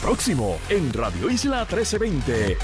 [0.00, 2.56] Próximo en Radio Isla 1320.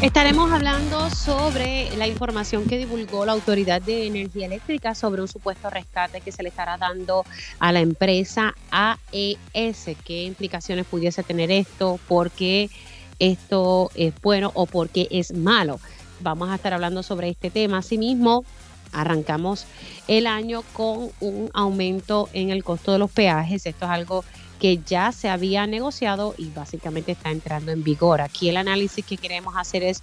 [0.00, 5.68] Estaremos hablando sobre la información que divulgó la Autoridad de Energía Eléctrica sobre un supuesto
[5.68, 7.26] rescate que se le estará dando
[7.58, 9.90] a la empresa AES.
[10.04, 12.00] ¿Qué implicaciones pudiese tener esto?
[12.08, 12.70] ¿Por qué
[13.18, 15.80] esto es bueno o por qué es malo?
[16.20, 17.78] Vamos a estar hablando sobre este tema.
[17.78, 18.46] Asimismo,
[18.92, 19.66] arrancamos
[20.08, 23.66] el año con un aumento en el costo de los peajes.
[23.66, 24.41] Esto es algo que
[24.84, 28.20] ya se había negociado y básicamente está entrando en vigor.
[28.20, 30.02] Aquí el análisis que queremos hacer es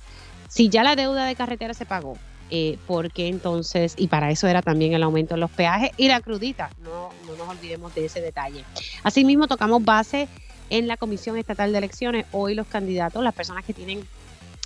[0.49, 2.17] si ya la deuda de carretera se pagó,
[2.51, 6.19] eh, porque entonces, y para eso era también el aumento de los peajes y la
[6.19, 8.65] crudita, no, no nos olvidemos de ese detalle.
[9.03, 10.27] Asimismo, tocamos base
[10.69, 12.25] en la Comisión Estatal de Elecciones.
[12.31, 14.05] Hoy los candidatos, las personas que tienen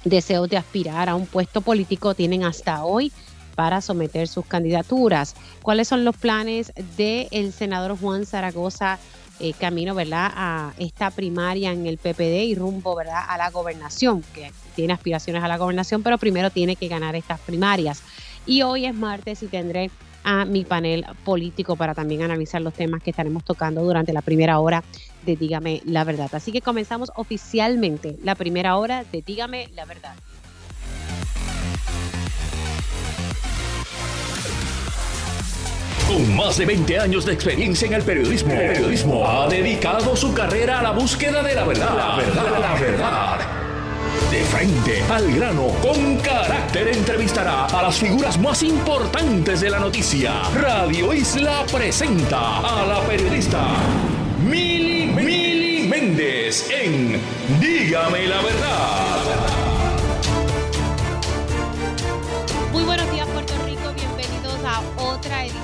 [0.06, 3.12] deseos de aspirar a un puesto político, tienen hasta hoy
[3.56, 5.36] para someter sus candidaturas.
[5.62, 9.00] ¿Cuáles son los planes del senador Juan Zaragoza
[9.44, 14.23] eh, camino, ¿verdad?, a esta primaria en el PPD y rumbo, ¿verdad?, a la gobernación,
[14.34, 18.04] que tiene aspiraciones a la gobernación, pero primero tiene que ganar estas primarias.
[18.45, 19.92] Y hoy es martes y tendré
[20.23, 24.59] a mi panel político para también analizar los temas que estaremos tocando durante la primera
[24.59, 24.82] hora
[25.26, 26.34] de Dígame la Verdad.
[26.34, 30.16] Así que comenzamos oficialmente la primera hora de Dígame la Verdad.
[36.14, 40.83] Con más de 20 años de experiencia en el periodismo, ha dedicado su carrera a
[40.83, 41.97] la búsqueda de la verdad.
[41.97, 43.39] La verdad, la verdad.
[44.30, 50.44] De frente al grano, con carácter entrevistará a las figuras más importantes de la noticia.
[50.53, 53.64] Radio Isla presenta a la periodista
[54.45, 57.20] Mili, Mili Méndez en
[57.59, 59.23] Dígame la verdad.
[62.72, 65.62] Muy buenos días Puerto Rico, bienvenidos a otra edición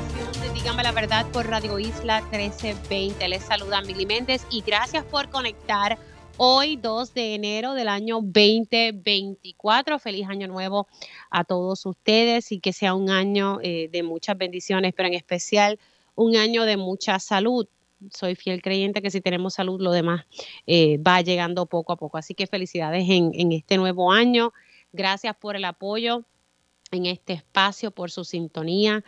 [0.62, 3.30] Dígame la verdad por Radio Isla 1320.
[3.30, 5.98] Les saluda Mili Méndez y gracias por conectar
[6.36, 10.00] hoy 2 de enero del año 2024.
[10.00, 10.90] Feliz año nuevo
[11.32, 15.80] a todos ustedes y que sea un año eh, de muchas bendiciones, pero en especial
[16.16, 17.66] un año de mucha salud.
[18.12, 20.26] Soy fiel creyente que si tenemos salud, lo demás
[20.68, 22.18] eh, va llegando poco a poco.
[22.18, 24.52] Así que felicidades en, en este nuevo año.
[24.92, 26.26] Gracias por el apoyo
[26.92, 29.06] en este espacio, por su sintonía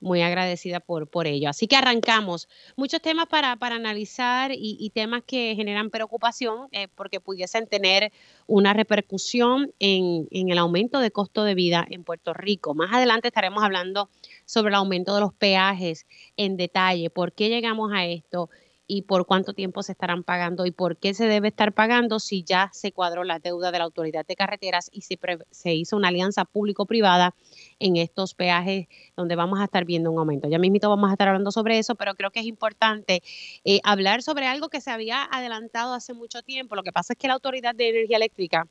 [0.00, 1.48] muy agradecida por, por ello.
[1.50, 2.48] Así que arrancamos.
[2.76, 8.12] Muchos temas para, para analizar y, temas que generan preocupación eh, porque pudiesen tener
[8.46, 12.74] una repercusión en, en, el aumento de costo de vida en Puerto Rico.
[12.74, 14.10] Más adelante estaremos hablando
[14.46, 16.06] sobre el aumento de los peajes
[16.36, 18.50] en detalle, por qué llegamos a esto
[18.92, 22.42] y por cuánto tiempo se estarán pagando y por qué se debe estar pagando si
[22.42, 25.16] ya se cuadró la deuda de la Autoridad de Carreteras y se,
[25.52, 27.36] se hizo una alianza público-privada
[27.78, 30.48] en estos peajes donde vamos a estar viendo un aumento.
[30.48, 33.22] Ya mismito vamos a estar hablando sobre eso, pero creo que es importante
[33.64, 36.74] eh, hablar sobre algo que se había adelantado hace mucho tiempo.
[36.74, 38.66] Lo que pasa es que la Autoridad de Energía Eléctrica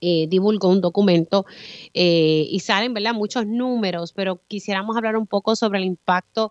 [0.00, 1.46] eh, divulgó un documento
[1.94, 3.14] eh, y salen ¿verdad?
[3.14, 6.50] muchos números, pero quisiéramos hablar un poco sobre el impacto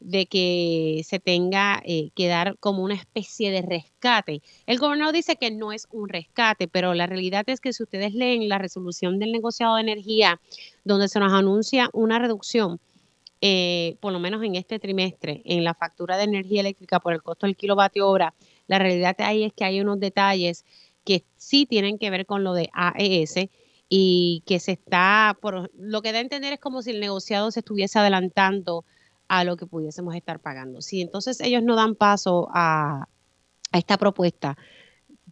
[0.00, 4.42] de que se tenga eh, que dar como una especie de rescate.
[4.66, 8.14] El gobernador dice que no es un rescate, pero la realidad es que si ustedes
[8.14, 10.40] leen la resolución del negociado de energía,
[10.84, 12.80] donde se nos anuncia una reducción,
[13.42, 17.22] eh, por lo menos en este trimestre, en la factura de energía eléctrica por el
[17.22, 18.34] costo del kilovatio hora,
[18.66, 20.64] la realidad ahí es que hay unos detalles
[21.04, 23.48] que sí tienen que ver con lo de AES
[23.88, 27.50] y que se está, por lo que da a entender es como si el negociado
[27.50, 28.84] se estuviese adelantando
[29.30, 30.82] a lo que pudiésemos estar pagando.
[30.82, 33.06] Si entonces ellos no dan paso a,
[33.72, 34.58] esta propuesta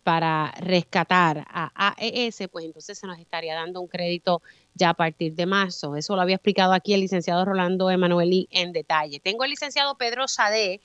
[0.05, 4.41] para rescatar a AES, pues entonces se nos estaría dando un crédito
[4.75, 5.97] ya a partir de marzo.
[5.97, 9.19] Eso lo había explicado aquí el licenciado Rolando Emanueli en detalle.
[9.19, 10.81] Tengo el licenciado Pedro Sade,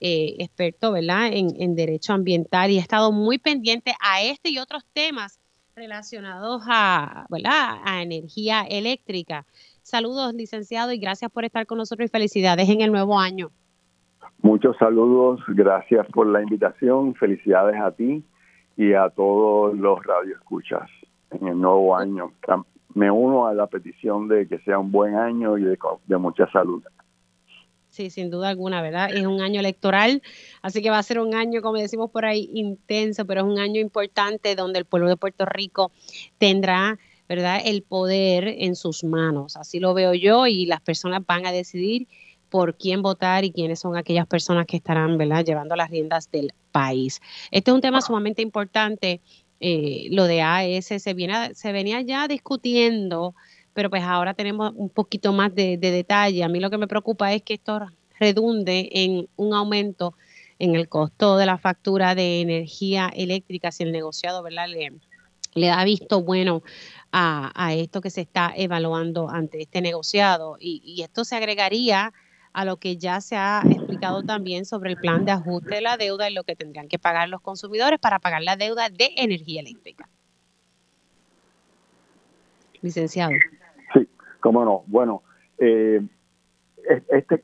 [0.00, 1.28] eh, experto ¿verdad?
[1.28, 5.38] En, en, derecho ambiental y ha estado muy pendiente a este y otros temas
[5.76, 7.76] relacionados a, ¿verdad?
[7.84, 9.46] a energía eléctrica.
[9.86, 13.52] Saludos, licenciado, y gracias por estar con nosotros y felicidades en el nuevo año.
[14.42, 18.24] Muchos saludos, gracias por la invitación, felicidades a ti
[18.76, 20.90] y a todos los radioescuchas
[21.30, 22.32] en el nuevo año.
[22.94, 25.78] Me uno a la petición de que sea un buen año y de,
[26.08, 26.82] de mucha salud.
[27.88, 29.10] Sí, sin duda alguna, ¿verdad?
[29.14, 30.20] Es un año electoral,
[30.62, 33.60] así que va a ser un año, como decimos por ahí, intenso, pero es un
[33.60, 35.92] año importante donde el pueblo de Puerto Rico
[36.38, 37.60] tendrá ¿verdad?
[37.64, 39.56] El poder en sus manos.
[39.56, 42.06] Así lo veo yo y las personas van a decidir
[42.48, 45.44] por quién votar y quiénes son aquellas personas que estarán, ¿verdad?
[45.44, 47.20] Llevando las riendas del país.
[47.50, 49.20] Este es un tema sumamente importante.
[49.60, 53.34] Eh, lo de AES se, viene, se venía ya discutiendo,
[53.72, 56.44] pero pues ahora tenemos un poquito más de, detalle.
[56.44, 57.80] A mí lo que me preocupa es que esto
[58.18, 60.14] redunde en un aumento
[60.58, 64.68] en el costo de la factura de energía eléctrica si el negociado ¿verdad?
[64.68, 64.92] Le,
[65.54, 66.62] le da visto bueno
[67.12, 70.56] a, a, esto que se está evaluando ante este negociado.
[70.60, 72.12] Y, y, esto se agregaría
[72.52, 75.96] a lo que ya se ha explicado también sobre el plan de ajuste de la
[75.96, 79.60] deuda y lo que tendrían que pagar los consumidores para pagar la deuda de energía
[79.60, 80.08] eléctrica.
[82.80, 83.32] Licenciado.
[83.92, 84.08] Sí,
[84.40, 84.84] cómo no.
[84.86, 85.22] Bueno,
[85.58, 86.02] eh,
[87.08, 87.40] este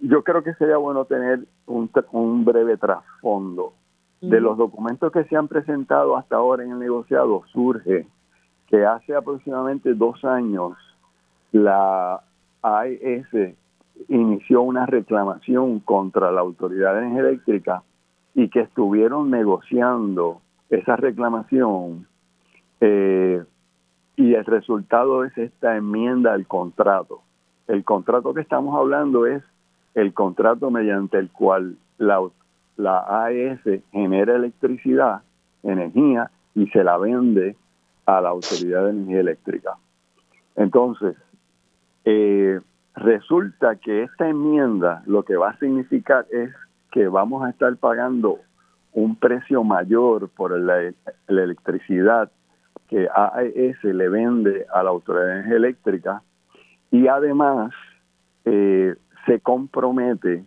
[0.00, 3.74] yo creo que sería bueno tener un, un breve trasfondo.
[4.20, 8.06] De los documentos que se han presentado hasta ahora en el negociado, surge
[8.68, 10.76] que hace aproximadamente dos años
[11.52, 12.20] la
[12.62, 13.54] AES
[14.08, 17.82] inició una reclamación contra la Autoridad de Energía Eléctrica
[18.34, 20.40] y que estuvieron negociando
[20.70, 22.06] esa reclamación
[22.80, 23.42] eh,
[24.16, 27.22] y el resultado es esta enmienda al contrato.
[27.66, 29.42] El contrato que estamos hablando es
[29.94, 32.20] el contrato mediante el cual la,
[32.76, 33.60] la AES
[33.92, 35.22] genera electricidad,
[35.62, 37.56] energía, y se la vende
[38.06, 39.76] a la Autoridad de Energía Eléctrica.
[40.56, 41.16] Entonces,
[42.04, 42.60] eh,
[42.94, 46.50] resulta que esta enmienda lo que va a significar es
[46.92, 48.38] que vamos a estar pagando
[48.92, 50.92] un precio mayor por la,
[51.26, 52.30] electricidad
[52.88, 56.22] que AES le vende a la Autoridad de Energía Eléctrica
[56.90, 57.72] y además
[58.44, 58.94] eh,
[59.26, 60.44] se compromete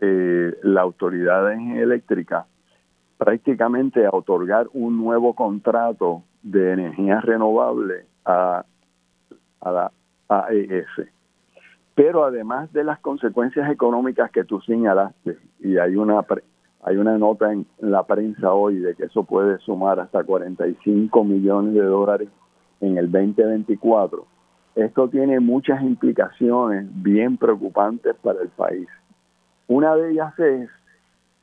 [0.00, 2.46] eh, la Autoridad de Energía Eléctrica
[3.16, 8.64] prácticamente a otorgar un nuevo contrato de energía renovable a,
[9.60, 9.92] a la
[10.28, 11.08] AES.
[11.94, 16.24] Pero además de las consecuencias económicas que tú señalaste, y hay una
[16.86, 21.72] hay una nota en la prensa hoy de que eso puede sumar hasta 45 millones
[21.72, 22.28] de dólares
[22.82, 24.26] en el 2024,
[24.74, 28.88] esto tiene muchas implicaciones bien preocupantes para el país.
[29.66, 30.68] Una de ellas es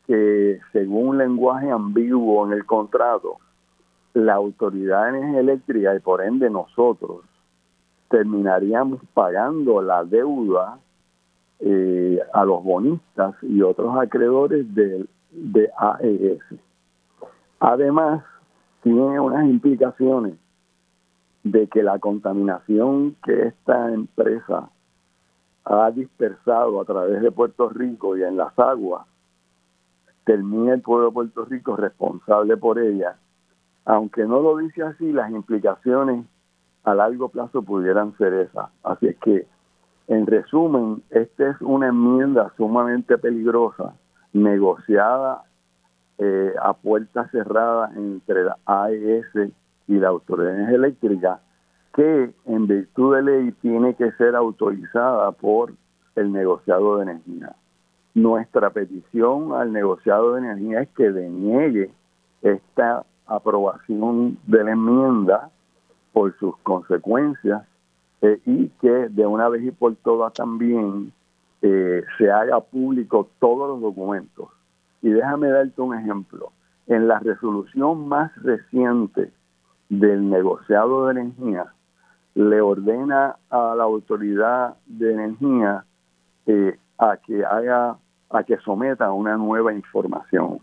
[0.05, 3.37] que, según un lenguaje ambiguo en el contrato,
[4.13, 7.21] la autoridad de energía eléctrica y por ende nosotros
[8.09, 10.79] terminaríamos pagando la deuda
[11.59, 16.41] eh, a los bonistas y otros acreedores de, de AES.
[17.59, 18.23] Además,
[18.81, 20.33] tiene unas implicaciones
[21.43, 24.69] de que la contaminación que esta empresa
[25.63, 29.05] ha dispersado a través de Puerto Rico y en las aguas,
[30.25, 33.17] termina el pueblo de Puerto Rico responsable por ella.
[33.85, 36.25] Aunque no lo dice así, las implicaciones
[36.83, 38.69] a largo plazo pudieran ser esas.
[38.83, 39.47] Así es que,
[40.07, 43.93] en resumen, esta es una enmienda sumamente peligrosa,
[44.33, 45.43] negociada
[46.17, 49.51] eh, a puerta cerrada entre la AES
[49.87, 51.39] y la Autoridad Eléctrica,
[51.93, 55.73] que en virtud de ley tiene que ser autorizada por
[56.15, 57.55] el negociado de energía.
[58.13, 61.91] Nuestra petición al negociado de energía es que deniegue
[62.41, 63.03] esta
[63.35, 65.49] aprobación de la enmienda
[66.13, 67.63] por sus consecuencias
[68.21, 71.11] eh, y que de una vez y por todas también
[71.61, 74.49] eh, se haga público todos los documentos.
[75.01, 76.51] Y déjame darte un ejemplo.
[76.87, 79.31] En la resolución más reciente
[79.89, 81.65] del negociado de energía
[82.35, 85.85] le ordena a la autoridad de energía
[86.45, 87.97] eh, a que haga
[88.29, 90.59] a que someta una nueva información.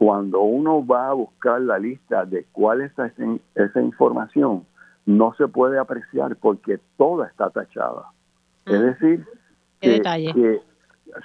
[0.00, 3.12] Cuando uno va a buscar la lista de cuál es esa,
[3.54, 4.64] esa información,
[5.04, 8.06] no se puede apreciar porque toda está tachada.
[8.64, 8.82] es ah.
[8.82, 9.26] decir,
[9.78, 10.60] que,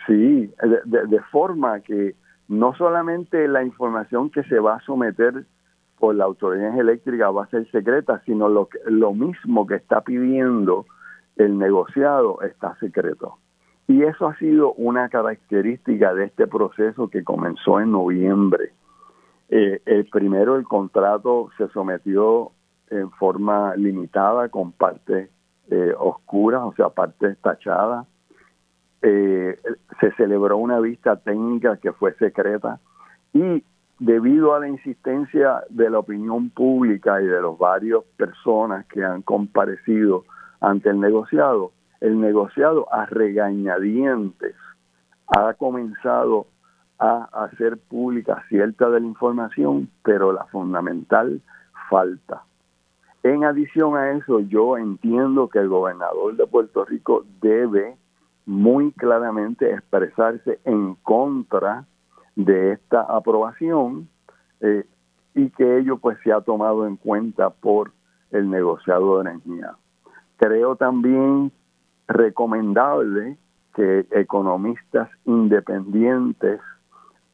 [0.05, 2.15] sí, de, de, forma que
[2.50, 5.46] no solamente la información que se va a someter
[5.98, 10.01] por la autoridad eléctrica va a ser secreta, sino lo, que, lo mismo que está
[10.01, 10.86] pidiendo
[11.38, 13.38] el negociado está secreto.
[13.88, 18.72] Y eso ha sido una característica de este proceso que comenzó en noviembre.
[19.50, 22.51] Eh, el primero, el contrato se sometió
[22.89, 25.30] en forma limitada con partes
[25.70, 28.08] eh, oscuras, o sea, partes tachadas.
[29.01, 29.60] Eh,
[30.00, 32.80] se celebró una vista técnica que fue secreta
[33.34, 33.63] y
[34.00, 39.22] debido a la insistencia de la opinión pública y de los varios personas que han
[39.22, 40.24] comparecido
[40.60, 41.72] ante el negociado,
[42.02, 44.56] el negociado a regañadientes
[45.28, 46.48] ha comenzado
[47.00, 51.42] a hacer pública cierta de la información, pero la fundamental
[51.90, 52.44] falta.
[53.24, 57.98] En adición a eso, yo entiendo que el gobernador de Puerto Rico debe
[58.46, 61.86] muy claramente expresarse en contra
[62.36, 64.08] de esta aprobación
[64.60, 64.86] eh,
[65.34, 67.92] y que ello pues se ha tomado en cuenta por
[68.32, 69.75] el negociado de energía.
[70.38, 71.52] Creo también
[72.07, 73.38] recomendable
[73.75, 76.62] que economistas independientes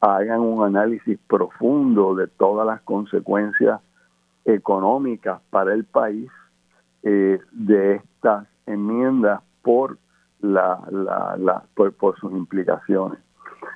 [0.00, 3.80] hagan un análisis profundo de todas las consecuencias
[4.44, 6.28] económicas para el país
[7.04, 9.98] eh, de estas enmiendas por
[10.40, 13.18] la, la, por, sus implicaciones.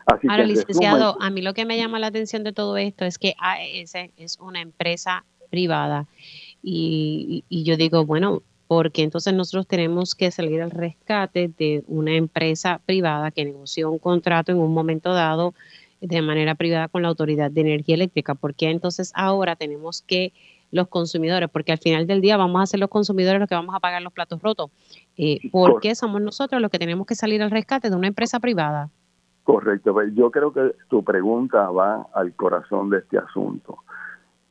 [0.06, 3.18] Así Ahora, licenciado, a mí lo que me llama la atención de todo esto es
[3.18, 6.06] que AES es una empresa privada
[6.60, 12.14] y, y yo digo, bueno, porque entonces nosotros tenemos que salir al rescate de una
[12.14, 15.54] empresa privada que negoció un contrato en un momento dado
[16.00, 18.34] de manera privada con la Autoridad de Energía Eléctrica.
[18.34, 20.32] porque entonces ahora tenemos que
[20.72, 21.48] los consumidores?
[21.48, 24.02] Porque al final del día vamos a ser los consumidores los que vamos a pagar
[24.02, 24.70] los platos rotos.
[25.16, 28.40] Eh, ¿Por qué somos nosotros los que tenemos que salir al rescate de una empresa
[28.40, 28.90] privada?
[29.44, 29.96] Correcto.
[30.14, 33.78] Yo creo que tu pregunta va al corazón de este asunto,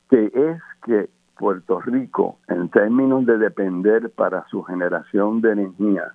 [0.08, 6.14] que es que Puerto Rico, en términos de depender para su generación de energía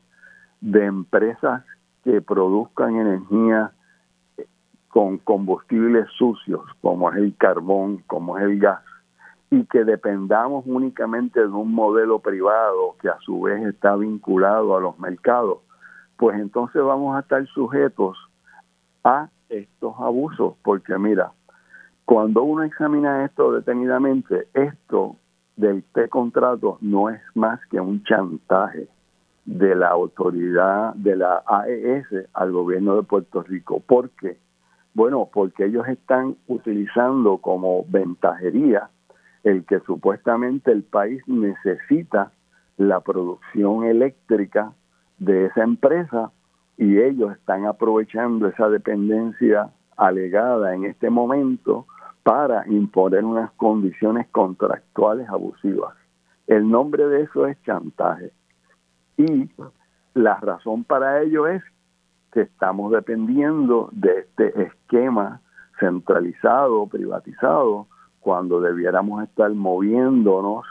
[0.62, 1.63] de empresas
[2.04, 3.72] que produzcan energía
[4.90, 8.84] con combustibles sucios, como es el carbón, como es el gas,
[9.50, 14.82] y que dependamos únicamente de un modelo privado que a su vez está vinculado a
[14.82, 15.60] los mercados,
[16.18, 18.18] pues entonces vamos a estar sujetos
[19.04, 21.32] a estos abusos, porque mira,
[22.12, 25.15] cuando uno examina esto detenidamente, esto
[25.56, 28.89] del T-contrato no es más que un chantaje
[29.46, 33.80] de la autoridad de la AES al gobierno de Puerto Rico.
[33.80, 34.36] ¿Por qué?
[34.94, 38.89] Bueno, porque ellos están utilizando como ventajería
[39.46, 42.34] el que supuestamente el país necesita
[42.75, 44.74] la producción eléctrica
[45.18, 46.30] de esa empresa
[46.77, 51.86] y ellos están aprovechando esa dependencia alegada en este momento
[52.24, 55.96] para imponer unas condiciones contractuales abusivas.
[56.48, 58.32] El nombre de eso es chantaje.
[59.18, 59.50] Y
[60.13, 61.63] la razón para ello es
[62.32, 65.42] que estamos dependiendo de este esquema
[65.80, 67.88] centralizado, privatizado,
[68.20, 70.66] cuando debiéramos estar moviéndonos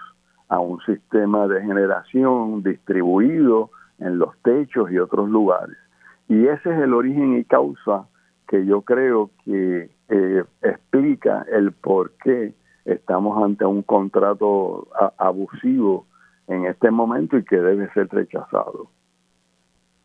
[0.49, 5.77] a un sistema de generación distribuido en los techos y otros lugares.
[6.29, 8.07] Y ese es el origen y causa
[8.49, 12.53] que yo creo que eh, explica el por qué
[12.85, 14.89] estamos ante un contrato
[15.19, 16.07] abusivo
[16.49, 18.91] en este momento y que debe ser rechazado.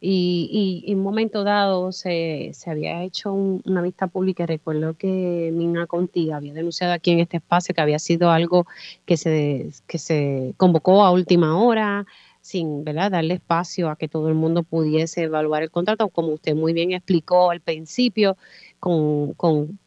[0.02, 4.46] Y, y, en un momento dado se, se había hecho una vista pública.
[4.46, 8.68] Recuerdo que Mina Conti había denunciado aquí en este espacio que había sido algo
[9.06, 12.06] que se, que se convocó a última hora,
[12.46, 13.10] sin ¿verdad?
[13.10, 16.92] darle espacio a que todo el mundo pudiese evaluar el contrato, como usted muy bien
[16.92, 18.38] explicó al principio,
[18.80, 19.34] con,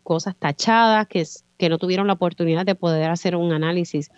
[0.03, 1.25] cosas tachadas que,
[1.57, 4.11] que no tuvieron la oportunidad de poder hacer un análisis.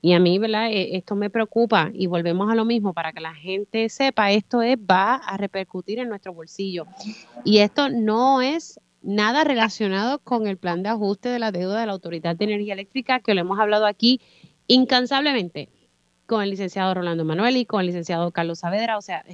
[0.00, 0.70] Y a mí, ¿verdad?
[0.70, 4.62] E, esto me preocupa y volvemos a lo mismo para que la gente sepa, esto
[4.62, 6.86] es, va a repercutir en nuestro bolsillo.
[7.44, 11.86] Y esto no es nada relacionado con el plan de ajuste de la deuda de
[11.86, 14.20] la Autoridad de Energía Eléctrica, que lo hemos hablado aquí
[14.68, 15.68] incansablemente
[16.28, 18.98] con el licenciado Rolando Manuel y con el licenciado Carlos Saavedra.
[18.98, 19.24] O sea,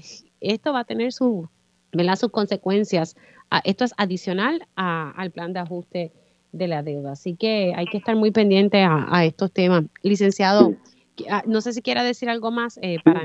[0.41, 1.49] esto va a tener su,
[2.17, 3.17] sus consecuencias.
[3.51, 6.13] Ah, esto es adicional al plan de ajuste
[6.53, 7.13] de la deuda.
[7.13, 9.85] Así que hay que estar muy pendiente a, estos temas.
[10.05, 10.75] Licenciado,
[11.29, 13.25] ah, no sé si quiera decir algo más eh, para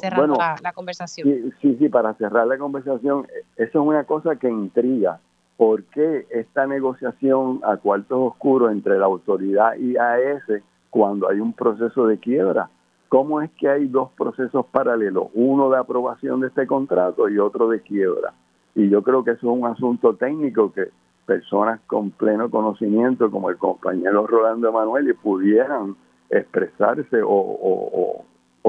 [0.00, 0.30] cerrar
[0.62, 1.52] la, conversación.
[1.60, 3.26] Sí, sí, para cerrar la conversación,
[3.56, 5.20] eso es una cosa que intriga.
[5.58, 11.52] ¿Por qué esta negociación a cuartos oscuros entre la autoridad y AES cuando hay un
[11.52, 12.70] proceso de quiebra?
[13.12, 17.68] ¿Cómo es que hay dos procesos paralelos, uno de aprobación de este contrato y otro
[17.68, 18.32] de quiebra?
[18.74, 20.88] Y yo creo que eso es un asunto técnico que
[21.26, 25.94] personas con pleno conocimiento como el compañero Rolando Emanuel pudieran
[26.30, 28.24] expresarse o,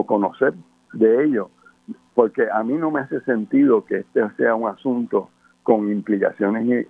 [0.06, 0.54] conocer
[0.92, 1.50] de ello,
[2.14, 5.30] porque a mí no me hace sentido que este sea un asunto
[5.64, 6.88] con implicaciones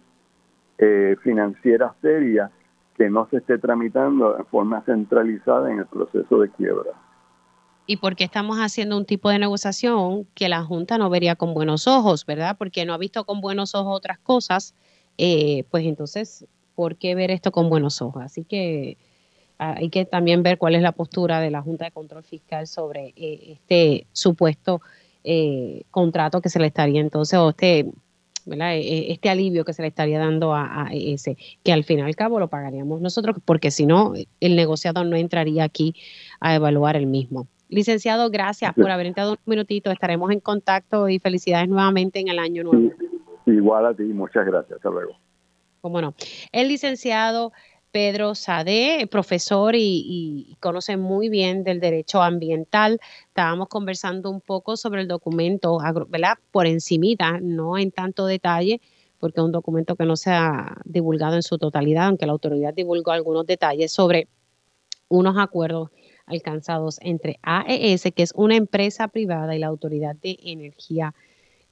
[0.79, 2.49] eh, financieras serias
[2.97, 7.02] que no se esté tramitando de forma centralizada en el proceso de quiebra.
[7.85, 11.53] ¿Y por qué estamos haciendo un tipo de negociación que la Junta no vería con
[11.53, 12.55] buenos ojos, verdad?
[12.57, 14.73] Porque no ha visto con buenos ojos otras cosas
[15.17, 18.23] eh, pues entonces, ¿por qué ver esto con buenos ojos?
[18.23, 18.97] Así que
[19.57, 23.13] hay que también ver cuál es la postura de la Junta de Control Fiscal sobre
[23.15, 24.81] eh, este supuesto
[25.23, 27.85] eh, contrato que se le estaría entonces, o este,
[28.45, 32.39] este alivio que se le estaría dando a, ese, que al fin y al cabo
[32.39, 35.95] lo pagaríamos nosotros, porque si no, el negociador no entraría aquí
[36.41, 37.47] a evaluar el mismo.
[37.73, 39.91] Licenciado, gracias por haber entrado un minutito.
[39.91, 42.91] Estaremos en contacto y felicidades nuevamente en el año nuevo.
[43.45, 44.77] Igual a ti, muchas gracias.
[44.77, 45.17] Hasta luego.
[45.81, 46.13] Cómo no.
[46.51, 47.51] El licenciado
[47.91, 52.99] Pedro Sade, profesor y, conoce muy bien del derecho ambiental.
[53.27, 55.77] Estábamos conversando un poco sobre el documento,
[56.07, 56.37] ¿verdad?
[56.51, 58.81] Por encimita, no en tanto detalle,
[59.19, 62.73] porque es un documento que no se ha divulgado en su totalidad, aunque la autoridad
[62.73, 64.27] divulgó algunos detalles sobre
[65.07, 65.91] unos acuerdos
[66.25, 71.13] alcanzados entre AES, que es una empresa privada, y la Autoridad de Energía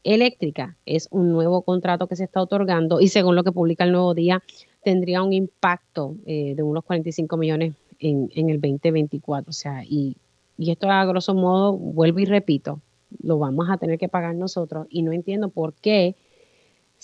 [0.03, 0.77] Eléctrica.
[0.85, 4.13] Es un nuevo contrato que se está otorgando y según lo que publica el Nuevo
[4.13, 4.41] Día,
[4.83, 9.49] tendría un impacto eh, de unos 45 millones en, en, el 2024.
[9.49, 10.17] O sea, y,
[10.57, 12.81] y esto a grosso modo, vuelvo y repito,
[13.21, 16.15] lo vamos a tener que pagar nosotros y no entiendo por qué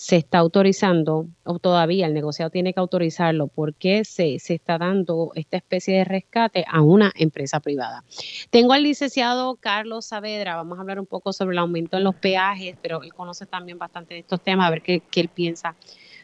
[0.00, 5.32] se está autorizando, o todavía el negociado tiene que autorizarlo, porque se, se está dando
[5.34, 8.04] esta especie de rescate a una empresa privada.
[8.50, 12.14] Tengo al licenciado Carlos Saavedra, vamos a hablar un poco sobre el aumento en los
[12.14, 15.74] peajes, pero él conoce también bastante estos temas, a ver qué, qué él piensa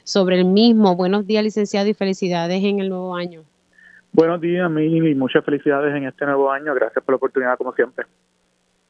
[0.04, 0.94] sobre el mismo.
[0.94, 3.42] Buenos días, licenciado, y felicidades en el nuevo año.
[4.12, 6.72] Buenos días, mí y muchas felicidades en este nuevo año.
[6.74, 8.06] Gracias por la oportunidad, como siempre.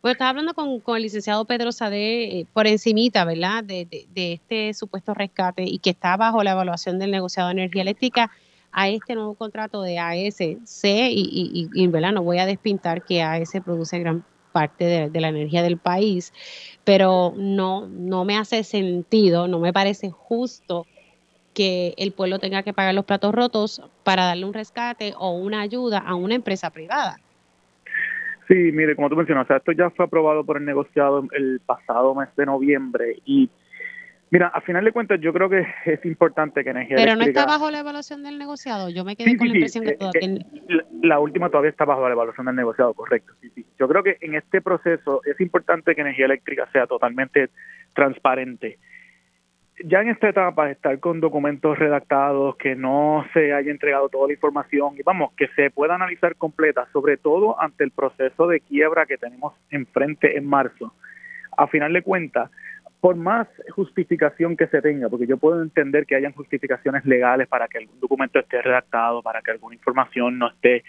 [0.05, 5.15] Bueno, estaba hablando con, el licenciado Pedro Sade eh, por encimita, ¿verdad?, de, este supuesto
[5.15, 8.31] rescate y que está bajo la evaluación del negociado de energía eléctrica
[8.71, 10.31] a este nuevo contrato de.
[10.67, 15.21] Sé, y, y, ¿verdad?, no voy a despintar que AES produce gran parte de, de,
[15.23, 16.35] la energía del país,
[16.85, 20.87] pero no, no me hace sentido, no me parece justo
[21.55, 25.63] que el pueblo tenga que pagar los platos rotos para darle un rescate o una
[25.63, 27.17] ayuda a una empresa privada.
[28.49, 32.29] Sí, mire, como tú mencionas, esto ya fue aprobado por el negociado el pasado mes
[32.37, 33.49] de noviembre y
[34.31, 37.47] mira, a final de cuentas yo creo que es importante que energía Pero no está
[37.47, 40.21] bajo la evaluación del negociado, yo me quedé con la impresión que eh, todavía...
[40.23, 43.65] Eh, la, última todavía está bajo la evaluación del negociado, correcto, sí, sí.
[43.79, 47.49] Yo creo que en este proceso es importante que energía eléctrica sea totalmente
[47.95, 48.79] transparente
[49.83, 54.35] ya en esta etapa estar con documentos redactados, que no se haya entregado toda la
[54.35, 59.07] información y vamos, que se pueda analizar completa, sobre todo ante el proceso de quiebra
[59.07, 60.93] que tenemos enfrente en marzo.
[61.57, 62.51] A final de cuentas,
[63.01, 67.69] por más justificación que se tenga, porque yo puedo entender que hayan justificaciones legales para
[67.69, 70.85] que algún documento esté redactado, para que alguna información no esté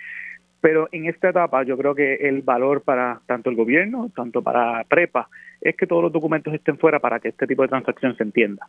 [0.65, 4.83] pero en esta etapa yo creo que el valor para tanto el gobierno, tanto para
[4.85, 5.29] PREPA,
[5.61, 8.67] es que todos los documentos estén fuera para que este tipo de transacción se entienda.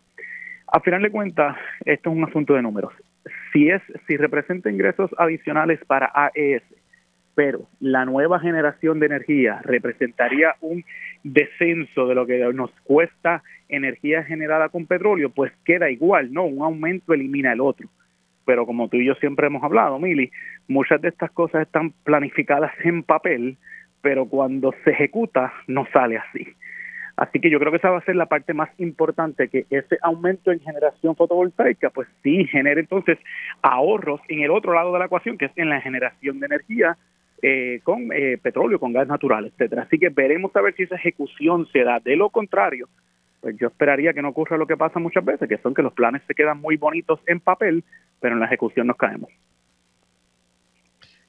[0.73, 2.93] A final de cuentas, esto es un asunto de números.
[3.53, 6.63] Si es, si representa ingresos adicionales para AES,
[7.35, 10.85] pero la nueva generación de energía representaría un
[11.23, 16.45] descenso de lo que nos cuesta energía generada con petróleo, pues queda igual, ¿no?
[16.45, 17.89] Un aumento elimina el otro
[18.47, 20.31] pero como tú y yo siempre hemos hablado, Mili,
[20.69, 23.59] muchas de estas cosas están planificadas en papel,
[24.01, 26.47] pero cuando se ejecuta no sale así.
[27.17, 29.99] Así que yo creo que esa va a ser la parte más importante, que ese
[30.03, 33.19] aumento en generación fotovoltaica, pues sí genere entonces
[33.63, 36.99] ahorros en el otro lado de la ecuación, que es en la generación de energía
[37.43, 39.83] eh, con eh, petróleo, con gas natural, etcétera.
[39.83, 42.01] Así que veremos a ver si esa ejecución se da.
[42.01, 42.87] De lo contrario,
[43.41, 45.95] pues yo esperaría que no ocurra lo que pasa muchas veces, que son que los
[45.95, 47.83] planes se quedan muy bonitos en papel,
[48.21, 49.31] pero en la ejecución nos caemos.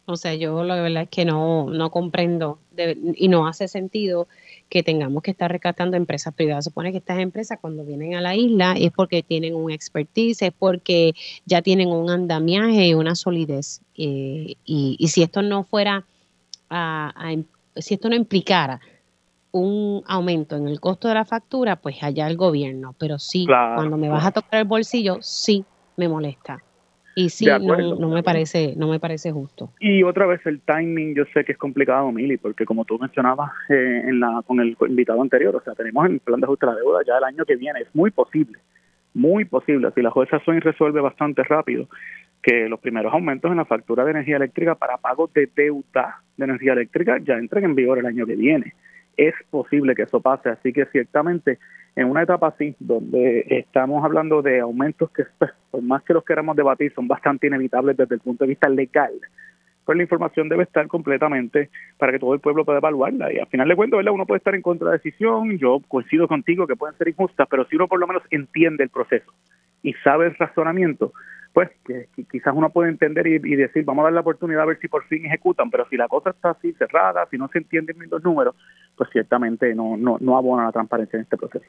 [0.05, 2.59] O sea, yo la verdad es que no, no comprendo
[3.15, 4.27] y no hace sentido
[4.69, 6.65] que tengamos que estar rescatando empresas privadas.
[6.65, 10.53] Supone que estas empresas cuando vienen a la isla es porque tienen un expertise, es
[10.57, 11.13] porque
[11.45, 13.81] ya tienen un andamiaje y una solidez.
[13.95, 16.05] Eh, y, si esto no fuera,
[17.75, 18.81] si esto no implicara
[19.51, 22.93] un aumento en el costo de la factura, pues allá el gobierno.
[22.97, 25.63] Pero sí, cuando me vas a tocar el bolsillo, sí
[25.95, 26.61] me molesta.
[27.19, 29.71] Y sí, no, me parece, no me parece justo.
[29.79, 33.49] Y otra vez el timing, yo sé que es complicado, Mili, porque como tú mencionabas
[33.69, 36.73] eh, en la, con el invitado anterior, o sea, tenemos el plan de ajuste de
[36.73, 38.59] la deuda ya el año que viene, es muy posible,
[39.15, 41.89] muy posible, si la jueza Soin resuelve bastante rápido,
[42.43, 46.45] que los primeros aumentos en la factura de energía eléctrica para pagos de deuda de
[46.45, 48.75] energía eléctrica ya entren en vigor el año que viene
[49.17, 50.49] es posible que eso pase.
[50.49, 51.57] Así que ciertamente
[51.97, 56.23] en una etapa así, donde estamos hablando de aumentos que, pues, por más que los
[56.23, 59.11] queramos debatir, son bastante inevitables desde el punto de vista legal,
[59.83, 63.33] pues la información debe estar completamente para que todo el pueblo pueda evaluarla.
[63.33, 64.13] Y al final de cuentas, ¿verdad?
[64.13, 67.65] uno puede estar en contra de decisión, yo coincido contigo que pueden ser injustas, pero
[67.65, 69.33] si uno por lo menos entiende el proceso
[69.83, 71.13] y sabe el razonamiento,
[71.53, 71.71] pues
[72.31, 75.03] quizás uno puede entender y, decir, vamos a dar la oportunidad a ver si por
[75.05, 78.55] fin ejecutan, pero si la cosa está así cerrada, si no se entienden los números,
[78.95, 81.65] pues ciertamente no, no, no abona la transparencia en este proceso.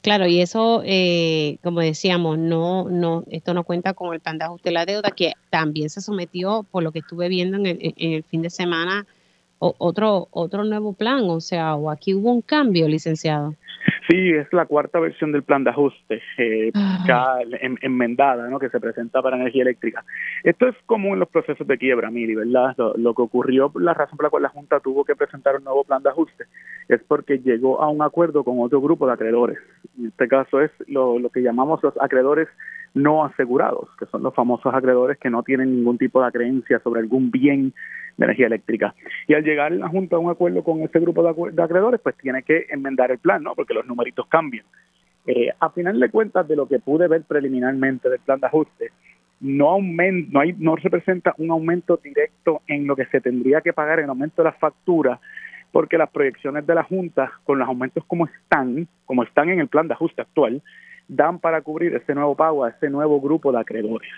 [0.00, 4.46] Claro, y eso, eh, como decíamos, no, no, esto no cuenta con el plan de
[4.46, 7.78] ajuste de la deuda, que también se sometió, por lo que estuve viendo en el,
[7.80, 9.06] en el fin de semana,
[9.58, 13.54] otro, otro nuevo plan, o sea, o aquí hubo un cambio, licenciado.
[14.08, 16.72] Sí, es la cuarta versión del plan de ajuste eh,
[17.06, 17.36] ya
[17.80, 18.58] enmendada, ¿no?
[18.58, 20.04] Que se presenta para energía eléctrica.
[20.44, 22.74] Esto es común en los procesos de quiebra, Mili, ¿verdad?
[22.96, 25.84] Lo, que ocurrió, la razón por la cual la Junta tuvo que presentar un nuevo
[25.84, 26.44] plan de ajuste
[26.88, 29.58] es porque llegó a un acuerdo con otro grupo de acreedores.
[29.98, 32.48] En este caso es lo, lo que llamamos los acreedores
[32.94, 37.00] no asegurados, que son los famosos acreedores que no tienen ningún tipo de creencia sobre
[37.00, 37.72] algún bien
[38.16, 38.94] de energía eléctrica.
[39.26, 42.42] Y al llegar la Junta a un acuerdo con ese grupo de, acreedores, pues tiene
[42.42, 43.54] que enmendar el plan, ¿no?
[43.54, 44.64] Porque los numeritos cambian.
[45.26, 48.92] Eh, a final de cuentas, de lo que pude ver preliminarmente del plan de ajuste,
[49.40, 53.72] no, aumenta, no, hay, no representa un aumento directo en lo que se tendría que
[53.72, 55.20] pagar en aumento de las facturas,
[55.70, 59.68] porque las proyecciones de la Junta, con los aumentos como están, como están en el
[59.68, 60.62] plan de ajuste actual,
[61.08, 64.10] dan para cubrir ese nuevo pago a ese nuevo grupo de acreedores.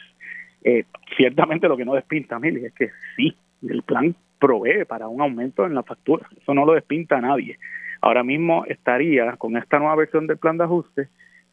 [0.63, 0.85] Eh,
[1.17, 3.35] ciertamente lo que no despinta, Mili, es que sí,
[3.67, 6.27] el plan provee para un aumento en la factura.
[6.41, 7.59] Eso no lo despinta a nadie.
[8.01, 11.09] Ahora mismo estaría con esta nueva versión del plan de ajuste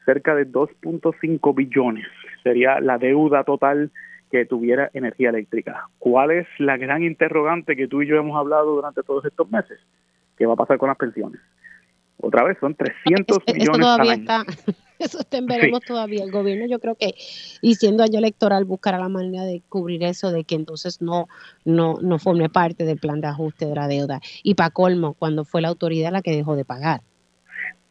[0.06, 2.08] cerca de 2.5 billones.
[2.42, 3.92] Sería la deuda total
[4.32, 5.90] que tuviera energía eléctrica.
[6.00, 9.80] ¿Cuál es la gran interrogante que tú y yo hemos hablado durante todos estos meses?
[10.38, 11.42] ¿Qué va a pasar con las pensiones?
[12.20, 14.28] Otra vez son 300 millones al año.
[15.00, 16.24] Eso veremos todavía.
[16.24, 17.14] El gobierno, yo creo que,
[17.62, 21.28] y siendo año electoral, buscará la manera de cubrir eso, de que entonces no,
[21.66, 24.20] no, no forme parte del plan de ajuste de la deuda.
[24.44, 27.02] Y para colmo, cuando fue la autoridad la que dejó de pagar.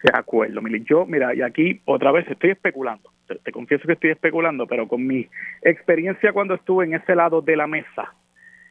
[0.03, 0.85] De acuerdo, Mili.
[0.85, 3.11] Yo, mira, y aquí otra vez estoy especulando.
[3.43, 5.27] Te, confieso que estoy especulando, pero con mi
[5.63, 8.15] experiencia cuando estuve en ese lado de la mesa,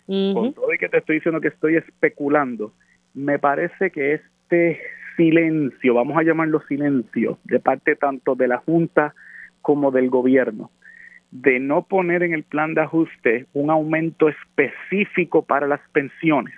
[0.08, 2.72] con todo y que te estoy diciendo que estoy especulando,
[3.14, 4.80] me parece que este
[5.16, 9.14] silencio, vamos a llamarlo silencio, de parte tanto de la Junta
[9.62, 10.72] como del gobierno,
[11.32, 16.54] de no poner en el plan de ajuste un aumento específico para las pensiones.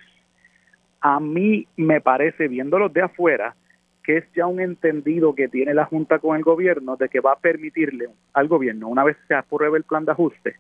[1.02, 3.56] A mí me parece, viéndolo de afuera,
[4.04, 7.34] que es ya un entendido que tiene la Junta con el gobierno de que va
[7.34, 10.56] a permitirle al gobierno, una vez se apruebe el plan de ajuste,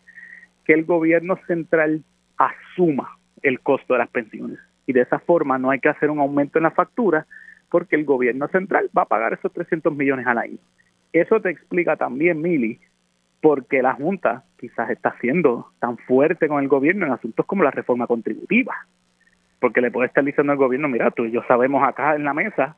[0.65, 2.03] que el gobierno central
[2.37, 4.59] asuma el costo de las pensiones.
[4.85, 7.25] Y de esa forma no hay que hacer un aumento en la factura,
[7.69, 10.57] porque el gobierno central va a pagar esos 300 millones al año.
[11.13, 12.79] Eso te explica también, Mili,
[13.41, 17.71] porque la Junta quizás está siendo tan fuerte con el gobierno en asuntos como la
[17.71, 18.73] reforma contributiva.
[19.59, 22.33] Porque le puede estar diciendo al gobierno, mira, tú y yo sabemos acá en la
[22.33, 22.75] mesa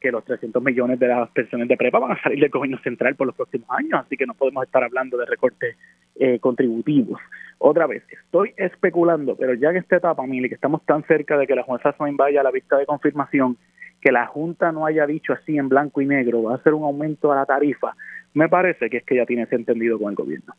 [0.00, 3.14] que los 300 millones de las pensiones de prepa van a salir del gobierno central
[3.14, 5.76] por los próximos años, así que no podemos estar hablando de recortes
[6.16, 7.20] eh, contributivos.
[7.58, 11.46] Otra vez, estoy especulando, pero ya en esta etapa, Mili, que estamos tan cerca de
[11.46, 13.56] que la jueza Swain vaya a la vista de confirmación,
[14.00, 16.84] que la Junta no haya dicho así en blanco y negro, va a ser un
[16.84, 17.94] aumento a la tarifa,
[18.34, 20.54] me parece que es que ya tiene ese entendido con el gobierno.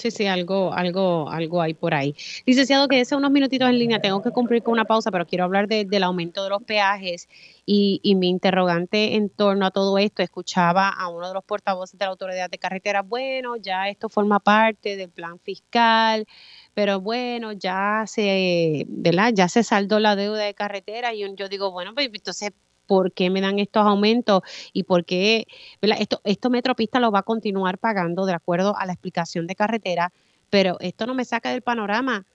[0.00, 2.16] Sí, sí, algo, algo, algo hay por ahí.
[2.46, 5.44] Licenciado, que ese unos minutitos en línea, tengo que cumplir con una pausa, pero quiero
[5.44, 7.28] hablar del aumento de los peajes
[7.66, 10.22] y, mi interrogante en torno a todo esto.
[10.22, 14.40] Escuchaba a uno de los portavoces de la Autoridad de Carretera, bueno, ya esto forma
[14.40, 16.26] parte del plan fiscal,
[16.72, 19.32] pero bueno, ya se, ¿verdad?
[19.34, 22.52] Ya se saldó la deuda de carretera y yo digo, bueno, pues entonces
[22.90, 25.46] por qué me dan estos aumentos y por qué.
[25.80, 30.12] Esto, esto Metropista lo va a continuar pagando de acuerdo a la explicación de carretera,
[30.50, 32.26] pero esto no me saca del panorama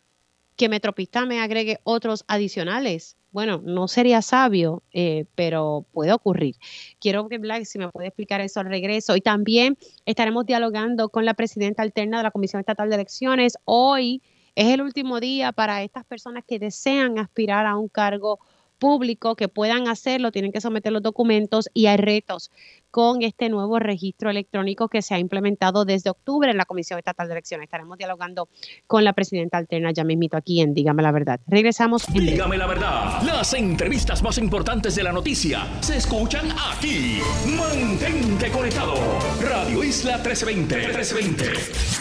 [0.56, 3.18] que Metropista me agregue otros adicionales.
[3.34, 6.56] Bueno, no sería sabio, eh, pero puede ocurrir.
[7.02, 9.18] Quiero que Black, si me puede explicar eso al regreso.
[9.18, 13.58] Y también estaremos dialogando con la presidenta alterna de la Comisión Estatal de Elecciones.
[13.66, 14.22] Hoy
[14.56, 18.40] es el último día para estas personas que desean aspirar a un cargo
[18.78, 22.52] público que puedan hacerlo, tienen que someter los documentos y hay retos
[22.92, 27.28] con este nuevo registro electrónico que se ha implementado desde octubre en la Comisión Estatal
[27.28, 27.66] de Elecciones.
[27.66, 28.48] Estaremos dialogando
[28.88, 31.42] con la presidenta alterna ya mismito aquí en Dígame la Verdad.
[31.46, 32.06] Regresamos.
[32.08, 33.22] Dígame la Verdad.
[33.24, 37.20] Las entrevistas más importantes de la noticia se escuchan aquí.
[37.58, 38.96] Mantente conectado.
[39.42, 40.76] Radio Isla 1320.
[40.78, 41.95] 1320.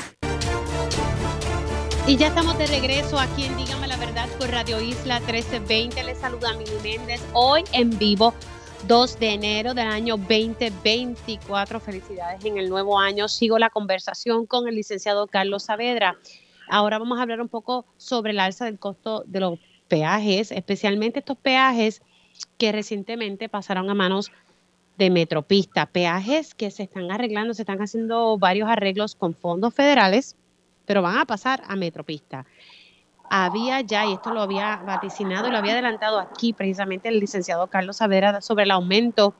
[2.06, 6.04] Y ya estamos de regreso aquí en Dígame la Verdad por Radio Isla 1320.
[6.04, 7.24] Les saluda Mili Méndez.
[7.32, 8.34] Hoy en vivo,
[8.86, 11.80] 2 de enero del año 2024.
[11.80, 13.26] Felicidades en el nuevo año.
[13.26, 16.18] Sigo la conversación con el licenciado Carlos Saavedra.
[16.68, 21.20] Ahora vamos a hablar un poco sobre el alza del costo de los peajes, especialmente
[21.20, 22.02] estos peajes
[22.58, 24.30] que recientemente pasaron a manos
[24.98, 25.86] de Metropista.
[25.86, 30.36] Peajes que se están arreglando, se están haciendo varios arreglos con fondos federales
[30.86, 32.46] pero van a pasar a Metropista.
[33.30, 37.66] Había ya, y esto lo había vaticinado y lo había adelantado aquí precisamente el licenciado
[37.68, 39.34] Carlos Savera sobre el aumento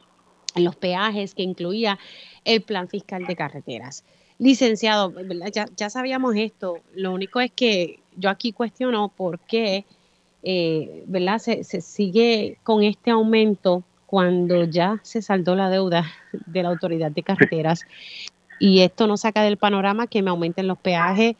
[0.54, 1.98] en los peajes que incluía
[2.44, 4.04] el plan fiscal de carreteras.
[4.38, 5.12] Licenciado,
[5.76, 9.85] ya, sabíamos esto, lo único es que yo aquí cuestiono por qué
[10.46, 11.38] eh, ¿verdad?
[11.38, 16.04] Se, se sigue con este aumento cuando ya se saldó la deuda
[16.46, 17.87] de la autoridad de carreteras
[18.64, 21.37] y esto no saca del panorama que me aumenten los peajes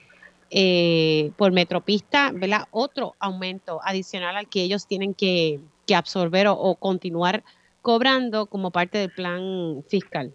[0.50, 2.64] eh, por metropista, ¿verdad?
[2.70, 5.58] Otro aumento adicional al que ellos tienen que,
[5.96, 7.42] absorber o, continuar
[7.80, 10.34] cobrando como parte del plan fiscal.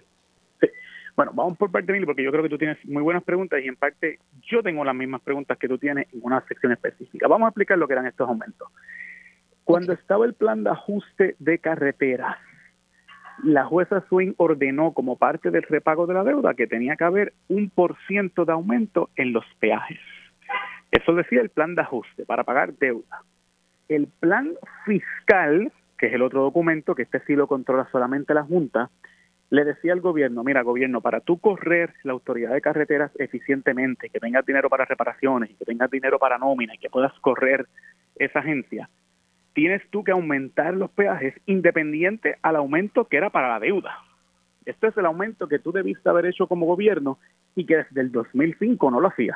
[1.15, 3.67] Bueno, vamos por parte, Mili, porque yo creo que tú tienes muy buenas preguntas y
[3.67, 7.27] en parte yo tengo las mismas preguntas que tú tienes en una sección específica.
[7.27, 8.67] Vamos a explicar lo que eran estos aumentos.
[9.63, 12.37] Cuando estaba el plan de ajuste de carreteras,
[13.43, 17.33] la jueza Swing ordenó como parte del repago de la deuda que tenía que haber
[17.47, 19.99] un por ciento de aumento en los peajes.
[20.91, 23.23] Eso decía el plan de ajuste para pagar deuda.
[23.87, 24.53] El plan
[24.85, 28.89] fiscal, que es el otro documento, que este sí lo controla solamente la Junta,
[29.51, 34.19] le decía al gobierno, mira gobierno, para tú correr la autoridad de carreteras eficientemente, que
[34.19, 37.67] tengas dinero para reparaciones, que tengas dinero para nómina y que puedas correr
[38.15, 38.89] esa agencia,
[39.59, 43.93] tienes tú que aumentar los peajes independiente al aumento que era para la deuda.
[44.63, 47.19] Este es el aumento que tú debiste haber hecho como gobierno
[47.57, 49.35] y que desde el 2005 no lo hacías.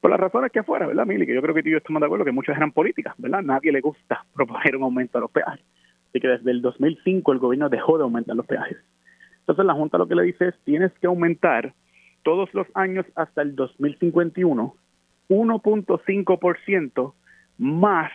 [0.00, 1.26] Por las razones que afuera, ¿verdad, Mili?
[1.26, 3.42] Que yo creo que tú y yo estamos de acuerdo que muchas eran políticas, ¿verdad?
[3.42, 5.62] Nadie le gusta proponer un aumento a los peajes.
[6.08, 8.78] Así que desde el 2005 el gobierno dejó de aumentar los peajes.
[9.40, 11.74] Entonces la Junta lo que le dice es, tienes que aumentar
[12.22, 14.74] todos los años hasta el 2051
[15.28, 17.12] 1.5%
[17.58, 18.10] más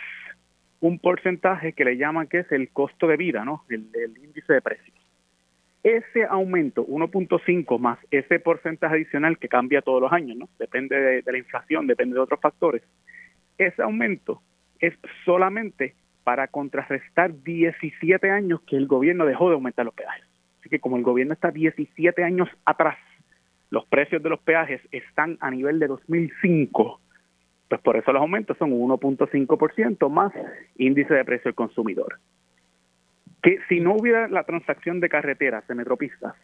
[0.80, 3.64] un porcentaje que le llaman que es el costo de vida, ¿no?
[3.70, 3.88] El,
[4.24, 4.96] índice de precios.
[5.84, 10.50] Ese aumento, 1.5 más ese porcentaje adicional que cambia todos los años, ¿no?
[10.60, 12.84] Depende de, de la inflación, depende de otros factores.
[13.58, 14.42] Ese aumento
[14.80, 14.94] es
[15.26, 20.26] solamente para contrarrestar 17 años que el gobierno dejó de aumentar los peajes.
[20.60, 22.98] Así que como el gobierno está 17 años atrás,
[23.70, 27.00] los precios de los peajes están a nivel de 2005
[27.70, 30.34] pues por eso los aumentos son 1.5% más
[30.78, 32.20] índice de precio del consumidor.
[33.42, 36.36] Que si no hubiera la transacción de carreteras, de metropistas,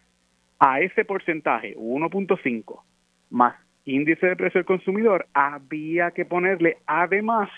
[0.59, 2.81] a ese porcentaje, 1.5
[3.29, 3.55] más
[3.85, 7.49] índice de precio del consumidor, había que ponerle además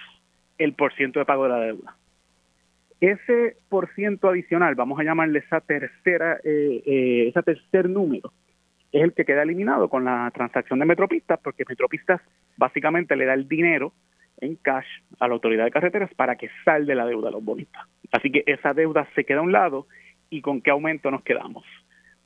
[0.58, 1.95] el porciento de pago de la deuda.
[3.01, 8.32] Ese porciento adicional, vamos a llamarle esa tercera, eh, eh, ese tercer número,
[8.95, 12.21] es el que queda eliminado con la transacción de Metropistas, porque Metropistas
[12.55, 13.91] básicamente le da el dinero
[14.39, 14.88] en cash
[15.19, 17.86] a la autoridad de carreteras para que salde la deuda a los bonistas.
[18.13, 19.88] Así que esa deuda se queda a un lado
[20.29, 21.65] y con qué aumento nos quedamos.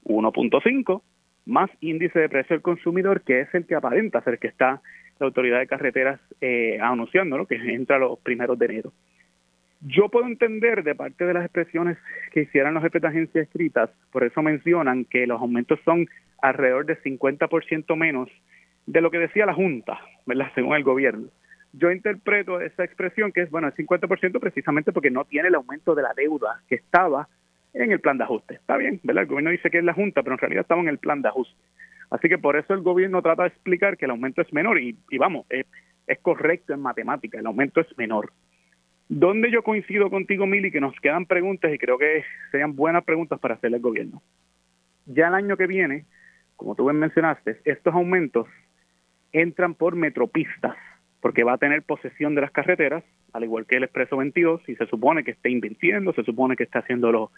[0.03, 1.01] 1.5
[1.47, 4.79] más índice de precio del consumidor, que es el que aparenta ser que está
[5.19, 8.93] la autoridad de carreteras eh, anunciando, que entra los primeros de enero.
[9.81, 11.97] Yo puedo entender de parte de las expresiones
[12.31, 16.05] que hicieran los jefes de agencias escritas, por eso mencionan que los aumentos son
[16.41, 18.29] alrededor de 50% menos
[18.85, 20.51] de lo que decía la Junta, ¿verdad?
[20.55, 21.27] Según el gobierno.
[21.73, 25.93] Yo interpreto esa expresión que es, bueno, el 50% precisamente porque no tiene el aumento
[25.93, 27.27] de la deuda que estaba
[27.73, 28.55] en el plan de ajuste.
[28.55, 29.23] Está bien, ¿verdad?
[29.23, 31.29] El gobierno dice que es la Junta, pero en realidad estaba en el plan de
[31.29, 31.61] ajuste.
[32.09, 34.97] Así que por eso el gobierno trata de explicar que el aumento es menor y,
[35.17, 35.65] vamos, es,
[36.07, 38.31] es correcto en matemática, el aumento es menor.
[39.07, 43.39] Donde yo coincido contigo, Mili, que nos quedan preguntas y creo que serían buenas preguntas
[43.39, 44.21] para hacerle al gobierno.
[45.05, 46.05] Ya el año que viene,
[46.59, 48.45] como tú bien mencionaste, estos aumentos
[49.31, 50.75] entran por metropistas,
[51.21, 54.75] porque va a tener posesión de las carreteras, al igual que el Expreso 22, y
[54.75, 57.31] se supone que está invirtiendo, se supone que está haciendo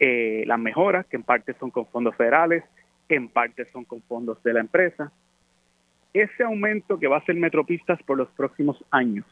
[0.00, 2.64] eh, las mejoras, que en parte son con fondos federales,
[3.08, 5.12] en parte son con fondos de la empresa.
[6.12, 9.24] Ese aumento que va a ser metropistas por los próximos años,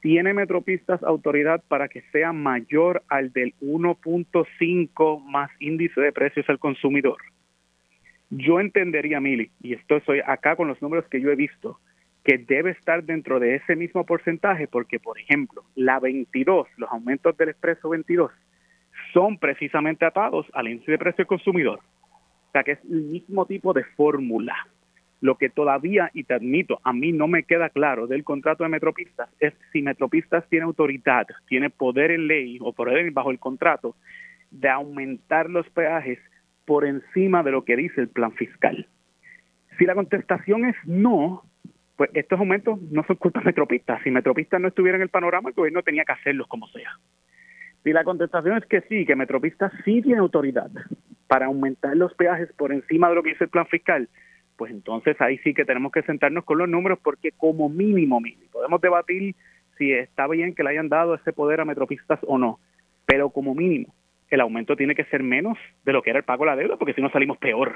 [0.00, 6.60] ¿Tiene Metropistas autoridad para que sea mayor al del 1.5 más índice de precios al
[6.60, 7.16] consumidor?
[8.30, 11.80] Yo entendería, Mili, y esto soy acá con los números que yo he visto,
[12.24, 17.36] que debe estar dentro de ese mismo porcentaje porque, por ejemplo, la 22, los aumentos
[17.38, 18.30] del expreso 22,
[19.14, 21.80] son precisamente atados al índice de precio al consumidor.
[22.48, 24.54] O sea que es el mismo tipo de fórmula.
[25.20, 28.70] Lo que todavía, y te admito, a mí no me queda claro del contrato de
[28.70, 33.96] Metropistas es si Metropistas tiene autoridad, tiene poder en ley o poder bajo el contrato
[34.50, 36.18] de aumentar los peajes
[36.68, 38.86] por encima de lo que dice el plan fiscal.
[39.78, 41.42] Si la contestación es no,
[41.96, 44.02] pues estos aumentos no son culpa de Metropistas.
[44.04, 46.90] Si Metropistas no estuviera en el panorama, el gobierno tenía que hacerlos como sea.
[47.82, 50.70] Si la contestación es que sí, que Metropistas sí tiene autoridad
[51.26, 54.06] para aumentar los peajes por encima de lo que dice el plan fiscal,
[54.58, 58.20] pues entonces ahí sí que tenemos que sentarnos con los números porque como mínimo,
[58.52, 59.34] podemos debatir
[59.78, 62.60] si está bien que le hayan dado ese poder a metropistas o no,
[63.06, 63.94] pero como mínimo
[64.30, 66.76] el aumento tiene que ser menos de lo que era el pago de la deuda
[66.76, 67.74] porque si no salimos peor,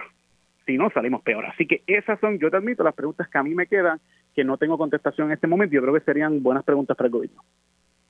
[0.67, 1.47] si no salimos peor.
[1.47, 4.01] Así que esas son, yo te admito, las preguntas que a mí me quedan,
[4.35, 7.13] que no tengo contestación en este momento, yo creo que serían buenas preguntas para el
[7.13, 7.43] gobierno.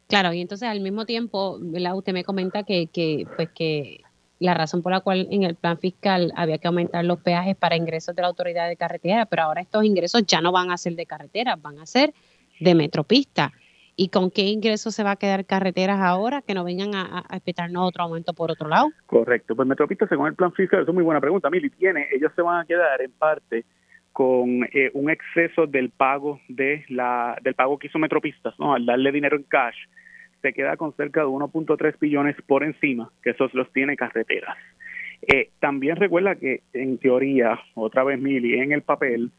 [0.09, 4.03] Claro, y entonces al mismo tiempo, usted me comenta que, que, pues que
[4.39, 7.77] la razón por la cual en el plan fiscal había que aumentar los peajes para
[7.77, 10.97] ingresos de la autoridad de carretera, pero ahora estos ingresos ya no van a ser
[10.97, 12.13] de carretera, van a ser
[12.61, 13.53] de metropista.
[13.95, 17.81] ¿Y con qué ingresos se va a quedar carreteras ahora que no vengan a, a
[17.81, 18.89] otro aumento por otro lado?
[19.07, 22.33] Correcto, pues Metropista según el plan fiscal, eso es muy buena pregunta, Mili, tiene, ellos
[22.35, 23.65] se van a quedar en parte
[24.13, 28.75] con eh, un exceso del pago de la del pago que hizo Metropistas, ¿no?
[28.75, 29.77] Al darle dinero en cash,
[30.43, 34.57] se queda con cerca de 1.3 billones por encima, que esos los tiene carreteras.
[35.23, 39.31] Eh, también recuerda que en teoría, otra vez Mili, en el papel,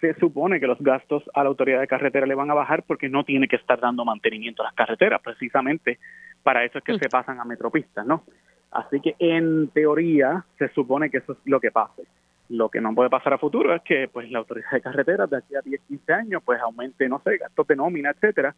[0.00, 3.08] se supone que los gastos a la autoridad de carretera le van a bajar porque
[3.08, 5.98] no tiene que estar dando mantenimiento a las carreteras, precisamente
[6.42, 8.24] para eso es que se pasan a metropistas, ¿no?
[8.70, 12.02] Así que en teoría se supone que eso es lo que pase.
[12.50, 15.38] Lo que no puede pasar a futuro es que pues la autoridad de carreteras de
[15.38, 18.54] aquí a 10, 15 años pues aumente, no sé, gastos de nómina, etcétera,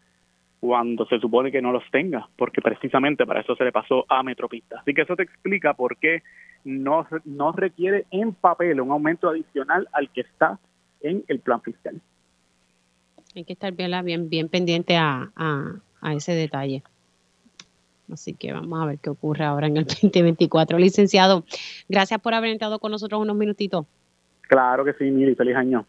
[0.61, 4.23] cuando se supone que no los tenga, porque precisamente para eso se le pasó a
[4.23, 4.81] Metropista.
[4.81, 6.23] Así que eso te explica por qué
[6.65, 10.59] no, no requiere en papel un aumento adicional al que está
[11.01, 12.01] en el plan fiscal.
[13.35, 16.83] Hay que estar bien, bien, bien pendiente a, a, ese detalle.
[18.13, 20.79] Así que vamos a ver qué ocurre ahora en el 2024.
[20.79, 21.45] Licenciado,
[21.89, 23.87] gracias por haber entrado con nosotros unos minutitos.
[24.43, 25.87] Claro que sí, Miri, feliz año.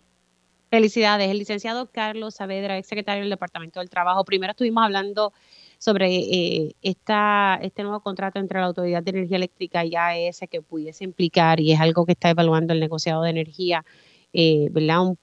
[0.70, 1.30] Felicidades.
[1.30, 4.24] El licenciado Carlos Saavedra, ex secretario del Departamento del Trabajo.
[4.24, 5.34] Primero estuvimos hablando
[5.82, 10.62] sobre eh, esta, este nuevo contrato entre la Autoridad de Energía Eléctrica y AES que
[10.62, 13.84] pudiese implicar, y es algo que está evaluando el negociado de energía,
[14.34, 15.16] eh, ¿verdad?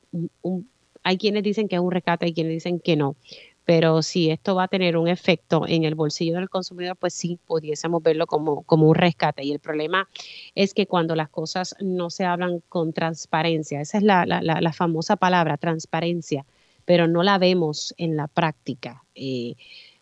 [1.02, 3.16] hay quienes dicen que es un rescate, hay quienes dicen que no.
[3.64, 7.38] Pero si esto va a tener un efecto en el bolsillo del consumidor, pues sí,
[7.46, 9.44] pudiésemos verlo como, como un rescate.
[9.44, 10.08] Y el problema
[10.54, 14.72] es que cuando las cosas no se hablan con transparencia, esa es la, la, la,
[14.72, 16.46] famosa palabra, transparencia,
[16.86, 19.04] pero no la vemos en la práctica.
[19.14, 19.54] Eh,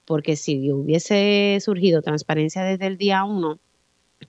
[0.04, 3.58] porque si hubiese surgido transparencia desde el día uno,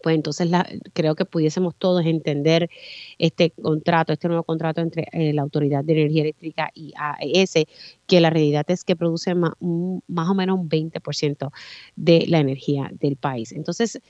[0.01, 2.69] pues entonces la, creo que pudiésemos todos entender
[3.17, 7.65] este contrato, este nuevo contrato entre eh, la Autoridad de Energía Eléctrica y AES,
[8.05, 11.51] que la realidad es que produce más, más o menos un 20%
[11.95, 13.51] de la energía del país.
[13.51, 14.01] Entonces,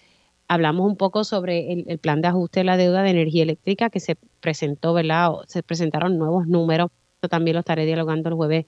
[0.47, 3.99] hablamos un poco sobre el, plan de ajuste de la deuda de energía eléctrica que
[3.99, 5.31] se presentó, ¿verdad?
[5.47, 6.89] Se presentaron nuevos números,
[7.21, 8.65] Yo también lo estaré dialogando el jueves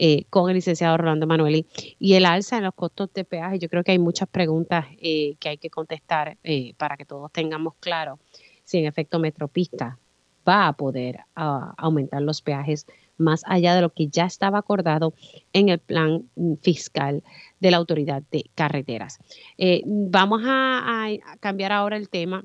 [0.00, 1.66] eh, con el licenciado Rolando Manueli.
[1.98, 5.34] Y el alza en los costos de peaje, yo creo que hay muchas preguntas eh,
[5.40, 8.20] que hay que contestar eh, para que todos tengamos claro
[8.62, 9.98] si en efecto Metropista
[10.46, 12.86] va a poder aumentar los peajes
[13.18, 15.12] más allá de lo que ya estaba acordado
[15.52, 16.24] en el plan
[16.62, 17.22] fiscal
[17.60, 19.18] de la Autoridad de Carreteras.
[19.84, 21.08] vamos a
[21.40, 22.44] cambiar ahora el tema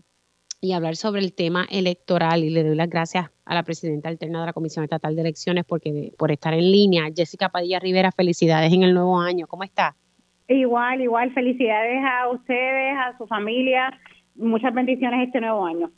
[0.63, 2.41] y hablar sobre el tema electoral.
[2.41, 5.65] Y le doy las gracias a la presidenta alterna de la Comisión Estatal de Elecciones
[5.65, 7.03] porque, por estar en línea.
[7.13, 9.45] Jessica Padilla Rivera, felicidades en el nuevo año.
[9.45, 9.97] ¿Cómo está?
[10.47, 11.33] Igual, igual.
[11.33, 13.91] Felicidades a ustedes, a su familia.
[14.35, 15.91] Muchas bendiciones este nuevo año.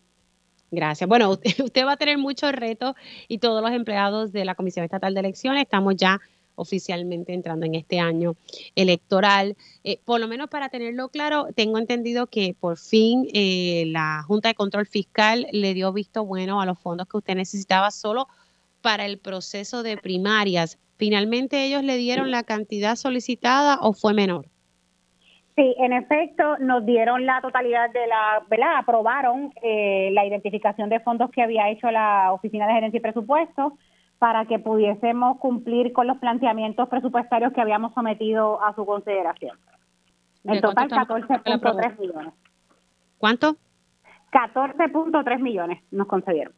[0.71, 1.07] Gracias.
[1.07, 1.29] Bueno,
[1.63, 2.95] usted va a tener muchos retos
[3.27, 6.19] y todos los empleados de la Comisión Estatal de Elecciones estamos ya
[6.55, 8.35] oficialmente entrando en este año
[8.75, 9.55] electoral.
[9.83, 14.49] Eh, por lo menos para tenerlo claro, tengo entendido que por fin eh, la Junta
[14.49, 18.27] de Control Fiscal le dio visto bueno a los fondos que usted necesitaba solo
[18.81, 20.77] para el proceso de primarias.
[20.97, 24.45] ¿Finalmente ellos le dieron la cantidad solicitada o fue menor?
[25.55, 28.75] Sí, en efecto, nos dieron la totalidad de la, ¿verdad?
[28.77, 33.77] Aprobaron eh, la identificación de fondos que había hecho la Oficina de Gerencia y Presupuesto
[34.19, 39.57] para que pudiésemos cumplir con los planteamientos presupuestarios que habíamos sometido a su consideración.
[40.43, 42.33] En total, 14.3 millones.
[43.17, 43.55] ¿Cuánto?
[44.31, 46.53] 14.3 millones nos concedieron.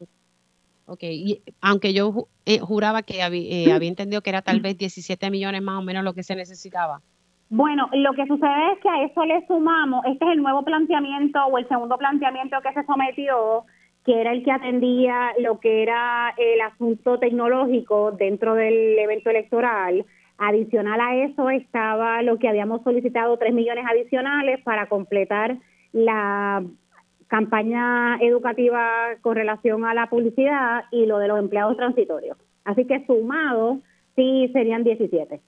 [0.88, 5.30] Ok, y aunque yo eh, juraba que eh, había entendido que era tal vez 17
[5.30, 7.02] millones más o menos lo que se necesitaba.
[7.50, 11.46] Bueno, lo que sucede es que a eso le sumamos, este es el nuevo planteamiento
[11.46, 13.65] o el segundo planteamiento que se sometió
[14.08, 20.06] que era el que atendía lo que era el asunto tecnológico dentro del evento electoral.
[20.38, 25.58] Adicional a eso estaba lo que habíamos solicitado, tres millones adicionales para completar
[25.91, 26.63] la
[27.28, 32.38] campaña educativa con relación a la publicidad y lo de los empleados transitorios.
[32.63, 33.80] Así que sumado,
[34.15, 35.41] sí serían 17.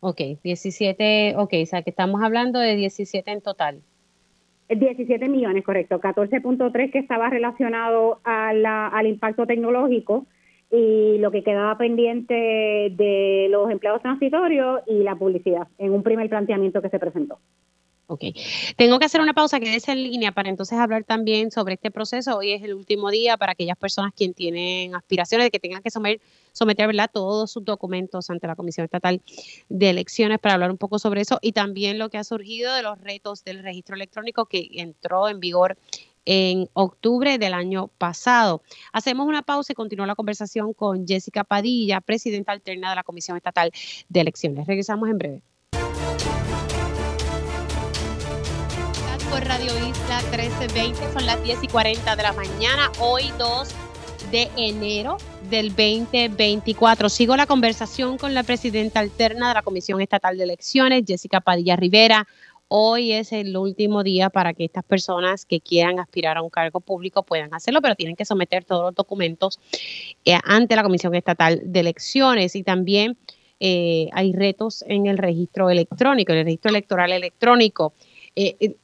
[0.00, 3.82] Ok, 17, ok, o sea que estamos hablando de 17 en total.
[4.68, 10.26] 17 millones, correcto, 14.3 que estaba relacionado a la, al impacto tecnológico
[10.70, 16.28] y lo que quedaba pendiente de los empleados transitorios y la publicidad en un primer
[16.28, 17.38] planteamiento que se presentó.
[18.10, 18.22] Ok.
[18.76, 22.38] Tengo que hacer una pausa, quédese en línea para entonces hablar también sobre este proceso.
[22.38, 25.90] Hoy es el último día para aquellas personas quien tienen aspiraciones de que tengan que
[25.90, 26.18] someter,
[26.52, 27.10] someter ¿verdad?
[27.12, 29.20] todos sus documentos ante la Comisión Estatal
[29.68, 32.82] de Elecciones para hablar un poco sobre eso y también lo que ha surgido de
[32.82, 35.76] los retos del registro electrónico que entró en vigor
[36.24, 38.62] en octubre del año pasado.
[38.94, 43.36] Hacemos una pausa y continúa la conversación con Jessica Padilla, presidenta alterna de la Comisión
[43.36, 43.70] Estatal
[44.08, 44.66] de Elecciones.
[44.66, 45.42] Regresamos en breve.
[49.48, 53.68] Radio Isla 1320, son las 10 y 40 de la mañana, hoy 2
[54.30, 55.16] de enero
[55.48, 57.08] del 2024.
[57.08, 61.76] Sigo la conversación con la presidenta alterna de la Comisión Estatal de Elecciones, Jessica Padilla
[61.76, 62.28] Rivera.
[62.68, 66.80] Hoy es el último día para que estas personas que quieran aspirar a un cargo
[66.80, 69.58] público puedan hacerlo, pero tienen que someter todos los documentos
[70.26, 73.16] eh, ante la Comisión Estatal de Elecciones y también
[73.60, 77.94] eh, hay retos en el registro electrónico, en el registro electoral electrónico.
[78.36, 78.76] Eh,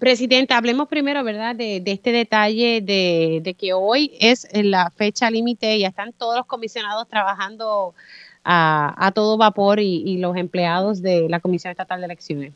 [0.00, 5.88] Presidenta, hablemos primero, ¿verdad?, de, este detalle de, que hoy es la fecha límite, ya
[5.88, 7.92] están todos los comisionados trabajando
[8.42, 12.54] a, todo vapor y, los empleados de la Comisión Estatal de Elecciones.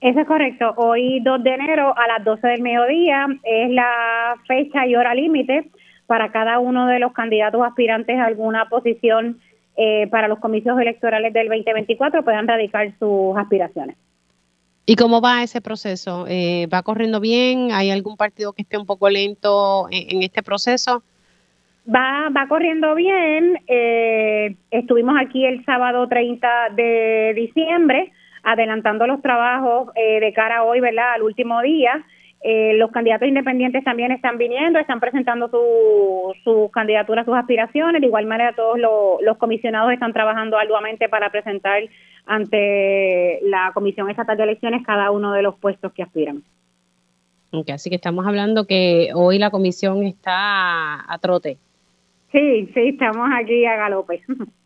[0.00, 0.72] Eso es correcto.
[0.76, 5.68] Hoy, 2 de enero, a las 12 del mediodía, es la fecha y hora límite
[6.06, 9.40] para cada uno de los candidatos aspirantes a alguna posición
[9.76, 13.96] eh, para los comicios electorales del 2024 puedan radicar sus aspiraciones.
[14.88, 16.26] ¿Y cómo va ese proceso?
[16.28, 17.72] Eh, ¿Va corriendo bien?
[17.72, 21.02] ¿Hay algún partido que esté un poco lento en, este proceso?
[21.92, 23.58] Va, va corriendo bien.
[23.66, 28.12] Eh, estuvimos aquí el sábado 30 de diciembre
[28.44, 31.14] adelantando los trabajos eh, de cara a hoy, ¿verdad?
[31.14, 32.04] Al último día.
[32.44, 38.00] Los candidatos independientes también están viniendo, están presentando sus su candidaturas, sus aspiraciones.
[38.00, 41.82] De igual manera, todos los comisionados están trabajando arduamente para presentar
[42.26, 46.42] ante la Comisión Estatal de Elecciones cada uno de los puestos que aspiran.
[47.72, 51.58] así que estamos hablando que hoy la comisión está a, trote.
[52.32, 54.22] Sí, sí, estamos aquí a galope.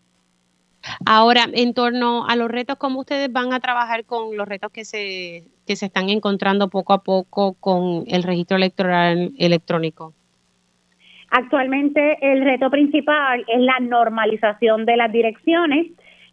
[1.04, 4.84] Ahora, en torno a los retos, ¿cómo ustedes van a trabajar con los retos que
[4.84, 10.14] se, que se están encontrando poco a poco con el registro electoral electrónico?
[11.30, 15.86] Actualmente el reto principal es la normalización de las direcciones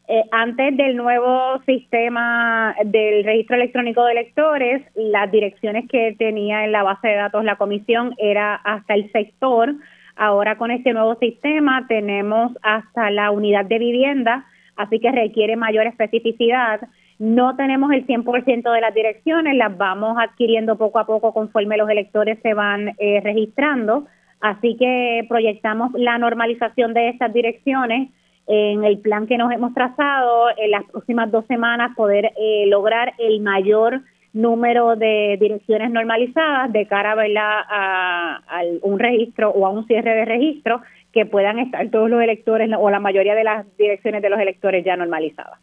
[0.09, 6.71] eh, antes del nuevo sistema del registro electrónico de electores, las direcciones que tenía en
[6.71, 9.75] la base de datos la comisión era hasta el sector.
[10.17, 14.45] Ahora con este nuevo sistema tenemos hasta la unidad de vivienda,
[14.75, 16.81] así que requiere mayor especificidad.
[17.19, 21.89] No tenemos el 100% de las direcciones, las vamos adquiriendo poco a poco conforme los
[21.89, 24.07] electores se van eh, registrando.
[24.41, 28.09] Así que proyectamos la normalización de estas direcciones
[28.47, 33.13] en el plan que nos hemos trazado en las próximas dos semanas poder eh, lograr
[33.19, 34.01] el mayor
[34.33, 40.25] número de direcciones normalizadas de cara a, a, un registro o a un cierre de
[40.25, 44.39] registro que puedan estar todos los electores o la mayoría de las direcciones de los
[44.39, 45.59] electores ya normalizadas.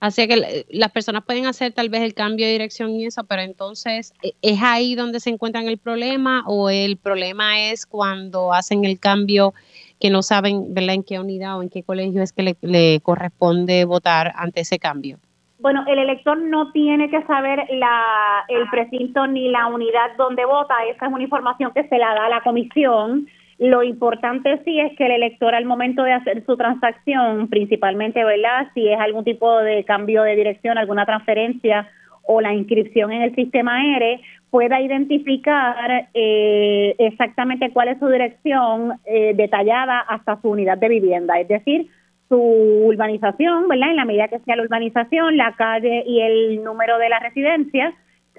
[0.00, 3.42] Así que las personas pueden hacer tal vez el cambio de dirección y eso, pero
[3.42, 8.86] entonces, ¿e, ¿es ahí donde se encuentran el problema o el problema es cuando hacen
[8.86, 9.52] el cambio
[10.00, 10.94] que no saben ¿verdad?
[10.94, 15.18] en qué unidad o en qué colegio es que le, corresponde votar ante ese cambio?
[15.60, 20.74] Bueno, el elector no tiene que saber la, el precinto ni la unidad donde vota,
[20.86, 23.26] esa es una información que se la da a la comisión.
[23.58, 28.68] Lo importante sí es que el elector al momento de hacer su transacción, principalmente, ¿verdad?
[28.72, 31.86] Si es algún tipo de cambio de dirección, alguna transferencia
[32.22, 38.98] o la inscripción en el sistema ERE, pueda identificar eh, exactamente cuál es su dirección
[39.04, 41.88] eh, detallada hasta su unidad de vivienda, es decir,
[42.30, 43.90] su urbanización, ¿verdad?
[43.90, 47.92] En la medida que sea la urbanización, la calle y el número de la residencia,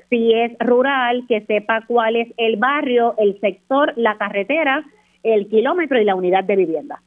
[0.10, 4.84] si es rural, que sepa cuál es el barrio, el sector, la carretera,
[5.22, 7.02] el kilómetro y la unidad de vivienda.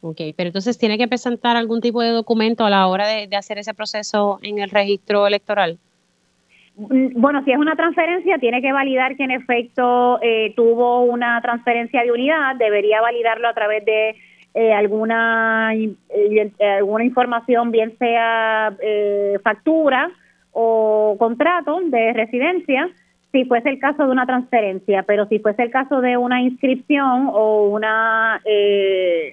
[0.00, 3.58] Ok, pero entonces tiene que presentar algún tipo de documento a la hora de hacer
[3.58, 5.78] ese proceso en el registro electoral.
[6.78, 11.40] Mm, bueno, si es una transferencia, tiene que validar que en efecto eh, tuvo una
[11.42, 14.14] transferencia de unidad, debería validarlo a través de
[14.60, 18.76] eh, alguna, eh, alguna información, bien sea
[19.42, 20.10] factura
[20.52, 22.90] o contrato de residencia,
[23.30, 27.28] si fuese el caso de una transferencia, pero si fuese el caso de una inscripción
[27.32, 28.40] o una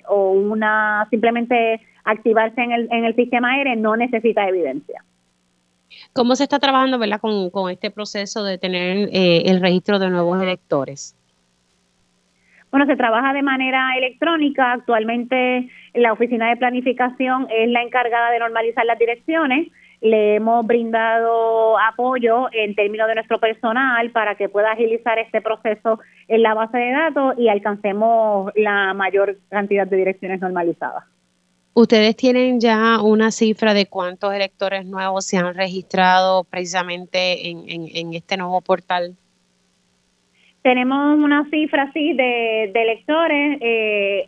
[0.08, 5.04] o una simplemente activarse en el, en el sistema aéreo, no necesita evidencia.
[6.14, 7.20] ¿Cómo se está trabajando ¿verdad?
[7.20, 11.16] Con, con este proceso de tener eh, el registro de nuevos electores?
[12.76, 14.74] Bueno, se trabaja de manera electrónica.
[14.74, 19.70] Actualmente la Oficina de Planificación es la encargada de normalizar las direcciones.
[20.02, 26.02] le hemos brindado apoyo en términos de nuestro personal para que pueda agilizar este proceso
[26.28, 31.06] en la base de datos y alcancemos la mayor cantidad de direcciones normalizadas.
[31.74, 38.36] ¿Ustedes tienen ya una cifra de cuántos electores nuevos se han registrado precisamente en, este
[38.36, 39.16] nuevo portal?
[40.66, 43.60] Tenemos una cifra, sí, de, electores.
[43.62, 44.28] Eh,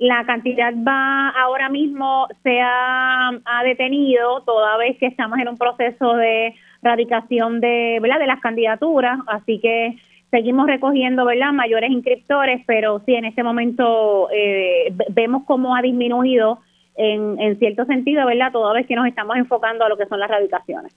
[0.00, 3.30] la cantidad va ahora mismo se ha,
[3.62, 8.18] detenido toda vez que estamos en un proceso de radicación de, ¿verdad?
[8.18, 9.94] de las candidaturas, así que
[10.32, 11.52] seguimos recogiendo ¿verdad?
[11.52, 16.58] mayores inscriptores, pero sí en este momento eh, vemos cómo ha disminuido
[16.96, 18.50] en, en cierto sentido, ¿verdad?
[18.50, 20.92] Toda vez que nos estamos enfocando a lo que son las radicaciones.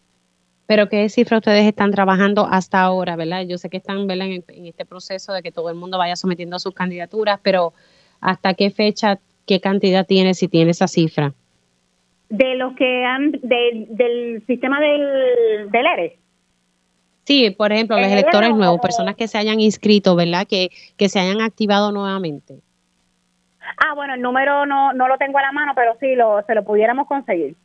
[0.69, 3.41] Pero ¿qué cifra ustedes están trabajando hasta ahora, verdad?
[3.41, 4.27] Yo sé que están ¿verdad?
[4.27, 7.73] En, este proceso de que todo el mundo vaya sometiendo sus candidaturas, pero
[8.21, 9.17] ¿hasta qué fecha,
[9.47, 11.33] qué cantidad tiene, si tiene esa cifra?
[12.29, 16.17] De los que han, del sistema del, del ERE.
[17.23, 20.45] Sí, por ejemplo, los electores nuevos, personas que se hayan inscrito, ¿verdad?
[20.47, 22.59] Que, que se hayan activado nuevamente.
[23.77, 26.53] Ah, bueno, el número no, no lo tengo a la mano, pero sí lo, se
[26.53, 27.55] lo pudiéramos conseguir.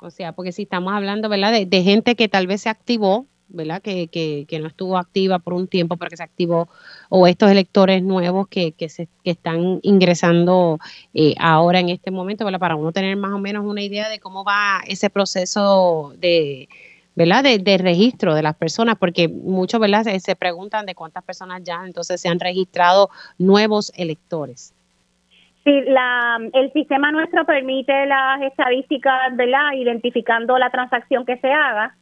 [0.00, 1.52] O sea, porque si estamos hablando, ¿verdad?
[1.52, 3.82] De, gente que tal vez se activó, ¿verdad?
[3.82, 6.68] Que, que, que, no estuvo activa por un tiempo, pero que se activó,
[7.08, 10.78] o estos electores nuevos que, que, se, que están ingresando
[11.14, 12.60] eh, ahora en este momento, ¿verdad?
[12.60, 16.68] Para uno tener más o menos una idea de cómo va ese proceso de,
[17.14, 17.44] ¿verdad?
[17.44, 20.04] De, de, registro de las personas, porque muchos, ¿verdad?
[20.04, 24.72] Se, se, preguntan de cuántas personas ya entonces se han registrado nuevos electores.
[25.64, 29.72] Sí, la, el sistema nuestro permite las estadísticas, ¿verdad?
[29.74, 31.94] Identificando la transacción que se haga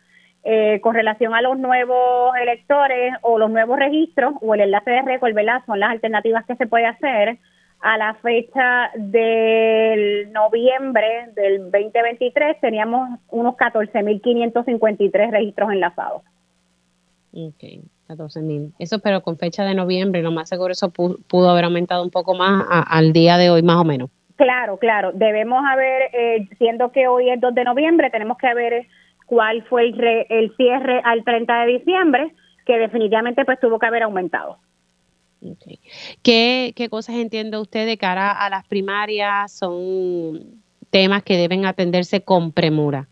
[0.44, 5.02] eh, con relación a los nuevos electores o los nuevos registros o el enlace de
[5.02, 5.62] récord, ¿verdad?
[5.66, 7.38] Son las alternativas que se puede hacer
[7.80, 16.22] a la fecha del noviembre del 2023 teníamos unos 14.553 registros enlazados.
[17.32, 17.82] Okay.
[18.08, 18.72] 14 mil.
[18.78, 22.34] Eso, pero con fecha de noviembre, lo más seguro eso pudo, haber aumentado un poco
[22.34, 24.10] más al día de hoy, más o menos.
[24.36, 25.12] Claro, claro.
[25.12, 28.86] Debemos haber, eh, siendo que hoy es 2 de noviembre, tenemos que ver
[29.26, 32.34] cuál fue el, el cierre al 30 de diciembre,
[32.64, 34.56] que definitivamente pues tuvo que haber aumentado.
[35.40, 35.78] Okay.
[36.22, 39.52] ¿Qué, ¿Qué cosas entiende usted de cara a las primarias?
[39.52, 43.06] ¿Son temas que deben atenderse con premura?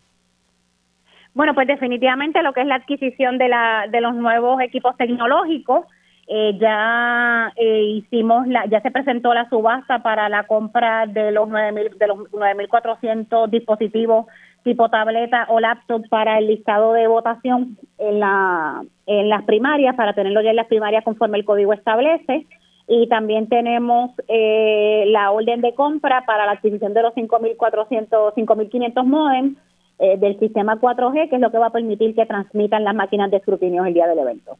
[1.36, 5.84] Bueno, pues definitivamente lo que es la adquisición de, la, de los nuevos equipos tecnológicos,
[6.28, 11.46] eh, ya eh, hicimos la, ya se presentó la subasta para la compra de los
[11.46, 14.24] 9.000 de los 9.400 dispositivos
[14.64, 20.14] tipo tableta o laptop para el listado de votación en la en las primarias para
[20.14, 22.46] tenerlo ya en las primarias conforme el código establece.
[22.88, 29.04] Y también tenemos eh, la orden de compra para la adquisición de los 5.400 5.500
[29.04, 29.58] modems
[29.98, 33.30] eh, del sistema 4G, que es lo que va a permitir que transmitan las máquinas
[33.30, 34.58] de escrutinio el día del evento.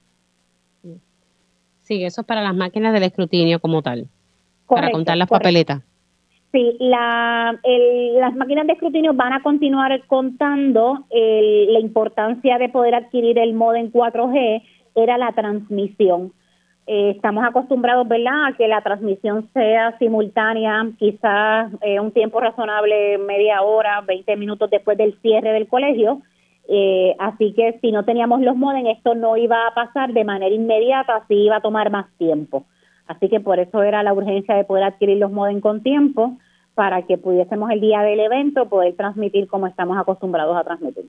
[1.82, 4.08] Sí, eso es para las máquinas del escrutinio como tal,
[4.66, 5.82] para contar las papeletas.
[6.50, 7.58] Sí, la,
[8.18, 13.92] las máquinas de escrutinio van a continuar contando la importancia de poder adquirir el modem
[13.92, 14.62] 4G,
[14.96, 16.32] era la transmisión.
[16.86, 23.18] Eh, estamos acostumbrados, ¿verdad?, a que la transmisión sea simultánea, quizás eh, un tiempo razonable,
[23.18, 26.22] media hora, 20 minutos después del cierre del colegio.
[26.68, 30.54] Eh, así que si no teníamos los modem, esto no iba a pasar de manera
[30.54, 32.66] inmediata, así iba a tomar más tiempo.
[33.08, 36.36] Así que por eso era la urgencia de poder adquirir los modem con tiempo
[36.74, 41.06] para que pudiésemos el día del evento poder transmitir como estamos acostumbrados a transmitir.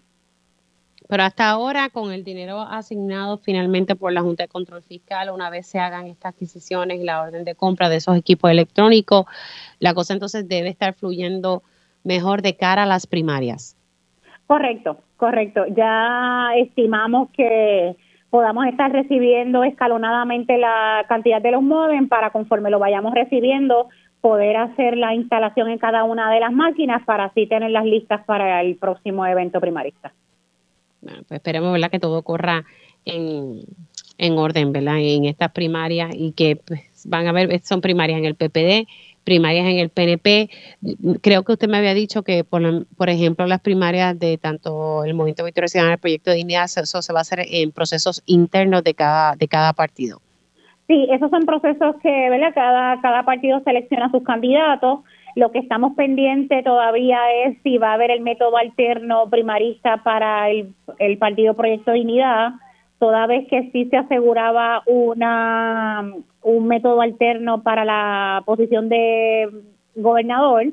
[1.08, 5.50] Pero hasta ahora, con el dinero asignado finalmente por la Junta de Control Fiscal, una
[5.50, 9.26] vez se hagan estas adquisiciones y la orden de compra de esos equipos electrónicos,
[9.80, 11.64] la cosa entonces debe estar fluyendo
[12.04, 13.76] mejor de cara a las primarias.
[14.48, 15.66] Correcto, correcto.
[15.76, 17.96] Ya estimamos que
[18.30, 23.88] podamos estar recibiendo escalonadamente la cantidad de los móviles para conforme lo vayamos recibiendo
[24.22, 28.26] poder hacer la instalación en cada una de las máquinas para así tener las listas
[28.26, 30.12] para el próximo evento primarista.
[31.02, 31.92] Bueno, pues esperemos, ¿verdad?
[31.92, 32.66] Que todo corra
[33.06, 33.62] en,
[34.18, 34.98] en orden, ¿verdad?
[35.00, 38.88] En estas primarias y que pues, van a ver, son primarias en el PPD,
[39.24, 40.50] primarias en el PNP.
[41.22, 45.14] Creo que usted me había dicho que, por, por ejemplo, las primarias de tanto el
[45.14, 48.84] Movimiento Victoria Ciudadana el Proyecto de Dignidad, eso se va a hacer en procesos internos
[48.84, 50.22] de cada, de cada partido.
[50.88, 52.54] Sí, esos son procesos que, ¿verdad?
[52.56, 55.00] Cada, cada partido selecciona sus candidatos
[55.38, 60.50] lo que estamos pendientes todavía es si va a haber el método alterno primarista para
[60.50, 60.74] el,
[61.20, 62.54] Partido Proyecto Dignidad,
[62.98, 66.12] toda vez que sí se aseguraba una
[66.42, 69.48] un método alterno para la posición de
[69.96, 70.66] gobernador,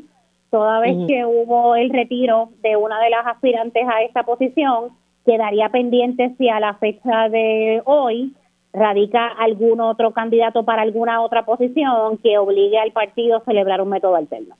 [0.50, 4.92] toda vez que hubo el retiro de una de las aspirantes a esta posición,
[5.26, 8.32] quedaría pendiente si a la fecha de hoy
[8.74, 13.88] radica algún otro candidato para alguna otra posición que obligue al partido a celebrar un
[13.88, 14.56] método alterno.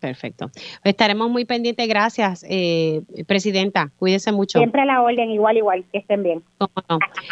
[0.00, 0.50] Perfecto.
[0.84, 1.88] Estaremos muy pendientes.
[1.88, 3.90] Gracias, eh, Presidenta.
[3.98, 4.58] Cuídese mucho.
[4.60, 5.84] Siempre la orden, igual, igual.
[5.90, 6.42] Que estén bien.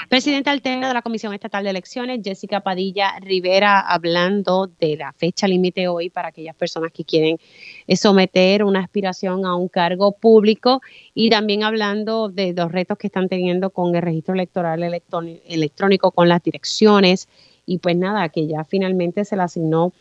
[0.08, 5.46] Presidenta alterna de la Comisión Estatal de Elecciones, Jessica Padilla Rivera, hablando de la fecha
[5.46, 7.38] límite hoy para aquellas personas que quieren
[7.86, 10.80] eh, someter una aspiración a un cargo público
[11.14, 16.28] y también hablando de los retos que están teniendo con el registro electoral electrónico, con
[16.28, 17.28] las direcciones.
[17.64, 19.92] Y pues nada, que ya finalmente se le asignó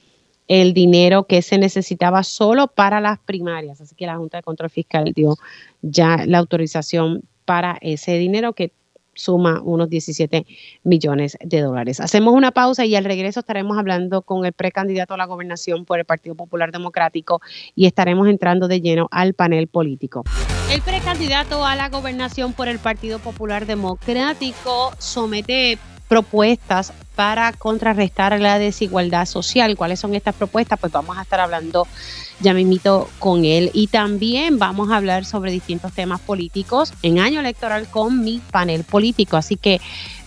[0.48, 3.82] el dinero que se necesitaba solo para las primarias.
[3.82, 5.38] Así que la Junta de Control Fiscal dio
[5.82, 8.72] ya la autorización para ese dinero que
[9.16, 10.46] suma unos 17
[10.84, 12.00] millones de dólares.
[12.00, 16.00] Hacemos una pausa y al regreso estaremos hablando con el precandidato a la gobernación por
[16.00, 17.42] el Partido Popular Democrático
[17.76, 20.24] y estaremos entrando de lleno al panel político.
[20.72, 25.78] El precandidato a la gobernación por el Partido Popular Democrático somete
[26.08, 29.76] propuestas para contrarrestar la desigualdad social.
[29.76, 30.80] ¿Cuáles son estas propuestas?
[30.80, 31.88] Pues vamos a estar hablando
[32.42, 37.40] ya mismito con él y también vamos a hablar sobre distintos temas políticos en año
[37.40, 39.38] electoral con mi panel político.
[39.38, 39.80] Así que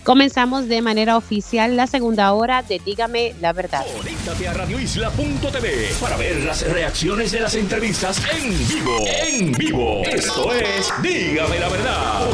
[0.05, 3.85] comenzamos de manera oficial la segunda hora de Dígame la verdad.
[3.99, 8.97] Conéctate a radioisla.tv para ver las reacciones de las entrevistas en vivo.
[9.07, 10.03] En vivo.
[10.05, 12.29] Esto es Dígame la verdad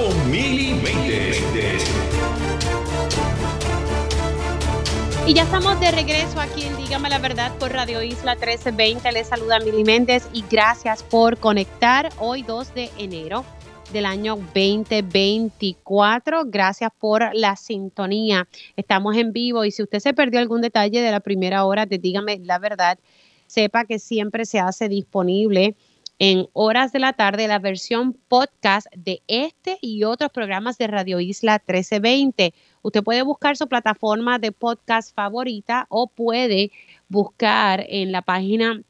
[5.26, 9.10] Y ya estamos de regreso aquí en Dígame la Verdad por Radio Isla 1320.
[9.10, 13.42] Les saluda Mili Méndez y gracias por conectar hoy 2 de enero
[13.90, 16.42] del año 2024.
[16.44, 18.46] Gracias por la sintonía.
[18.76, 21.96] Estamos en vivo y si usted se perdió algún detalle de la primera hora de
[21.96, 22.98] Dígame la Verdad,
[23.46, 25.74] sepa que siempre se hace disponible
[26.18, 31.20] en horas de la tarde la versión podcast de este y otros programas de Radio
[31.20, 32.54] Isla 1320
[32.84, 36.70] Usted puede buscar su plataforma de podcast favorita o puede
[37.08, 38.82] buscar en la página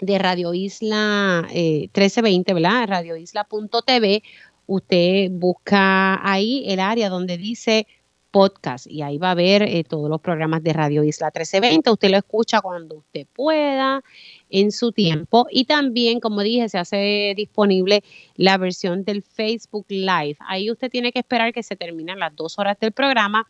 [0.00, 2.88] de Radio Isla 1320, eh, ¿verdad?
[2.88, 4.24] Radioisla.tv.
[4.66, 7.86] Usted busca ahí el área donde dice
[8.32, 11.88] podcast y ahí va a ver eh, todos los programas de Radio Isla 1320.
[11.88, 14.02] Usted lo escucha cuando usted pueda
[14.50, 15.46] en su tiempo.
[15.50, 18.02] Y también, como dije, se hace disponible
[18.36, 20.36] la versión del Facebook Live.
[20.40, 23.46] Ahí usted tiene que esperar que se terminen las dos horas del programa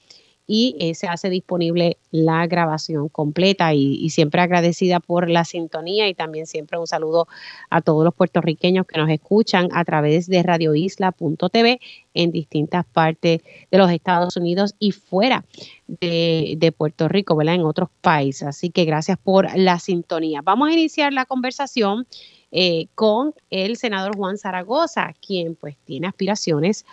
[0.46, 6.14] y eh, se hace disponible la grabación completa y, siempre agradecida por la sintonía y
[6.14, 7.26] también siempre un saludo
[7.70, 11.80] a todos los puertorriqueños que nos escuchan a través de radioisla.tv
[12.14, 15.44] en distintas partes de los Estados Unidos y fuera
[15.86, 17.56] de, de, Puerto Rico, ¿verdad?
[17.56, 18.46] En otros países.
[18.48, 20.40] Así que gracias por la sintonía.
[20.42, 22.06] Vamos a iniciar la conversación
[22.52, 26.86] eh, con el senador Juan Zaragoza, quien pues tiene aspiraciones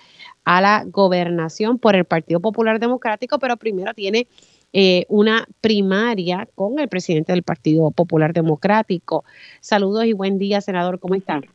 [0.45, 4.28] a la gobernación por el Partido Popular Democrático, pero primero tiene
[4.74, 9.24] eh, una primaria con el presidente del Partido Popular Democrático.
[9.60, 11.45] Saludos y buen día, senador, ¿cómo están?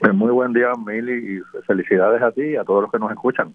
[0.00, 3.10] Pues muy buen día, Mili, y felicidades a ti y a todos los que nos
[3.10, 3.54] escuchan.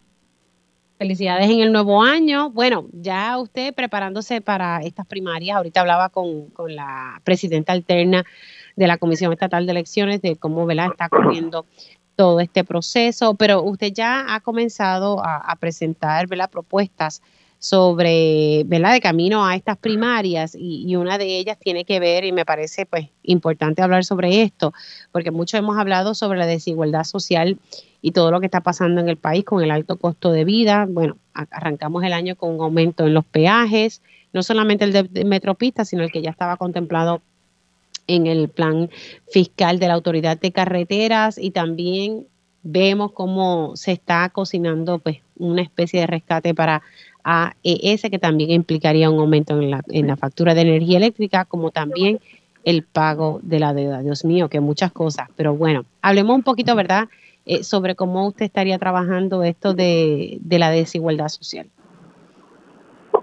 [1.00, 2.52] Felicidades en el nuevo año.
[2.52, 8.24] Bueno, ya usted preparándose para estas primarias, ahorita hablaba con, con la presidenta alterna
[8.76, 11.66] de la Comisión Estatal de Elecciones, de cómo está corriendo
[12.16, 17.22] todo este proceso, pero usted ya ha comenzado a, presentar propuestas
[17.60, 22.32] sobre, ¿verdad?, de camino a estas primarias y, una de ellas tiene que ver, y
[22.32, 24.74] me parece pues importante hablar sobre esto,
[25.12, 27.58] porque mucho hemos hablado sobre la desigualdad social
[28.02, 30.86] y todo lo que está pasando en el país con el alto costo de vida.
[30.90, 34.02] Bueno, arrancamos el año con un aumento en los peajes,
[34.34, 37.22] no solamente el de Metropista, sino el que ya estaba contemplado
[38.08, 38.90] en el plan
[39.30, 42.26] fiscal de la Autoridad de Carreteras y también
[42.64, 46.82] vemos cómo se está cocinando pues una especie de rescate para
[47.24, 51.72] AES que también implicaría un aumento en la, en la factura de energía eléctrica como
[51.72, 52.20] también
[52.64, 54.02] el pago de la deuda.
[54.02, 55.30] Dios mío, que muchas cosas.
[55.36, 57.10] Pero bueno, hablemos un poquito, ¿verdad?,
[57.46, 61.68] eh, sobre cómo usted estaría trabajando esto de, de la desigualdad social.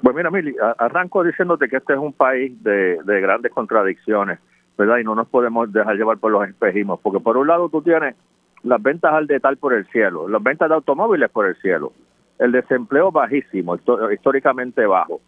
[0.02, 4.38] Pues mira, Mili, arranco diciéndote que este es un país de, de grandes contradicciones.
[4.80, 4.96] ¿Verdad?
[4.96, 8.16] Y no nos podemos dejar llevar por los espejismos, porque por un lado tú tienes
[8.62, 11.92] las ventas al detal por el cielo, las ventas de automóviles por el cielo,
[12.38, 13.76] el desempleo bajísimo,
[14.10, 15.20] históricamente bajo,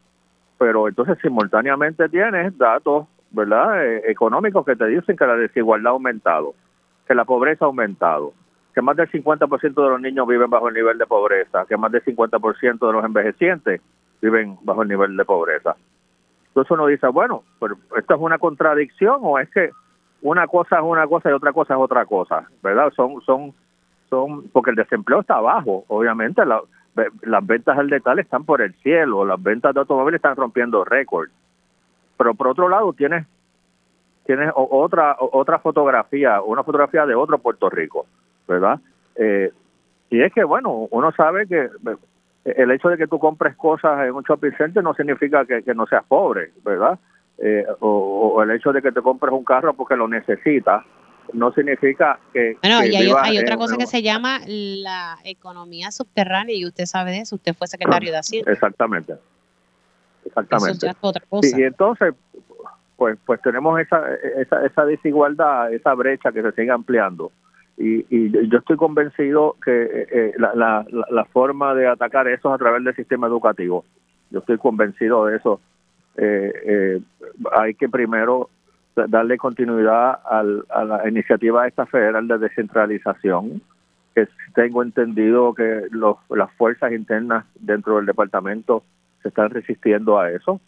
[0.57, 5.97] pero entonces simultáneamente tienes datos, ¿verdad?, eh, económicos que te dicen que la desigualdad ha
[5.97, 6.55] aumentado,
[7.07, 8.33] que la pobreza ha aumentado,
[8.75, 11.93] que más del 50% de los niños viven bajo el nivel de pobreza, que más
[11.93, 13.83] del 50% de los envejecientes
[14.23, 15.77] viven bajo el nivel de pobreza.
[16.53, 19.71] Entonces uno dice, bueno, pero ¿esto es una contradicción o es que
[20.21, 22.93] una cosa es una cosa y otra cosa es otra cosa, ¿verdad?
[22.95, 23.55] Son, son,
[24.11, 29.25] son, porque el desempleo está bajo, obviamente las ventas al detalle están por el cielo,
[29.25, 31.33] las ventas de automóviles están rompiendo récords.
[32.19, 33.27] Pero por otro lado tienes,
[34.27, 38.05] tienes otra, otra fotografía, una fotografía de otro Puerto Rico,
[38.47, 38.79] ¿verdad?
[39.17, 39.51] Eh,
[40.11, 41.71] y es que, bueno, uno sabe que
[42.45, 45.87] el hecho de que tú compres cosas en un shopping center no significa que, no
[45.87, 46.99] seas pobre, ¿verdad?
[47.39, 50.85] Eh, o, el hecho de que te compres un carro porque lo necesitas
[51.33, 52.57] no significa que...
[52.61, 57.21] Bueno, y hay, otra cosa que se llama la economía subterránea y usted sabe de
[57.21, 58.53] eso, usted fue secretario de Hacienda.
[58.53, 59.15] Exactamente.
[60.25, 60.91] Exactamente.
[61.01, 61.59] otra cosa.
[61.59, 62.15] y entonces,
[62.97, 64.03] pues, pues tenemos esa,
[64.37, 67.33] esa, esa desigualdad, esa brecha que se sigue ampliando
[67.85, 72.59] y, yo estoy convencido que eh, eh, la, la, forma de atacar eso es a
[72.59, 73.85] través del sistema educativo.
[74.31, 75.61] Yo estoy convencido de eso.
[76.17, 77.01] Eh,
[77.53, 78.51] hay que primero
[78.95, 83.61] darle continuidad al, a la iniciativa esta federal de descentralización,
[84.15, 88.85] que tengo entendido que los, las fuerzas internas dentro del departamento
[89.23, 90.61] se están resistiendo a eso.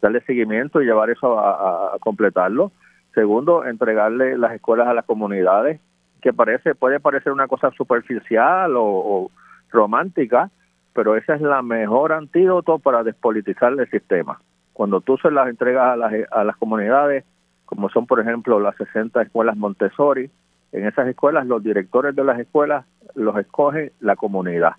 [0.00, 2.72] darle seguimiento y llevar eso a completarlo
[3.14, 5.80] Segundo, entregarle las escuelas a las comunidades,
[6.20, 9.30] que parece puede parecer una cosa superficial o,
[9.70, 10.50] romántica,
[10.92, 14.38] pero esa es la mejor antídoto para despolitizar el sistema.
[14.72, 17.24] Cuando tú se las entregas a las, a las comunidades,
[17.64, 20.30] como son por ejemplo las 60 escuelas Montessori,
[20.72, 22.84] en esas escuelas los directores de las escuelas
[23.14, 24.72] los escoge la comunidad.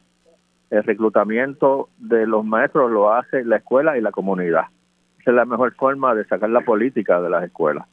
[0.69, 4.65] El reclutamiento de los maestros lo hace la escuela y la comunidad.
[5.19, 7.87] Esa es la mejor forma de sacar la política de las escuelas.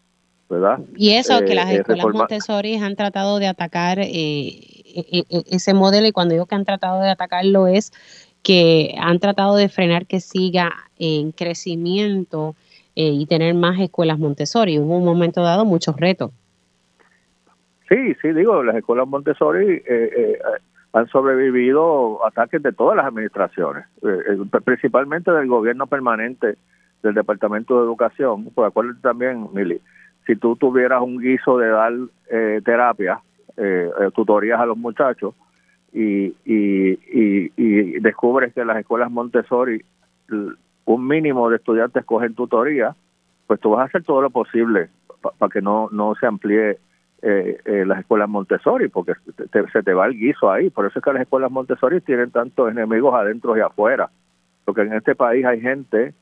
[0.96, 5.74] Y eso, que las eh, escuelas Montessori han tratado de atacar eh, e, e, ese
[5.74, 7.92] modelo y cuando digo que han tratado de atacarlo es
[8.42, 12.56] que han tratado de frenar que siga en crecimiento
[12.96, 14.78] eh, y tener más escuelas Montessori.
[14.78, 16.32] Hubo un momento dado muchos retos.
[17.88, 19.82] Sí, sí, digo, las escuelas Montessori
[20.92, 23.84] han sobrevivido ataques de todas las administraciones,
[24.64, 26.56] principalmente del gobierno permanente
[27.02, 28.50] del Departamento de Educación.
[28.54, 29.80] Pues acuérdate también, Mili,
[30.30, 31.92] si tú tuvieras un guiso de dar
[32.30, 33.20] eh, terapia,
[33.56, 35.34] eh, eh, tutorías a los muchachos,
[35.92, 39.82] y, y, descubres que las escuelas Montessori
[40.84, 42.94] un mínimo de estudiantes cogen tutoría,
[43.48, 44.88] pues tú vas a hacer todo lo posible
[45.36, 46.78] para que no, no se amplíe
[47.20, 49.14] las escuelas Montessori, porque
[49.72, 50.70] se te va el guiso ahí.
[50.70, 54.08] Por eso es que las escuelas Montessori tienen tantos enemigos adentro y afuera.
[54.64, 56.14] Porque en este país hay gente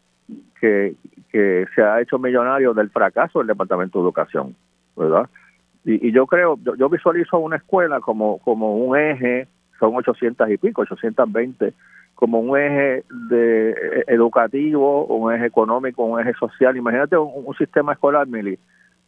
[0.60, 0.94] que,
[1.30, 4.54] que se ha hecho millonario del fracaso del Departamento de Educación,
[4.96, 5.28] ¿verdad?
[5.84, 9.48] Y, yo creo, yo, visualizo una escuela como, como un eje,
[9.78, 11.72] son 800 y pico, 820,
[12.14, 16.76] como un eje de eh, educativo, un eje económico, un eje social.
[16.76, 18.58] Imagínate un, sistema escolar, Mili,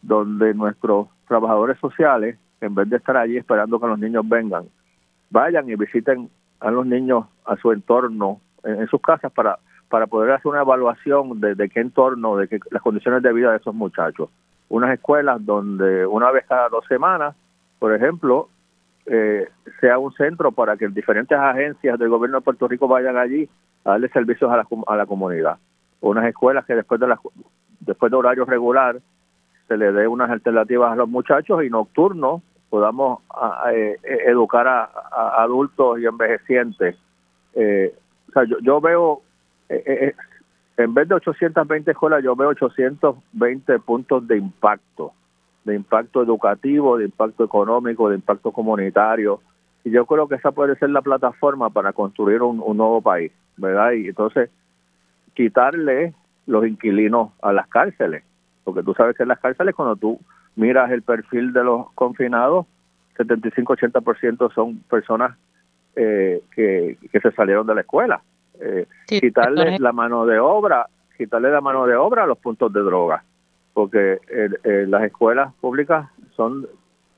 [0.01, 4.65] donde nuestros trabajadores sociales, en vez de estar allí esperando que los niños vengan,
[5.29, 9.59] vayan y visiten a los niños a su entorno en sus casas para
[9.91, 13.57] para poder hacer una evaluación de, qué entorno, de qué, las condiciones de vida de
[13.57, 14.31] esos muchachos.
[14.69, 17.35] Unas escuelas donde una vez cada dos semanas,
[17.81, 18.49] por ejemplo,
[19.07, 19.49] eh,
[19.81, 23.49] sea un centro para que diferentes agencias del gobierno de Puerto Rico vayan allí
[23.85, 25.59] a darle servicios a la, a la comunidad.
[26.01, 27.19] Unas escuelas que después de la,
[27.81, 29.01] después de horario regular
[29.67, 33.23] se le dé unas alternativas a los muchachos y nocturnos podamos
[33.75, 34.89] eh, educar a,
[35.43, 36.97] adultos y envejecientes.
[37.55, 37.93] Eh,
[38.29, 39.23] o sea, yo, yo veo
[39.71, 40.15] eh, eh, eh,
[40.79, 45.13] en vez de 820 escuelas, yo veo 820 puntos de impacto,
[45.65, 49.41] de impacto educativo, de impacto económico, de impacto comunitario.
[49.85, 53.93] Y yo creo que esa puede ser la plataforma para construir un, nuevo país, ¿verdad?
[53.93, 54.51] Y entonces,
[55.35, 56.15] quitarle
[56.47, 58.25] los inquilinos a las cárceles,
[58.65, 60.19] porque tú sabes que en las cárceles, cuando tú
[60.57, 62.67] miras el perfil de los confinados,
[63.17, 65.37] 75-80% son personas
[65.95, 68.23] que, que se salieron de la escuela
[68.61, 70.87] eh, quitarle la mano de obra,
[71.17, 73.25] quitarle la mano de obra a los puntos de droga,
[73.73, 74.19] porque
[74.87, 76.67] las escuelas públicas son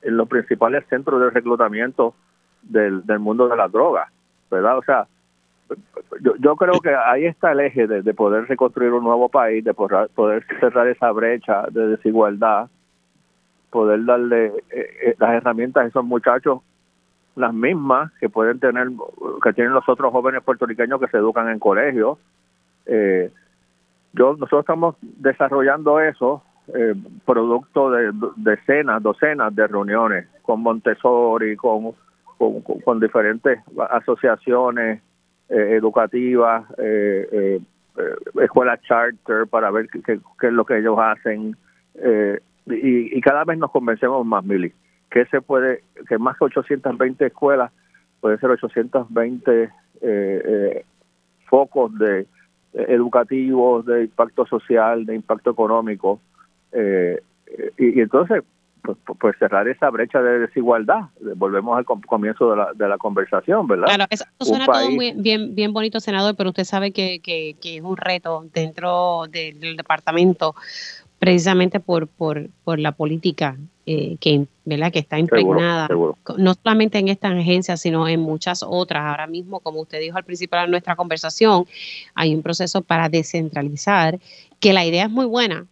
[0.02, 2.14] los principales centros de reclutamiento
[2.62, 4.10] del, mundo de la droga,
[4.50, 4.78] ¿verdad?
[4.78, 5.06] O sea,
[6.20, 9.74] yo, yo creo que ahí está el eje de, poder reconstruir un nuevo país, de
[9.74, 12.68] poder, cerrar esa brecha de desigualdad,
[13.70, 16.60] poder darle eh, eh, las herramientas a esos muchachos
[17.34, 18.88] las mismas que pueden tener,
[19.42, 22.18] que tienen los otros jóvenes puertorriqueños que se educan en colegios.
[22.86, 23.30] Eh,
[24.12, 26.42] yo, nosotros estamos desarrollando eso,
[26.74, 31.92] eh, producto de decenas, docenas de reuniones con Montessori, con,
[32.36, 33.60] con, diferentes
[33.90, 35.00] asociaciones
[35.48, 36.64] eh, educativas,
[38.42, 41.56] escuelas charter para ver qué, qué, es lo que ellos hacen.
[42.66, 44.72] y, cada vez nos convencemos más, Mili,
[45.12, 47.70] que se puede, que más que 820 escuelas,
[48.20, 50.84] puede ser 820 eh, eh,
[51.46, 52.26] focos de eh,
[52.88, 56.20] educativos, de impacto social, de impacto económico,
[57.76, 58.42] y, entonces
[58.80, 61.02] pues, pues, cerrar esa brecha de desigualdad.
[61.36, 63.84] Volvemos al comienzo de la, de la conversación, ¿verdad?
[63.88, 67.76] Claro, eso suena todo muy, bien, bien bonito, senador, pero usted sabe que, que, que
[67.76, 70.54] es un reto dentro del departamento
[71.22, 73.56] precisamente por, por, por la política
[73.86, 74.90] eh, que, ¿verdad?
[74.90, 75.86] que está impregnada,
[76.36, 79.04] no solamente en esta agencia, sino en muchas otras.
[79.04, 81.64] Ahora mismo, como usted dijo al principio de nuestra conversación,
[82.16, 84.18] hay un proceso para descentralizar,
[84.58, 85.66] que la idea es muy buena,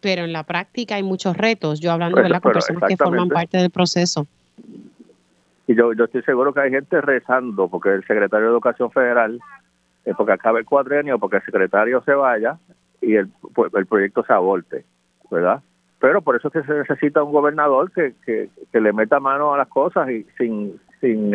[0.00, 1.78] pero en la práctica hay muchos retos.
[1.80, 4.26] Yo hablando de con personas que forman parte del proceso.
[5.66, 9.38] Y yo, yo estoy seguro que hay gente rezando porque el secretario de Educación Federal,
[10.06, 12.56] eh, porque acabe el cuadrenio, porque el secretario se vaya,
[13.04, 14.84] y el, pues, el proyecto se aborte,
[15.30, 15.62] ¿verdad?
[16.00, 19.58] Pero por eso es que se necesita un gobernador que, que, le meta mano a
[19.58, 21.32] las cosas y sin, sin,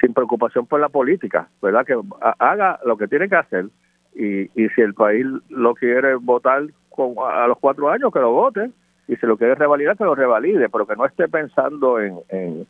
[0.00, 1.84] sin preocupación por la política, ¿verdad?
[1.84, 2.00] Que
[2.38, 3.66] haga lo que tiene que hacer
[4.14, 8.32] y, y si el país lo quiere votar con, a los cuatro años, que lo
[8.32, 8.70] vote
[9.08, 12.66] y si lo quiere revalidar, que lo revalide, pero que no esté pensando en, en,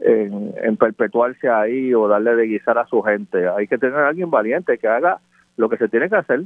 [0.00, 3.48] en, en perpetuarse ahí o darle de guisar a su gente.
[3.48, 5.20] Hay que tener a alguien valiente que haga
[5.56, 6.42] lo que se tiene que hacer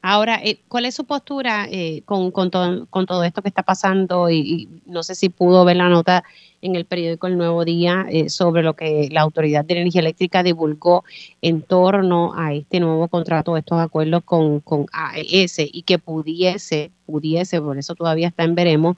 [0.00, 3.62] Ahora, eh, ¿cuál es su postura eh, con, con, todo, con todo esto que está
[3.62, 4.30] pasando?
[4.30, 6.24] Y, no sé si pudo ver la nota
[6.60, 10.42] en el periódico El Nuevo Día eh, sobre lo que la Autoridad de Energía Eléctrica
[10.42, 11.04] divulgó
[11.42, 17.60] en torno a este nuevo contrato, estos acuerdos con, con AES y que pudiese, pudiese,
[17.60, 18.96] por eso todavía está en veremos,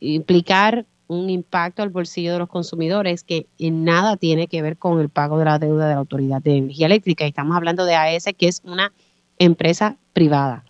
[0.00, 5.00] implicar un impacto al bolsillo de los consumidores que en nada tiene que ver con
[5.00, 7.24] el pago de la deuda de la Autoridad de Energía Eléctrica.
[7.24, 8.92] Y estamos hablando de AES, que es una
[9.40, 10.62] empresa privada.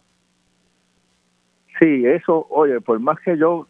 [1.78, 3.66] Sí, eso, oye, por más que yo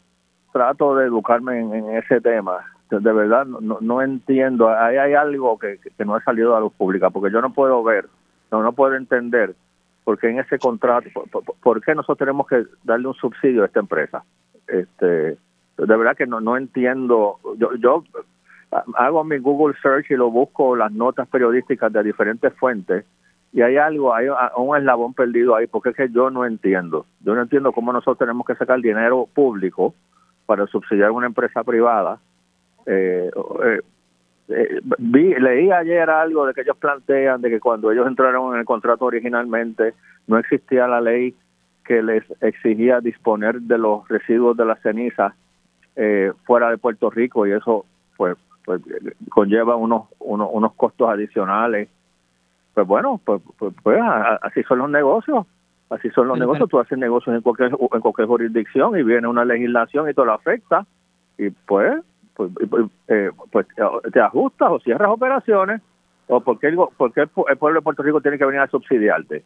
[0.53, 2.59] trato de educarme en, ese tema,
[2.91, 6.73] de, verdad no, no, entiendo, ahí hay algo que, no ha salido a la luz
[6.75, 8.07] pública, porque yo no puedo ver,
[8.51, 9.55] no, no puedo entender
[10.05, 11.09] por qué en ese contrato,
[11.63, 14.25] por, qué nosotros tenemos que darle un subsidio a esta empresa.
[14.67, 15.37] Este, de
[15.79, 18.05] verdad que no, no entiendo, yo, yo
[18.97, 23.05] hago mi Google search y lo busco las notas periodísticas de diferentes fuentes
[23.53, 27.07] y hay algo, hay un eslabón perdido ahí, porque es que yo no entiendo.
[27.21, 29.95] Yo no entiendo cómo nosotros tenemos que sacar dinero público
[30.47, 32.21] para subsidiar una empresa privada.
[32.87, 33.31] Eh,
[33.65, 33.81] eh,
[34.49, 38.61] eh, vi, leí ayer algo de que ellos plantean de que cuando ellos entraron en
[38.61, 39.95] el contrato originalmente
[40.27, 41.35] no existía la ley
[41.85, 45.35] que les exigía disponer de los residuos de las cenizas
[46.47, 47.85] fuera de Puerto Rico y eso
[48.17, 48.81] pues, pues
[49.29, 51.89] conlleva unos, unos, unos costos adicionales
[52.75, 54.01] pues bueno, pues, pues, pues
[54.43, 55.47] así son los negocios.
[55.91, 56.69] Así son los negocios.
[56.69, 60.35] Tú haces negocios en cualquier, en cualquier jurisdicción y viene una legislación y todo lo
[60.35, 60.87] afecta.
[61.37, 62.01] Y pues,
[62.35, 63.67] pues, pues, eh, pues
[64.13, 65.83] te ajustas o cierras operaciones.
[66.29, 69.43] ¿O porque el, porque el, pueblo de Puerto Rico tiene que venir a subsidiarte?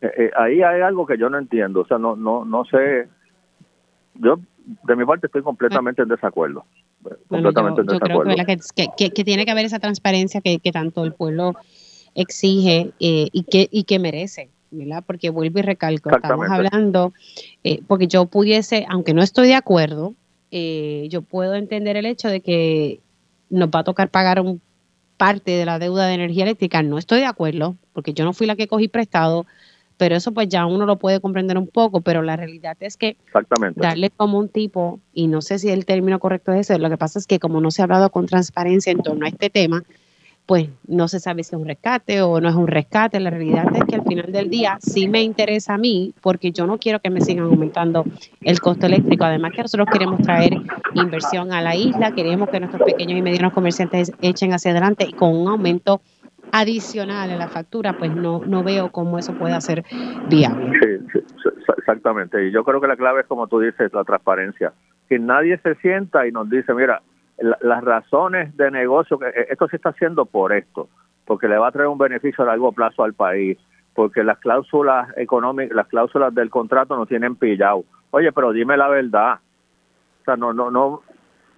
[0.00, 1.82] Eh, eh, ahí hay algo que yo no entiendo.
[1.82, 3.08] O sea, no, no, no sé.
[4.14, 4.40] Yo,
[4.82, 6.64] de mi parte, estoy completamente en desacuerdo.
[7.28, 8.34] completamente en desacuerdo.
[8.34, 8.46] Creo
[8.96, 11.54] que, que, tiene que haber esa transparencia que, que tanto el pueblo
[12.14, 14.50] exige eh, y, que, y que merece.
[14.72, 15.04] ¿verdad?
[15.06, 17.12] Porque vuelvo y recalco, estamos hablando,
[17.62, 20.14] eh, porque yo pudiese, aunque no estoy de acuerdo,
[20.50, 23.00] eh, yo puedo entender el hecho de que
[23.50, 24.62] nos va a tocar pagar un
[25.22, 26.82] parte de la deuda de energía eléctrica.
[26.82, 29.46] No estoy de acuerdo, porque yo no fui la que cogí prestado,
[29.96, 33.16] pero eso pues ya uno lo puede comprender un poco, pero la realidad es que
[33.76, 36.96] darle como un tipo, y no sé si el término correcto es ese, lo que
[36.96, 39.84] pasa es que como no se ha hablado con transparencia en torno a este tema,
[40.46, 43.20] pues no se sabe si es un rescate o no es un rescate.
[43.20, 46.66] La realidad es que al final del día sí me interesa a mí porque yo
[46.66, 48.04] no quiero que me sigan aumentando
[48.40, 49.24] el costo eléctrico.
[49.24, 50.52] Además que nosotros queremos traer
[50.94, 55.12] inversión a la isla, queremos que nuestros pequeños y medianos comerciantes echen hacia adelante y
[55.12, 56.00] con un aumento
[56.50, 59.84] adicional en la factura, pues no, no veo cómo eso pueda ser
[60.28, 60.72] viable.
[60.80, 61.16] Sí,
[61.78, 62.46] exactamente.
[62.46, 64.72] Y yo creo que la clave es, como tú dices, la transparencia.
[65.08, 67.00] Que nadie se sienta y nos dice, mira,
[67.38, 70.88] las razones de negocio, que eh, esto se está haciendo por esto,
[71.24, 73.58] porque le va a traer un beneficio a largo plazo al país,
[73.94, 77.84] porque las cláusulas económicas, las cláusulas del contrato no tienen pillado.
[78.10, 79.38] Oye, pero dime la verdad.
[80.20, 81.02] O sea, no, no, no,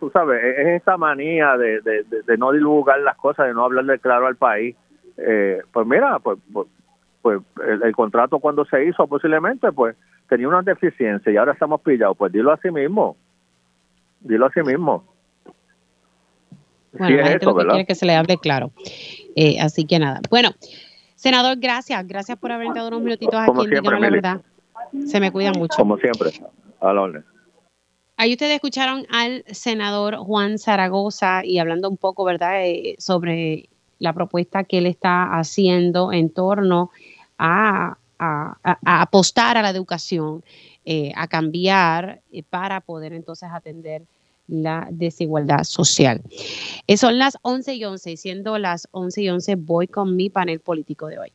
[0.00, 4.26] tú sabes, es esta manía de, de, no divulgar las cosas, de no hablarle claro
[4.26, 4.76] al país.
[5.16, 6.68] Eh, pues mira, pues, pues,
[7.22, 9.96] pues el, contrato cuando se hizo posiblemente, pues
[10.28, 12.16] tenía una deficiencia y ahora estamos pillados.
[12.16, 13.16] Pues dilo a sí mismo.
[14.20, 15.04] Dilo a sí mismo.
[16.98, 18.72] Bueno, la gente lo que quiere que se le hable claro.
[19.36, 20.20] Eh, así que nada.
[20.30, 20.50] Bueno,
[21.16, 22.06] senador, gracias.
[22.06, 24.40] Gracias por haber dado unos minutitos aquí en Dígame la Verdad.
[25.06, 25.76] Se me cuida mucho.
[25.76, 26.30] Como siempre,
[26.80, 27.24] a la orden.
[28.16, 33.68] Ahí ustedes escucharon al senador Juan Zaragoza y hablando un poco, ¿verdad?, eh, sobre
[33.98, 36.90] la propuesta que él está haciendo en torno
[37.38, 37.96] a,
[38.84, 40.44] apostar a la educación,
[40.84, 44.02] eh, a cambiar eh, para poder entonces atender
[44.46, 46.22] la desigualdad social.
[46.96, 51.06] son las 11 y 11, siendo las 11 y 11, voy con mi panel político
[51.06, 51.32] de hoy.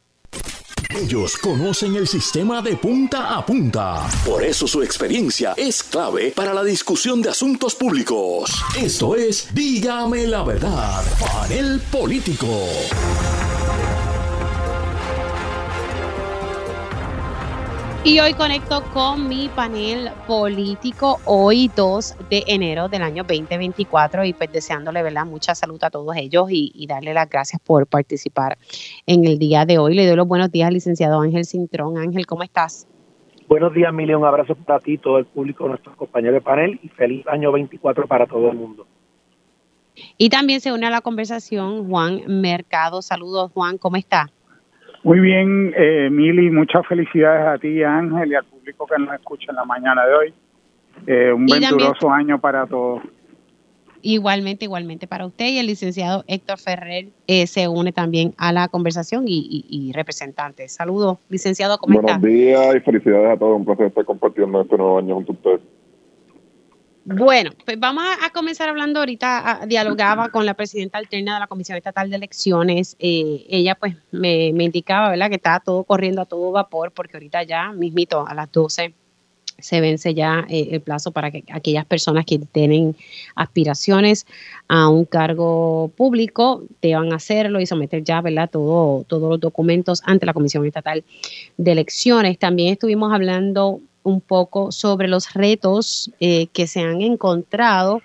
[0.96, 4.08] Ellos conocen el sistema de punta a punta.
[4.26, 8.52] Por eso su experiencia es clave para la discusión de asuntos públicos.
[8.76, 12.66] Esto es Dígame la verdad, panel político.
[18.02, 24.32] Y hoy conecto con mi panel político, hoy 2 de enero del año 2024, y
[24.32, 25.26] pues deseándole ¿verdad?
[25.26, 28.58] mucha salud a todos ellos y, darle las gracias por participar
[29.06, 29.96] en el día de hoy.
[29.96, 31.98] Le doy los buenos días al licenciado Ángel Cintrón.
[31.98, 32.88] Ángel, ¿cómo estás?
[33.50, 34.14] Buenos días, Mili.
[34.14, 38.08] Un abrazo para ti, todo el público, nuestros compañeros de panel, y feliz año 24
[38.08, 38.88] para todo el mundo.
[40.18, 43.02] Y también se une a la conversación Juan Mercado.
[43.02, 44.32] Saludos, Juan, ¿cómo está?
[45.04, 49.52] Muy bien, eh, Mili, muchas felicidades a ti, Ángel, y al público que nos escucha
[49.52, 50.34] en la mañana de hoy.
[51.08, 53.02] Eh, un venturoso año para todos.
[54.02, 58.70] Igualmente, igualmente para usted y el licenciado Héctor Ferrer eh, se une también a la
[58.70, 60.70] conversación y, y, representante.
[60.70, 63.58] Saludos, licenciado, ¿cómo Buenos días y felicidades a todos.
[63.58, 65.62] Un placer estar compartiendo este nuevo año junto a ustedes.
[67.06, 71.78] Bueno, pues vamos a, comenzar hablando ahorita, dialogaba con la presidenta alterna de la Comisión
[71.78, 72.96] Estatal de Elecciones.
[73.00, 77.44] Eh, ella pues me, indicaba, ¿verdad?, que estaba todo corriendo a todo vapor porque ahorita
[77.44, 78.94] ya mismito a las 12
[79.58, 82.96] se vence ya eh, el plazo para que aquellas personas que tienen
[83.36, 84.26] aspiraciones
[84.68, 90.26] a un cargo público deban hacerlo y someter ya, ¿verdad?, todo, todos los documentos ante
[90.26, 91.04] la Comisión Estatal
[91.58, 92.38] de Elecciones.
[92.38, 98.02] También estuvimos hablando un poco sobre los retos eh, que se han encontrado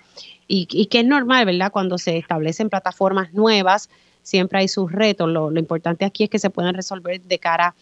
[0.47, 1.71] y, que es normal, ¿verdad?
[1.71, 3.89] Cuando se establecen plataformas nuevas,
[4.21, 5.27] siempre hay sus retos.
[5.27, 7.73] Lo, importante aquí es que se puedan resolver de cara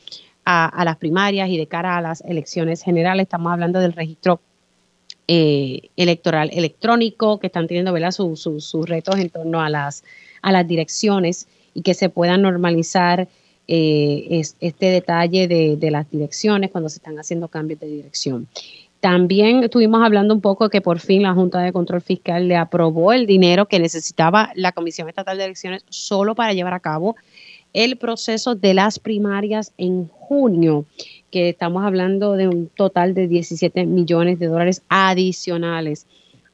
[0.45, 3.23] a, las primarias y de cara a las elecciones generales.
[3.23, 4.39] Estamos hablando del registro
[5.27, 8.11] eh, electoral electrónico, que están teniendo ¿verdad?
[8.11, 10.03] sus retos en torno a las,
[10.41, 13.27] a las direcciones y que se puedan normalizar
[13.67, 18.47] eh, es, este detalle de, las direcciones cuando se están haciendo cambios de dirección.
[18.99, 23.11] También estuvimos hablando un poco que por fin la Junta de Control Fiscal le aprobó
[23.11, 27.15] el dinero que necesitaba la Comisión Estatal de Elecciones solo para llevar a cabo
[27.73, 30.85] el proceso de las primarias en junio,
[31.31, 36.05] que estamos hablando de un total de 17 millones de dólares adicionales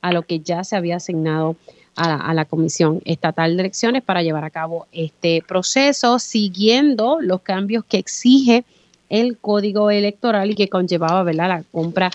[0.02, 1.56] a lo que ya se había asignado
[2.00, 7.84] a la, Comisión Estatal de Elecciones para llevar a cabo este proceso, siguiendo los cambios
[7.84, 8.64] que exige
[9.10, 12.10] el código electoral y que conllevaba la compra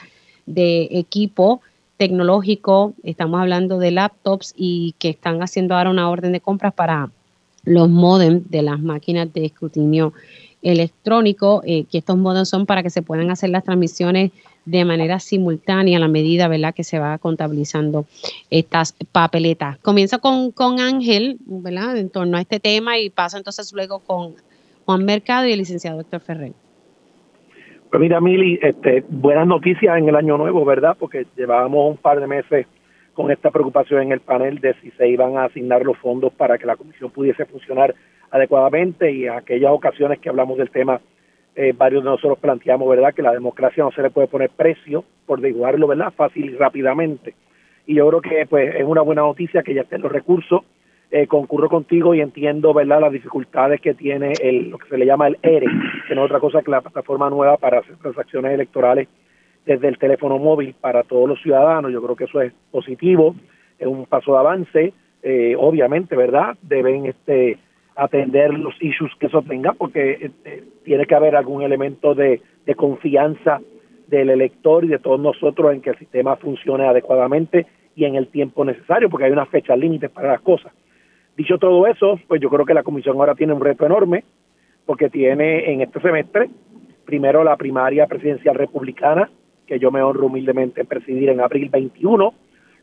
[0.47, 1.61] de equipo
[1.99, 2.95] tecnológico.
[3.03, 7.11] Estamos hablando de laptops y que están haciendo ahora una orden de compras para
[7.65, 10.13] los modems de las máquinas de escrutinio
[10.63, 14.33] electrónico, eh, que estos modems son para que se puedan hacer las transmisiones
[14.65, 16.75] de manera simultánea a la medida ¿verdad?
[16.75, 18.07] que se va contabilizando
[18.51, 19.79] estas papeletas.
[19.79, 21.97] Comienzo con, con Ángel ¿verdad?
[21.97, 24.35] en torno a este tema y paso entonces luego con
[24.85, 26.53] Juan Mercado y el licenciado Héctor Ferrer.
[27.91, 30.97] Pues mira, Mili, este, buenas noticias en el año nuevo, ¿verdad?
[30.99, 32.67] Porque llevábamos un par de meses
[33.13, 36.59] con esta preocupación en el panel de si se iban a asignar los fondos para
[36.59, 37.95] que la comisión pudiese funcionar
[38.31, 41.01] adecuadamente y en aquellas ocasiones que hablamos del tema
[41.57, 45.05] eh, varios de nosotros planteamos, ¿verdad?, que la democracia no se le puede poner precio
[45.27, 47.35] por dibujarlo, ¿verdad?, fácil y rápidamente.
[47.87, 50.63] Y yo creo que, pues, es una buena noticia que ya estén los recursos.
[51.11, 55.07] Eh, concurro contigo y entiendo, ¿verdad?, las dificultades que tiene el, lo que se le
[55.07, 55.67] llama el ERE,
[56.09, 59.07] que no es otra cosa que la plataforma nueva para hacer transacciones electorales
[59.65, 61.93] desde el teléfono móvil para todos los ciudadanos.
[61.93, 63.37] Yo creo que eso es positivo,
[63.79, 64.93] es un paso de avance.
[65.23, 67.59] Eh, obviamente, ¿verdad?, deben este
[67.97, 72.41] atender los issues que eso tenga, porque eh, tiene que haber algún elemento de,
[72.77, 73.61] confianza
[74.09, 78.29] del elector y de todos nosotros en que el sistema funcione adecuadamente y en el
[78.29, 80.73] tiempo necesario, porque hay una fecha límite para las cosas.
[81.37, 84.25] Dicho todo eso, pues yo creo que la comisión ahora tiene un reto enorme,
[84.87, 86.51] porque tiene en este semestre,
[87.05, 89.31] primero la primaria presidencial republicana,
[89.67, 92.35] que yo me honro humildemente en presidir en abril 21,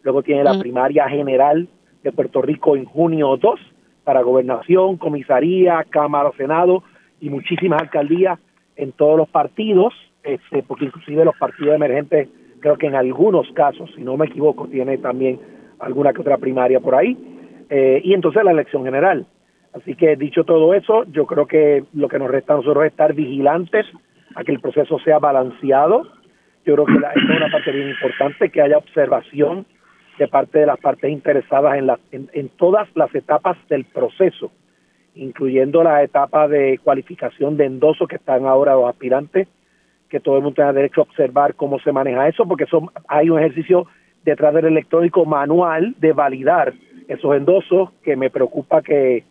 [0.04, 0.60] luego tiene la mm.
[0.60, 1.68] primaria general
[2.04, 3.60] de Puerto Rico en junio 2,
[4.04, 6.84] para gobernación, comisaría, Cámara, Senado
[7.20, 8.40] y muchísimas alcaldías
[8.76, 9.94] en todos los partidos,
[10.24, 12.30] este, porque inclusive los partidos emergentes,
[12.60, 15.40] creo que en algunos casos, si no me equivoco, tiene también
[15.80, 17.18] alguna que otra primaria por ahí,
[17.70, 19.26] eh, y entonces la elección general.
[19.74, 22.92] Así que dicho todo eso, yo creo que lo que nos resta a nosotros es
[22.92, 23.86] estar vigilantes
[24.36, 26.04] a que el proceso sea balanceado.
[26.66, 29.66] Yo creo que la, es una parte bien importante, que haya observación
[30.18, 34.52] de parte de las partes interesadas en, la, en, todas las etapas del proceso,
[35.16, 39.48] incluyendo la etapa de cualificación de endoso que están ahora los aspirantes,
[40.10, 43.30] que todo el mundo tenga derecho a observar cómo se maneja eso, porque son, hay
[43.30, 43.88] un ejercicio
[44.24, 46.74] detrás del electrónico manual de validar
[47.08, 49.24] esos endosos, que me preocupa que,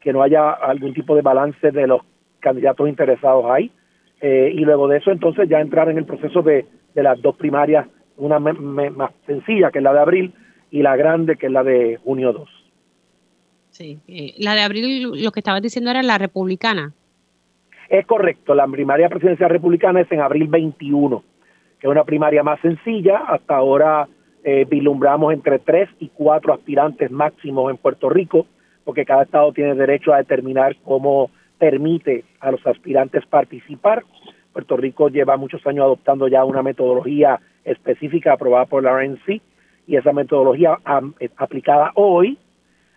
[0.00, 2.02] que no haya algún tipo de balance de los
[2.40, 3.70] candidatos interesados ahí.
[4.20, 7.36] Eh, y luego de eso entonces ya entrar en el proceso de, de las dos
[7.36, 7.86] primarias,
[8.18, 10.34] una más sencilla que es la de abril
[10.70, 12.48] y la grande que es la de junio 2.
[13.70, 16.92] Sí, eh, la de abril lo que estabas diciendo era la republicana.
[17.88, 21.22] Es correcto, la primaria presidencial republicana es en abril 21,
[21.80, 23.18] que es una primaria más sencilla.
[23.28, 24.08] Hasta ahora
[24.44, 28.46] eh, vislumbramos entre tres y cuatro aspirantes máximos en Puerto Rico,
[28.84, 34.04] porque cada estado tiene derecho a determinar cómo permite a los aspirantes participar.
[34.52, 37.40] Puerto Rico lleva muchos años adoptando ya una metodología
[37.70, 39.40] específica aprobada por la RNC
[39.86, 40.78] y esa metodología
[41.20, 42.38] eh, aplicada hoy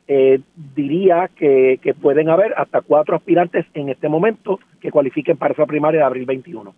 [0.08, 0.42] eh,
[0.76, 6.02] diría que, pueden haber hasta cuatro aspirantes en este momento que cualifiquen para esa primaria
[6.02, 6.76] de abril 21.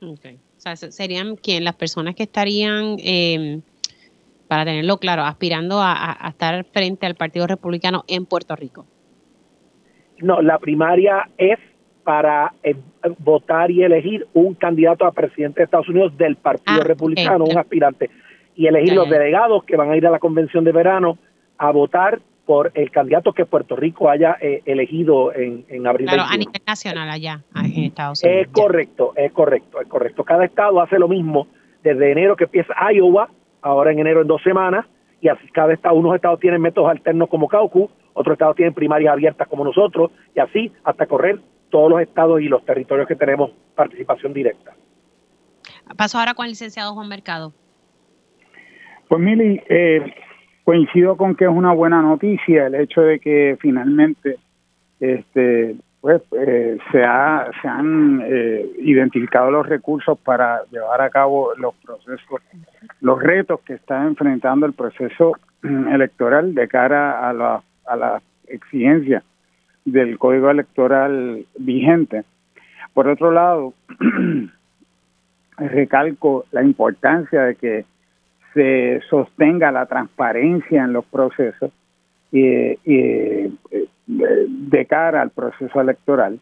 [0.00, 0.36] Okay.
[0.36, 3.60] O sea, serían quién las personas que estarían, em,
[4.48, 8.86] para tenerlo claro, aspirando a, estar frente al Partido Republicano en Puerto Rico.
[10.18, 11.58] No, la primaria es
[12.02, 12.76] para eh,
[13.18, 17.58] votar y elegir un candidato a presidente de Estados Unidos del Partido ah, Republicano, un
[17.58, 18.10] aspirante,
[18.54, 21.18] y elegir los delegados que van a ir a la convención de verano
[21.58, 26.06] a votar por el candidato que Puerto Rico haya eh, elegido en, en abril.
[26.06, 28.42] Claro, a nivel nacional allá, en Estados Unidos.
[28.42, 30.24] Es correcto, es correcto, es correcto.
[30.24, 31.48] Cada estado hace lo mismo
[31.82, 33.28] desde enero que empieza Iowa,
[33.62, 34.86] ahora en enero en dos semanas,
[35.20, 39.12] y así cada estado, unos estados tienen métodos alternos como Caucus, otros estados tienen primarias
[39.12, 41.40] abiertas como nosotros, y así hasta correr
[41.70, 44.74] todos los estados y los territorios que tenemos participación directa.
[45.96, 47.52] Paso ahora con el licenciado Juan Mercado.
[49.08, 50.14] Pues Mili, eh,
[50.64, 54.38] coincido con que es una buena noticia el hecho de que finalmente
[54.98, 61.52] este pues eh, se, ha, se han eh, identificado los recursos para llevar a cabo
[61.56, 62.42] los procesos,
[63.00, 68.22] los retos que está enfrentando el proceso mm, electoral de cara a la, a la
[68.46, 69.24] exigencia
[69.86, 72.24] del código electoral vigente.
[72.92, 73.72] Por otro lado,
[75.56, 77.84] recalco la importancia de que
[78.52, 81.70] se sostenga la transparencia en los procesos
[82.32, 82.76] y,
[84.06, 86.38] de cara al proceso electoral.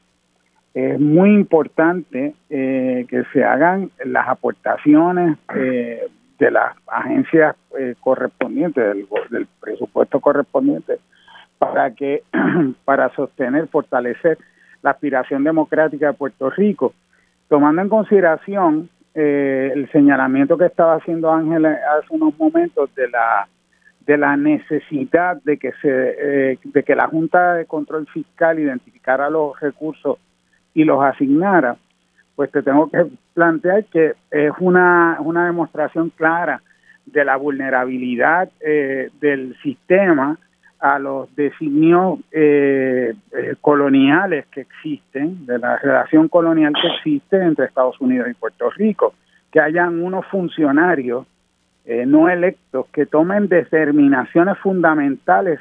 [0.75, 8.85] Es muy importante eh, que se hagan las aportaciones eh, de las agencias eh, correspondientes,
[9.31, 10.99] del, presupuesto correspondiente,
[11.73, 12.23] para que
[12.85, 14.39] para sostener, fortalecer
[14.83, 16.95] la aspiración democrática de Puerto Rico,
[17.49, 23.49] tomando en consideración eh, el señalamiento que estaba haciendo Ángel hace unos momentos de la
[24.07, 25.89] de la necesidad de que se
[26.53, 30.19] eh, de que la Junta de Control Fiscal identificara los recursos
[30.75, 31.77] y los asignara,
[32.35, 36.61] pues te tengo que plantear que es una, una demostración clara
[37.07, 40.39] de la vulnerabilidad eh, del sistema
[40.85, 47.65] a los designios eh, eh, coloniales que existen, de la relación colonial que existe entre
[47.65, 49.15] Estados Unidos y Puerto Rico,
[49.51, 51.27] que hayan unos funcionarios
[51.87, 55.59] eh, no electos que tomen determinaciones fundamentales,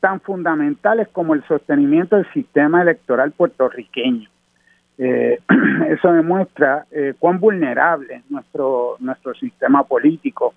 [0.00, 4.30] tan fundamentales como el sostenimiento del sistema electoral puertorriqueño.
[4.96, 6.86] eso demuestra
[7.18, 10.54] cuán vulnerable es nuestro, nuestro sistema político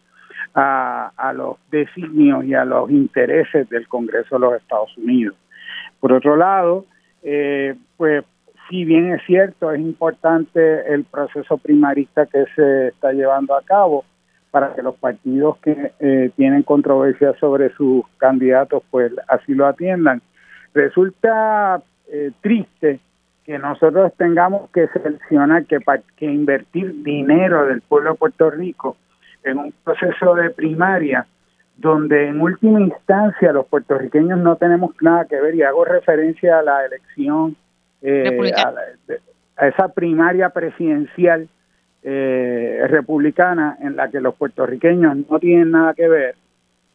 [0.54, 5.36] a, los designios y a los intereses del Congreso de los Estados Unidos.
[6.00, 6.86] Por otro lado,
[7.24, 8.24] eh, pues
[8.70, 14.06] si bien es cierto, es importante el proceso primarista que se está llevando a cabo
[14.52, 20.22] para que los partidos que eh, tienen controversia sobre sus candidatos pues así lo atiendan.
[20.74, 23.00] Resulta eh, triste
[23.44, 25.80] que nosotros tengamos que seleccionar que,
[26.16, 28.98] que invertir dinero del pueblo de Puerto Rico
[29.44, 31.26] en un proceso de primaria
[31.80, 36.62] donde en última instancia los puertorriqueños no tenemos nada que ver y hago referencia a
[36.62, 37.56] la elección,
[38.02, 38.52] eh,
[39.58, 41.48] a, esa primaria presidencial
[42.04, 46.36] eh, republicana en la que los puertorriqueños no tienen nada que ver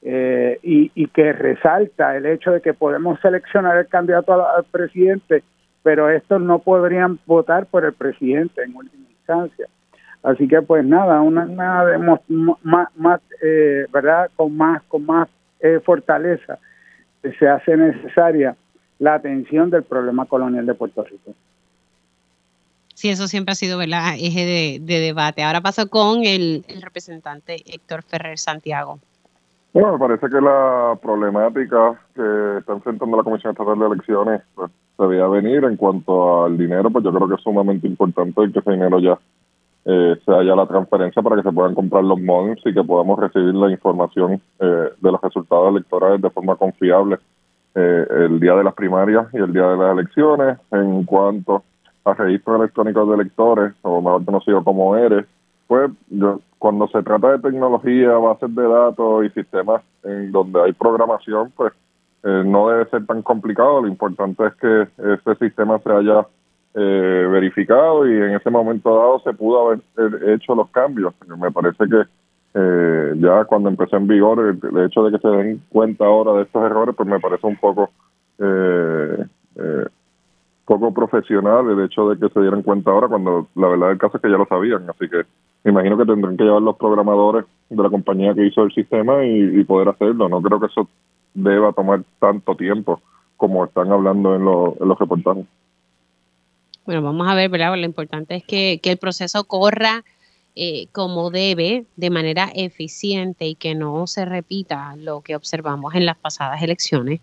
[0.03, 5.43] eh, y, y, que resalta el hecho de que podemos seleccionar el candidato al presidente,
[5.83, 9.67] pero estos no podrían votar por el presidente en última instancia.
[10.25, 11.85] Así que pues nada, una, una
[12.63, 15.29] más, más eh, verdad, con más con más
[15.61, 16.59] eh, fortaleza
[17.39, 18.57] se hace necesaria
[18.99, 21.33] la atención del problema colonial de Puerto Rico.
[22.95, 24.15] Sí, eso siempre ha sido ¿verdad?
[24.19, 25.43] eje de, debate.
[25.43, 28.99] Ahora paso con el, representante Héctor Ferrer Santiago.
[29.73, 34.71] Bueno, me parece que la problemática que está enfrentando la Comisión Estatal de Elecciones pues,
[34.97, 38.61] se veía venir en cuanto al dinero, pues yo creo que es sumamente importante que
[38.61, 39.19] ese dinero ya
[39.87, 43.19] eh, se haya la transferencia para que se puedan comprar los modems y que podamos
[43.19, 47.19] recibir la información eh, de los resultados electorales de forma confiable
[47.75, 51.65] eh, el día de las primarias y el día de las elecciones en cuanto
[52.05, 55.27] a registro electrónico de electores, o mejor conocido como ERES,
[55.67, 60.73] pues yo, cuando se trata de tecnología, bases de datos y sistemas en donde hay
[60.73, 61.73] programación, pues
[62.23, 63.83] eh, no debe ser tan complicado.
[63.83, 66.27] Lo importante es que ese sistema se haya
[66.75, 71.15] eh, verificado y en ese momento dado se pudo haber hecho los cambios.
[71.39, 72.03] Me parece que
[72.55, 76.43] eh, ya cuando empezó en vigor el, hecho de que se den cuenta ahora de
[76.43, 77.91] estos errores, pues me parece un poco
[78.39, 79.25] eh,
[79.57, 79.87] eh,
[80.65, 84.17] poco profesional el hecho de que se dieran cuenta ahora cuando la verdad del caso
[84.17, 84.89] es que ya lo sabían.
[84.89, 85.23] Así que
[85.65, 89.25] me imagino que tendrán que llevar los programadores de la compañía que hizo el sistema
[89.25, 90.29] y, poder hacerlo.
[90.29, 90.89] No creo que eso
[91.35, 93.01] deba tomar tanto tiempo
[93.37, 95.45] como están hablando en, los reportajes.
[96.87, 97.77] Bueno, vamos a ver, ¿verdad?
[97.77, 100.05] Lo importante es que, que el proceso corra
[100.57, 106.07] eh, como debe, de manera eficiente y que no se repita lo que observamos en
[106.07, 107.21] las pasadas elecciones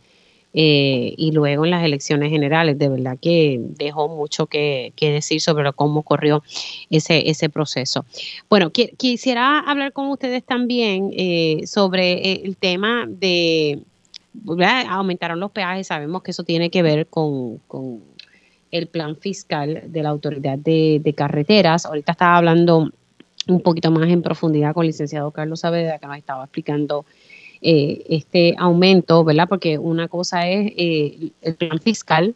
[0.54, 2.78] eh, y luego en las elecciones generales.
[2.78, 6.44] De verdad que dejó mucho que, decir sobre cómo corrió
[6.90, 8.04] ese, ese proceso.
[8.50, 13.80] Bueno, quisiera hablar con ustedes también eh, sobre el tema de,
[14.90, 17.62] aumentaron los peajes, sabemos que eso tiene que ver con,
[18.72, 21.86] el plan fiscal de la autoridad de, de carreteras.
[21.86, 22.90] Ahorita estaba hablando
[23.48, 27.06] un poquito más en profundidad con el licenciado Carlos Saavedra, que nos estaba explicando
[27.62, 29.48] eh, este aumento, ¿verdad?
[29.48, 32.36] Porque una cosa es eh, el plan fiscal,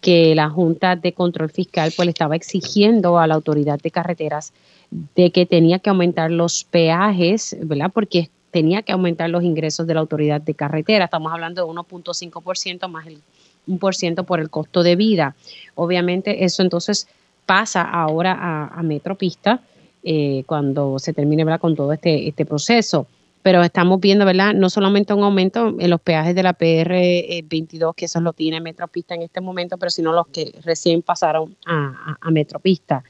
[0.00, 4.52] que la Junta de Control Fiscal pues estaba exigiendo a la autoridad de carreteras
[4.90, 7.90] de que tenía que aumentar los peajes, ¿verdad?
[7.92, 11.04] Porque tenía que aumentar los ingresos de la autoridad de carretera.
[11.04, 13.20] Estamos hablando de 1.5% más el
[13.68, 15.36] 1% por el costo de vida.
[15.74, 17.06] Obviamente eso entonces
[17.48, 19.62] pasa ahora a, Metropista
[20.02, 23.06] eh, cuando se termine con todo este, este proceso.
[23.40, 24.52] Pero estamos viendo, ¿verdad?
[24.52, 29.14] No solamente un aumento en los peajes de la PR22, que eso lo tiene Metropista
[29.14, 33.02] en este momento, pero sino los que recién pasaron a, Metropista.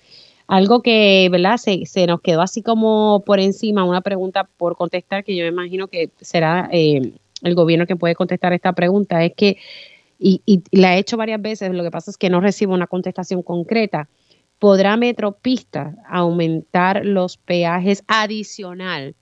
[0.46, 1.56] Algo que, ¿verdad?
[1.56, 5.88] Se, nos quedó así como por encima, una pregunta por contestar, que yo me imagino
[5.88, 7.12] que será eh,
[7.42, 9.56] el gobierno que puede contestar esta pregunta, es que,
[10.18, 12.86] y, y la he hecho varias veces, lo que pasa es que no recibo una
[12.86, 14.08] contestación concreta
[14.58, 19.14] podrá Metropista aumentar los peajes adicional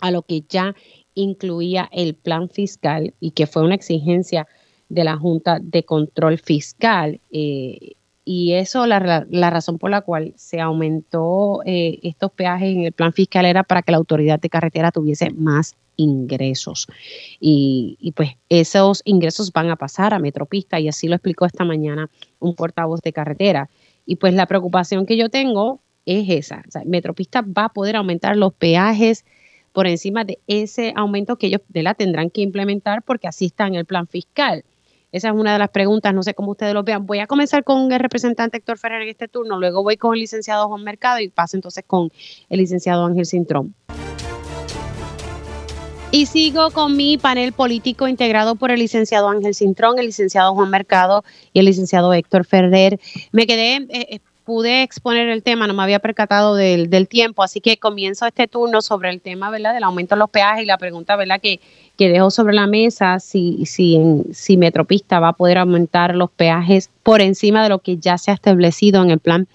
[0.00, 0.74] a lo que ya
[1.14, 4.48] incluía el plan fiscal y que fue una exigencia
[4.88, 7.20] de la Junta de Control Fiscal.
[7.30, 7.92] Eh,
[8.24, 13.12] y eso, la, razón por la cual se aumentó eh, estos peajes en el plan
[13.12, 16.86] fiscal era para que la autoridad de carretera tuviese más ingresos.
[17.40, 21.64] Y, y, pues esos ingresos van a pasar a Metropista y así lo explicó esta
[21.64, 22.08] mañana
[22.38, 23.68] un portavoz de carretera.
[24.06, 26.62] Y pues la preocupación que yo tengo es esa.
[26.84, 29.24] Metropista va a poder aumentar los peajes
[29.72, 33.66] por encima de ese aumento que ellos de la tendrán que implementar porque así está
[33.66, 34.64] en el plan fiscal.
[35.12, 37.04] Esa es una de las preguntas, no sé cómo ustedes lo vean.
[37.04, 40.20] Voy a comenzar con el representante Héctor Ferrer en este turno, luego voy con el
[40.20, 42.10] licenciado Juan Mercado y paso entonces con
[42.48, 43.74] el licenciado Ángel Cintrón.
[46.10, 50.70] Y sigo con mi panel político integrado por el licenciado Ángel Cintrón, el licenciado Juan
[50.70, 52.98] Mercado y el licenciado Héctor Ferrer.
[53.32, 57.60] Me quedé, eh, eh, pude exponer el tema, no me había percatado del, tiempo, así
[57.60, 60.78] que comienzo este turno sobre el tema, ¿verdad?, del aumento de los peajes y la
[60.78, 61.60] pregunta, ¿verdad?, que,
[61.96, 63.98] que dejo sobre la mesa, si, si,
[64.32, 68.30] si Metropista va a poder aumentar los peajes por encima de lo que ya se
[68.30, 69.48] ha establecido en el plan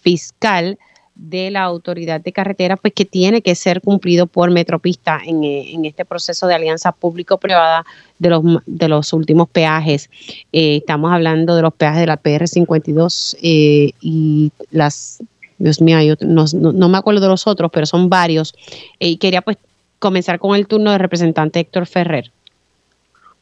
[0.00, 0.78] fiscal
[1.14, 5.72] de la autoridad de carretera, pues que tiene que ser cumplido por Metropista en, eh,
[5.72, 7.84] en este proceso de alianza público-privada
[8.18, 10.08] de los, de los últimos peajes.
[10.52, 15.22] Eh, estamos hablando de los peajes de la PR52 eh, y las,
[15.58, 18.54] Dios mío, no, no, me acuerdo de los otros, pero son varios.
[18.98, 19.58] y quería pues
[19.98, 22.32] comenzar con el turno del representante Héctor Ferrer.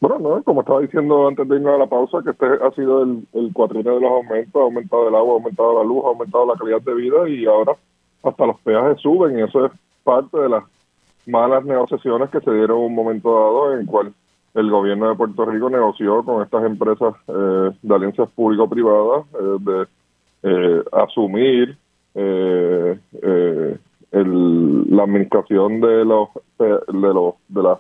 [0.01, 3.03] Bueno, no, como estaba diciendo antes de irnos a la pausa, que este ha sido
[3.03, 6.47] el, el de los aumentos, ha aumentado el agua, ha aumentado la luz, ha aumentado
[6.47, 7.75] la calidad de vida y ahora
[8.23, 9.73] hasta los peajes suben y eso es
[10.03, 10.65] parte de las
[11.27, 14.15] malas negociaciones que se dieron en un momento dado en el cual
[14.55, 19.87] el gobierno de Puerto Rico negoció con estas empresas eh, de alianzas público-privadas eh, de
[20.43, 21.77] eh, asumir
[22.15, 22.99] eh,
[24.13, 27.79] el, la administración de los de los de las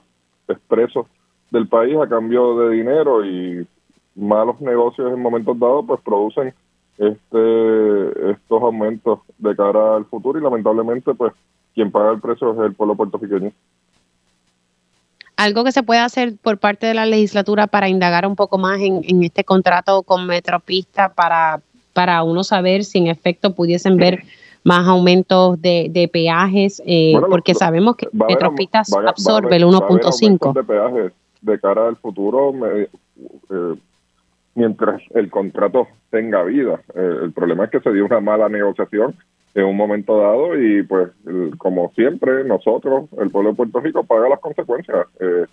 [0.48, 1.06] expresos
[1.50, 3.66] del país a cambio de dinero y
[4.14, 6.54] malos negocios en momentos dados pues producen
[6.98, 11.32] este estos aumentos de cara al futuro y lamentablemente pues
[11.74, 13.52] quien paga el precio es el pueblo puertorriqueño.
[15.36, 18.78] Algo que se puede hacer por parte de la legislatura para indagar un poco más
[18.80, 21.62] en, este contrato con Metropista para,
[21.94, 24.24] para uno saber si en efecto pudiesen ver
[24.64, 31.12] más aumentos de, peajes, eh, porque sabemos que Metropista absorbe el 1.5.
[31.40, 32.88] De de cara al futuro, eh,
[34.54, 36.80] mientras el contrato tenga vida.
[36.94, 39.14] Eh, el problema es que se dio una mala negociación
[39.54, 41.10] en un momento dado y pues
[41.58, 45.06] como siempre nosotros, el pueblo de Puerto Rico, paga las consecuencias.
[45.18, 45.46] Eh,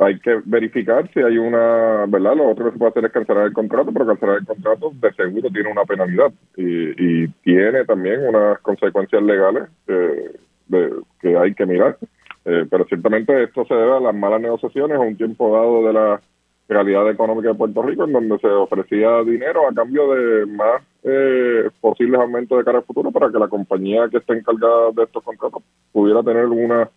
[0.00, 2.36] hay que verificar si hay una, ¿verdad?
[2.36, 5.12] Lo otro que se puede hacer es cancelar el contrato, pero cancelar el contrato de
[5.14, 11.96] seguro tiene una penalidad y, tiene también unas consecuencias legales que hay que mirar.
[12.50, 15.92] Eh, pero ciertamente esto se debe a las malas negociaciones a un tiempo dado de
[15.92, 16.20] la
[16.66, 21.68] realidad económica de Puerto Rico, en donde se ofrecía dinero a cambio de más eh,
[21.78, 25.22] posibles aumentos de cara al futuro para que la compañía que está encargada de estos
[25.22, 25.62] contratos
[25.92, 26.88] pudiera tener una,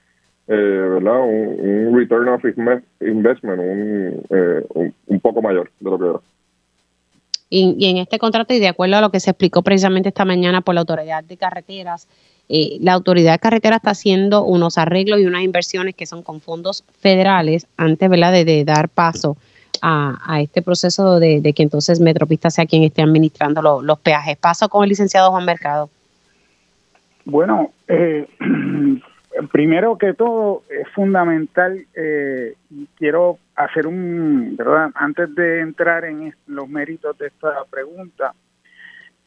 [0.48, 1.22] eh, ¿verdad?
[1.22, 3.61] Un, return of investment
[4.30, 6.19] eh, un, un, poco mayor de lo que era.
[7.49, 10.23] Y, y en este contrato, y de acuerdo a lo que se explicó precisamente esta
[10.23, 12.07] mañana por la Autoridad de Carreteras,
[12.82, 16.84] la Autoridad de Carreteras está haciendo unos arreglos y unas inversiones que son con fondos
[16.99, 18.34] federales antes ¿verdad?
[18.34, 19.38] de dar paso
[19.82, 24.38] a, este proceso de, que entonces Metropista sea quien esté administrando los peajes.
[24.38, 25.90] Paso con el licenciado Juan Mercado.
[27.26, 28.28] Bueno, eh,
[29.52, 32.56] primero que todo es fundamental eh,
[32.98, 34.91] quiero hacer un, ¿verdad?
[34.95, 38.34] Antes de entrar en los méritos de esta pregunta,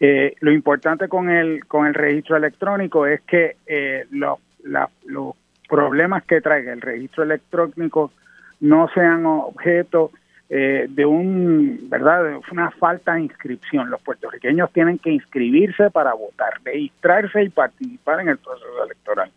[0.07, 3.57] eh, lo importante con el con el registro electrónico es que
[4.11, 4.39] los,
[5.05, 5.35] los
[5.69, 8.13] problemas que traiga el registro electrónico
[8.61, 10.11] no sean objeto
[10.49, 12.39] eh, de un, ¿verdad?
[12.53, 13.91] una falta de inscripción.
[13.91, 19.31] Los puertorriqueños tienen que inscribirse para votar, registrarse y participar en el proceso electoral.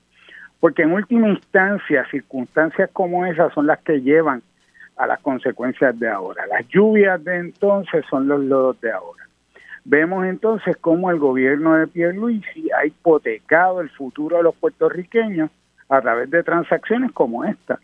[0.59, 4.41] Porque en última instancia, circunstancias como esas son las que llevan
[4.97, 6.45] a las consecuencias de ahora.
[6.47, 9.23] Las lluvias de entonces son los lodos de ahora.
[9.89, 15.49] Vemos entonces cómo el gobierno de Pierluisi ha hipotecado el futuro de los puertorriqueños
[15.87, 17.79] a través de transacciones como esta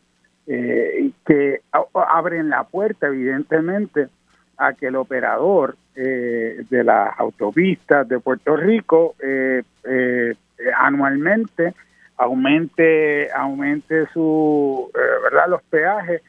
[0.46, 1.62] eh, que
[1.94, 4.10] abren la puerta, evidentemente,
[4.58, 10.34] a que el operador eh, de las autopistas de Puerto Rico eh, eh,
[10.78, 11.74] anualmente
[12.18, 16.22] aumente aumente su verdad los peajes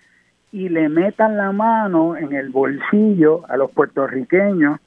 [0.53, 4.79] y le metan la mano en el bolsillo a los puertorriqueños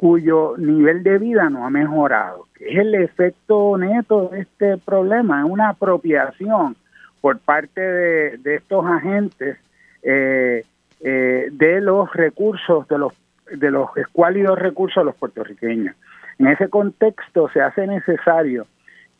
[0.00, 5.44] cuyo nivel de vida no ha mejorado, es el efecto neto de este problema, es
[5.44, 6.74] una apropiación
[7.20, 9.58] por parte de, estos agentes
[10.02, 10.64] eh,
[11.02, 13.12] eh, de los recursos, de los,
[13.54, 15.94] de los escuálidos recursos de los puertorriqueños.
[16.38, 18.66] En ese contexto se hace necesario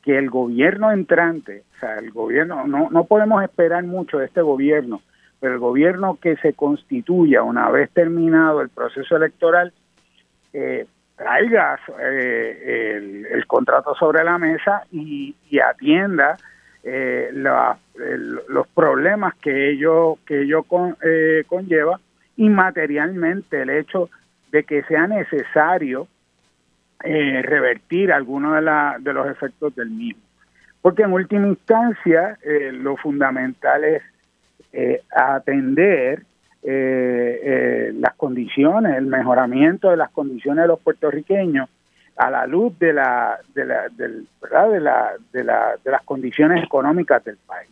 [0.02, 4.40] que el gobierno entrante, o sea, el gobierno, no, no podemos esperar mucho de este
[4.40, 5.02] gobierno,
[5.40, 9.74] pero el gobierno que se constituya una vez terminado el proceso electoral,
[10.52, 10.86] eh,
[11.16, 16.36] traiga el, el, contrato sobre la mesa y, y atienda
[16.82, 20.64] eh, los problemas que ello, que ello
[21.02, 22.00] eh, conlleva
[22.36, 24.08] y materialmente el hecho
[24.50, 26.08] de que sea necesario
[27.04, 30.22] eh, revertir algunos de, la, de los efectos del mismo.
[30.80, 34.02] Porque en última instancia eh, lo fundamental es
[35.10, 36.22] atender
[36.62, 41.68] las condiciones, el mejoramiento de las condiciones de los puertorriqueños
[42.16, 44.70] a la luz de la de la, del, ¿verdad?
[44.70, 47.70] De, la, de, la, de las condiciones económicas del país.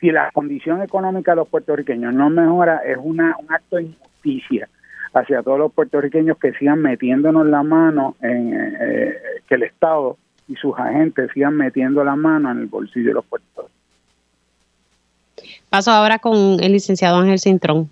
[0.00, 4.68] Si la condición económica de los puertorriqueños no mejora, es una, un acto de injusticia
[5.12, 9.16] hacia todos los puertorriqueños que sigan metiéndonos la mano en eh,
[9.46, 10.16] que el Estado
[10.46, 13.72] y sus agentes sigan metiendo la mano en el bolsillo de los puertorriqueños.
[15.68, 17.90] Paso ahora con el licenciado Ángel Cintrón.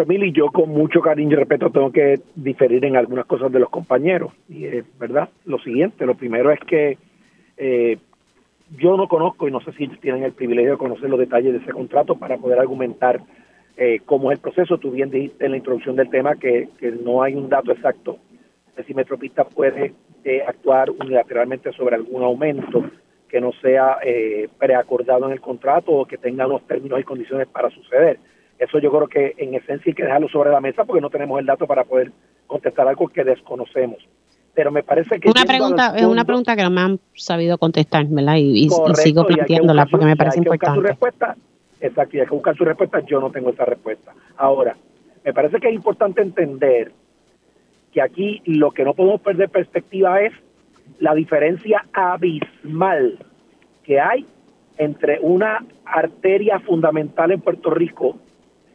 [0.00, 3.58] Pues Mili, yo con mucho cariño y respeto tengo que diferir en algunas cosas de
[3.58, 4.32] los compañeros.
[4.48, 6.96] Y es verdad, lo siguiente, lo primero es que
[7.58, 7.98] eh,
[8.78, 11.58] yo no conozco y no sé si tienen el privilegio de conocer los detalles de
[11.58, 13.20] ese contrato para poder argumentar
[13.76, 14.78] eh, cómo es el proceso.
[14.78, 16.70] Tú bien dijiste en la introducción del tema que,
[17.04, 18.16] no hay un dato exacto
[18.74, 19.92] de si Metropista puede
[20.24, 22.90] eh, actuar unilateralmente sobre algún aumento
[23.28, 23.98] que no sea
[24.58, 28.18] preacordado en el contrato o que tenga unos términos y condiciones para suceder
[28.60, 31.40] eso yo creo que en esencia hay que dejarlo sobre la mesa porque no tenemos
[31.40, 32.12] el dato para poder
[32.46, 33.98] contestar algo que desconocemos.
[34.52, 35.30] Pero me parece que...
[35.30, 38.34] Una pregunta, es una pregunta que no me han sabido contestar, ¿verdad?
[38.36, 40.78] Y, sigo planteándola porque me parece importante.
[40.78, 41.36] Su respuesta,
[41.80, 44.12] exacto, y hay que buscar su respuesta, yo no tengo esa respuesta.
[44.36, 44.76] Ahora,
[45.24, 46.92] me parece que es importante entender
[47.92, 50.34] que aquí lo que no podemos perder perspectiva es
[50.98, 53.18] la diferencia abismal
[53.84, 54.26] que hay
[54.76, 58.18] entre una arteria fundamental en Puerto Rico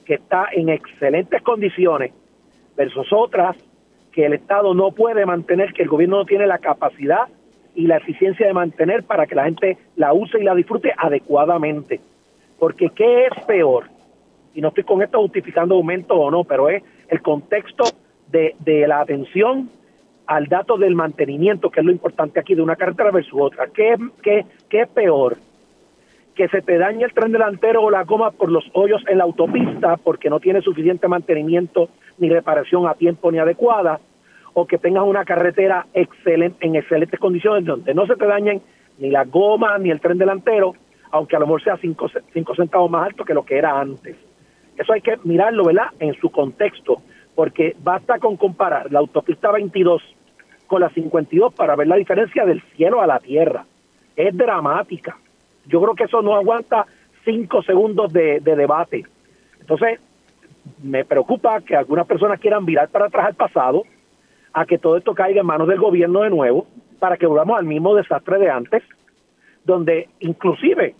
[0.05, 2.13] que está en excelentes condiciones
[2.77, 3.57] versus otras
[4.11, 7.27] que el Estado no puede mantener, que el gobierno no tiene la capacidad
[7.73, 11.99] y la eficiencia de mantener para que la gente la use y la disfrute adecuadamente.
[12.57, 13.85] Porque ¿qué es peor?
[14.53, 17.83] Y no estoy con esto justificando aumento o no, pero es el contexto
[18.29, 19.69] de, de la atención
[20.27, 23.67] al dato del mantenimiento, que es lo importante aquí, de una carretera versus otra.
[23.67, 25.37] ¿Qué, qué, qué es peor?
[26.35, 29.23] Que se te dañe el tren delantero o la goma por los hoyos en la
[29.23, 33.99] autopista porque no tiene suficiente mantenimiento ni reparación a tiempo ni adecuada,
[34.53, 38.61] o que tengas una carretera excelente, en excelentes condiciones donde no se te dañen
[38.97, 40.73] ni la goma ni el tren delantero,
[41.11, 44.15] aunque a lo mejor sea cinco, cinco centavos más alto que lo que era antes.
[44.77, 47.01] Eso hay que mirarlo, ¿verdad?, en su contexto,
[47.33, 50.01] porque basta con comparar la autopista 22
[50.67, 53.65] con la 52 para ver la diferencia del cielo a la tierra.
[54.15, 55.17] Es dramática.
[55.67, 56.85] Yo creo que eso no aguanta
[57.23, 59.05] cinco segundos de, de debate.
[59.59, 59.99] Entonces,
[60.83, 63.83] me preocupa que algunas personas quieran virar para atrás al pasado,
[64.53, 66.67] a que todo esto caiga en manos del gobierno de nuevo,
[66.99, 68.83] para que volvamos al mismo desastre de antes,
[69.63, 70.95] donde inclusive,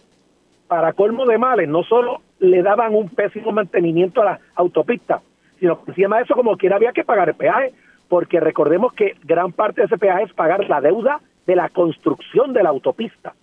[0.67, 5.21] para colmo de males, no solo le daban un pésimo mantenimiento a la autopista,
[5.59, 7.73] sino que encima de eso como quiera había que pagar el peaje,
[8.09, 12.53] porque recordemos que gran parte de ese peaje es pagar la deuda de la construcción
[12.53, 13.33] de la autopista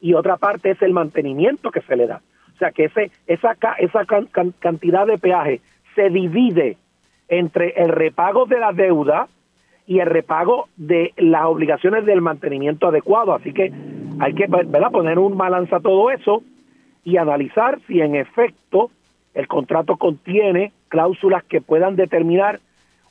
[0.00, 2.20] y otra parte es el mantenimiento que se le da.
[2.54, 4.04] O sea que ese, esa, esa
[4.60, 5.60] cantidad de peaje
[5.94, 6.76] se divide
[7.28, 9.28] entre el repago de la deuda
[9.86, 13.34] y el repago de las obligaciones del mantenimiento adecuado.
[13.34, 13.72] Así que
[14.18, 14.90] hay que ¿verdad?
[14.90, 16.42] poner un balance a todo eso
[17.04, 18.90] y analizar si en efecto
[19.34, 22.60] el contrato contiene cláusulas que puedan determinar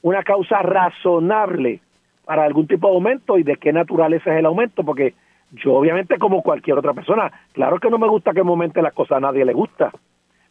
[0.02, 1.82] una causa razonable
[2.26, 5.14] para algún tipo de aumento y de qué naturaleza es el aumento, porque
[5.52, 9.18] yo obviamente como cualquier otra persona, claro que no me gusta que aumente las cosas
[9.18, 9.92] a nadie le gusta,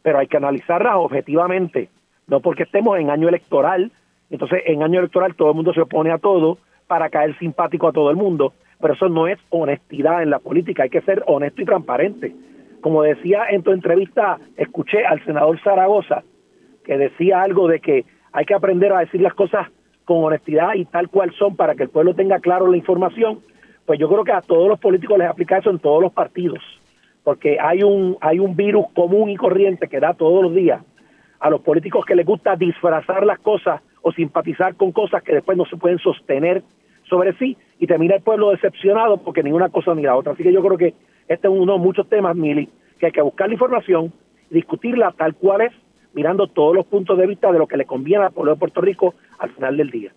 [0.01, 1.89] pero hay que analizarlas objetivamente,
[2.27, 3.91] no porque estemos en año electoral,
[4.29, 6.57] entonces en año electoral todo el mundo se opone a todo
[6.87, 10.83] para caer simpático a todo el mundo, pero eso no es honestidad en la política,
[10.83, 12.35] hay que ser honesto y transparente.
[12.81, 16.23] Como decía en tu entrevista, escuché al senador Zaragoza
[16.85, 19.67] que decía algo de que hay que aprender a decir las cosas
[20.05, 23.41] con honestidad y tal cual son para que el pueblo tenga claro la información,
[23.89, 26.59] pues yo creo que a todos los políticos les aplica eso en todos los partidos,
[27.23, 30.83] porque hay un hay un virus común y corriente que da todos los días
[31.39, 35.57] a los políticos que les gusta disfrazar las cosas o simpatizar con cosas que después
[35.57, 36.61] no se pueden sostener
[37.09, 40.33] sobre sí y termina el pueblo decepcionado porque ni una cosa ni la otra.
[40.33, 40.93] Así que yo creo que
[41.27, 44.13] este es uno de muchos temas, Mili, que hay que buscar la información,
[44.51, 45.73] discutirla tal cual es
[46.13, 48.81] mirando todos los puntos de vista de lo que le conviene al pueblo de Puerto
[48.81, 50.11] Rico al final del día.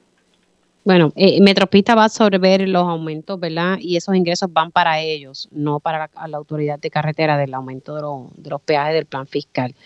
[0.84, 3.78] Bueno, eh, Metropista va a absorber los aumentos, ¿verdad?
[3.80, 8.50] Y esos ingresos van para ellos, no para la, autoridad de carretera del aumento de,
[8.50, 9.76] los peajes del plan fiscal.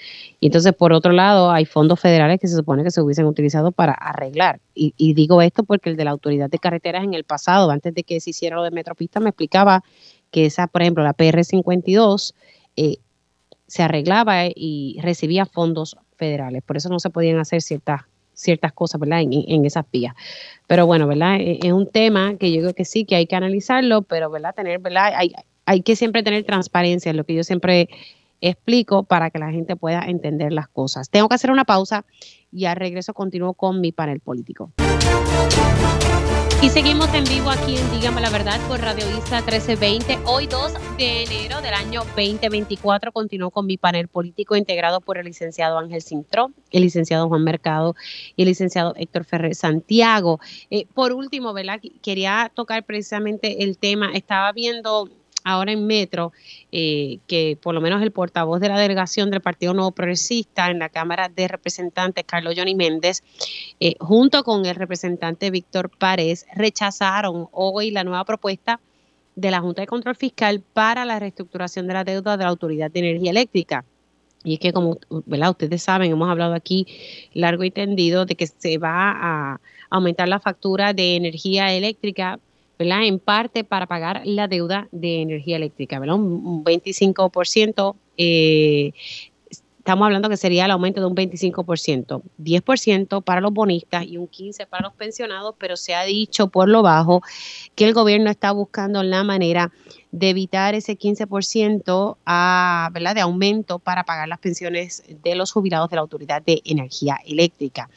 [0.40, 3.72] Y entonces, por otro lado, hay fondos federales que se supone que se hubiesen utilizado
[3.72, 4.60] para arreglar.
[4.74, 8.02] Y, digo esto porque el de la autoridad de carreteras en el pasado, antes de
[8.02, 9.84] que se hiciera lo de Metropista, me explicaba
[10.30, 12.32] que esa, por ejemplo, la PR52
[12.76, 12.96] eh,
[13.66, 16.62] se arreglaba y recibía fondos federales.
[16.62, 18.02] Por eso no se podían hacer ciertas
[18.36, 19.22] ciertas cosas, ¿verdad?
[19.22, 20.14] En, esas vías.
[20.68, 21.36] Pero bueno, ¿verdad?
[21.40, 24.54] E, es, un tema que yo creo que sí, que hay que analizarlo, pero, ¿verdad?
[24.54, 25.12] Tener, ¿verdad?
[25.16, 25.32] Hay,
[25.64, 27.88] hay que siempre tener transparencia, es lo que yo siempre
[28.40, 31.10] explico para que la gente pueda entender las cosas.
[31.10, 32.04] Tengo que hacer una pausa
[32.52, 34.72] y al regreso continúo con mi panel político.
[36.62, 40.18] Y seguimos en vivo aquí en Dígame la Verdad por Radio Isla 1320.
[40.24, 45.26] Hoy 2 de enero del año 2024 continúo con mi panel político integrado por el
[45.26, 47.94] licenciado Ángel Cintró, el licenciado Juan Mercado
[48.36, 50.40] y el licenciado Héctor Ferrer Santiago.
[50.70, 51.78] Eh, por último, ¿verdad?
[52.02, 54.12] Quería tocar precisamente el tema.
[54.14, 55.10] Estaba viendo
[55.46, 56.32] ahora en Metro,
[56.72, 60.80] eh, que por lo menos el portavoz de la delegación del Partido Nuevo Progresista en
[60.80, 63.22] la Cámara de Representantes, Carlos Johnny Méndez,
[63.78, 68.80] eh, junto con el representante Víctor Párez, rechazaron hoy la nueva propuesta
[69.36, 72.90] de la Junta de Control Fiscal para la reestructuración de la deuda de la Autoridad
[72.90, 73.84] de Energía Eléctrica.
[74.42, 75.50] Y es que, como ¿verdad?
[75.50, 76.86] ustedes saben, hemos hablado aquí
[77.34, 79.60] largo y tendido de que se va a
[79.90, 82.40] aumentar la factura de energía eléctrica
[82.78, 86.16] en parte para pagar la deuda de energía eléctrica, ¿verdad?
[86.16, 88.92] Un, 25%, eh,
[89.86, 94.28] estamos hablando que sería el aumento de un 25%, 10% para los bonistas y un
[94.28, 97.22] 15% para los pensionados, pero se ha dicho por lo bajo
[97.74, 99.72] que el gobierno está buscando la manera
[100.10, 103.14] de evitar ese 15% a, ¿verdad?
[103.14, 107.88] de aumento para pagar las pensiones de los jubilados de la Autoridad de Energía Eléctrica.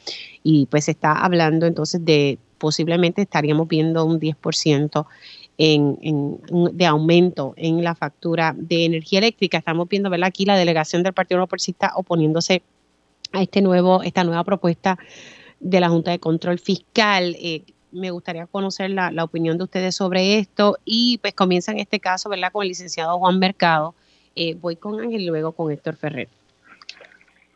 [0.42, 5.06] Y pues se está hablando entonces de posiblemente estaríamos viendo un 10%
[5.58, 6.40] en, en,
[6.76, 9.58] de aumento en la factura de energía eléctrica.
[9.58, 10.28] Estamos viendo ¿verdad?
[10.28, 12.62] aquí la delegación del Partido Progresista oponiéndose
[13.32, 14.98] a este nuevo, esta nueva propuesta
[15.58, 17.34] de la Junta de Control Fiscal.
[17.40, 17.62] Eh,
[17.92, 22.28] me gustaría conocer la, opinión de ustedes sobre esto y pues comienza en este caso,
[22.28, 22.52] ¿verdad?
[22.52, 23.94] Con el licenciado Juan Mercado.
[24.36, 26.28] Eh, voy con Ángel y luego con Héctor Ferrer.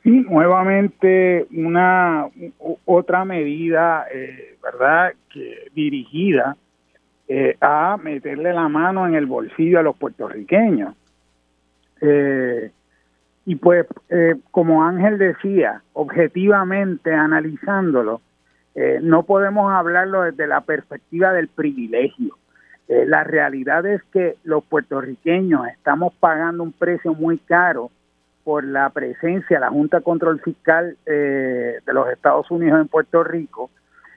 [0.05, 2.29] Sí, nuevamente una
[2.85, 5.15] otra medida, eh, ¿verdad?
[5.33, 6.59] Que dirigida
[7.27, 10.95] eh, a meterle la mano en el bolsillo a los puertorriqueños.
[12.03, 12.71] Eh,
[13.47, 18.21] y pues, eh, como Ángel decía, objetivamente analizándolo,
[19.03, 22.37] no podemos hablarlo desde la perspectiva del privilegio.
[22.89, 27.93] la realidad es que los puertorriqueños estamos pagando un precio muy caro
[28.45, 33.71] por la presencia de la Junta Control Fiscal de los Estados Unidos en Puerto Rico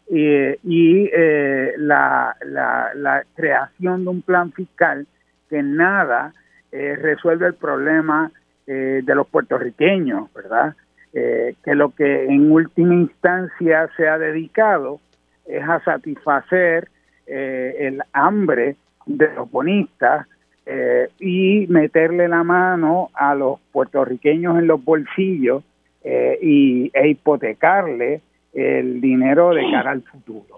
[0.09, 5.05] y eh, la, la, creación de un plan fiscal
[5.49, 6.33] que nada
[6.71, 8.31] eh, resuelve el problema
[8.65, 10.75] eh, de los puertorriqueños, ¿verdad?
[11.13, 14.99] que lo que en última instancia se ha dedicado
[15.47, 16.89] es a satisfacer
[17.25, 18.75] el hambre
[19.07, 20.27] de los bonistas
[21.19, 25.63] y meterle la mano a los puertorriqueños en los bolsillos
[26.03, 28.21] y, e hipotecarle
[28.53, 30.57] el dinero de cara al futuro.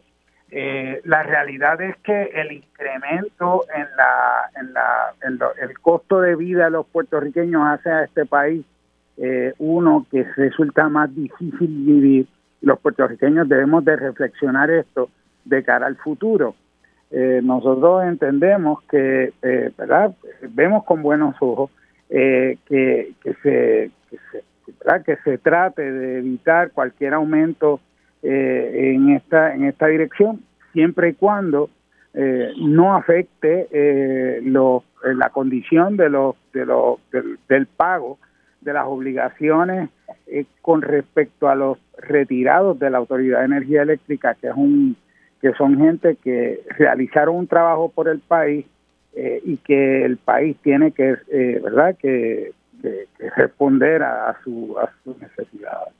[0.52, 6.36] Eh, la realidad es que el incremento en la, en la en el costo de
[6.36, 8.66] vida de los puertorriqueños hace a este país
[9.18, 12.28] eh, uno que resulta más difícil vivir.
[12.62, 15.10] Los puertorriqueños debemos de reflexionar esto
[15.46, 16.56] de cara al futuro.
[17.12, 19.34] Eh, nosotros entendemos que,
[19.78, 20.14] ¿verdad?
[20.50, 21.72] Vemos con buenos ojos
[22.08, 27.80] que, que, se, que, se, que se trate de evitar cualquier aumento
[28.22, 30.42] eh, en esta en esta dirección
[30.74, 31.70] siempre y cuando
[32.14, 37.00] eh, no afecte eh, la condición de los, de los
[37.48, 38.18] del, pago
[38.60, 39.90] de las obligaciones
[40.62, 44.98] con respecto a los retirados de la Autoridad de Energía Eléctrica que es un
[45.42, 48.66] que son gente que realizaron un trabajo por el país
[49.44, 51.16] y que el país tiene que
[51.62, 52.52] verdad que,
[53.36, 55.94] responder a, su, a sus necesidades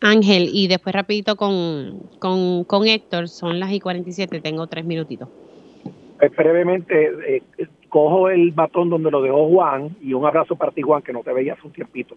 [0.00, 5.28] Ángel, y después rapidito con, con, Héctor, son las y 47, tengo tres minutitos.
[6.18, 7.42] Pues, brevemente, eh,
[7.88, 11.22] cojo el batón donde lo dejó Juan y un abrazo para ti, Juan, que no
[11.22, 12.16] te veía hace un tiempito.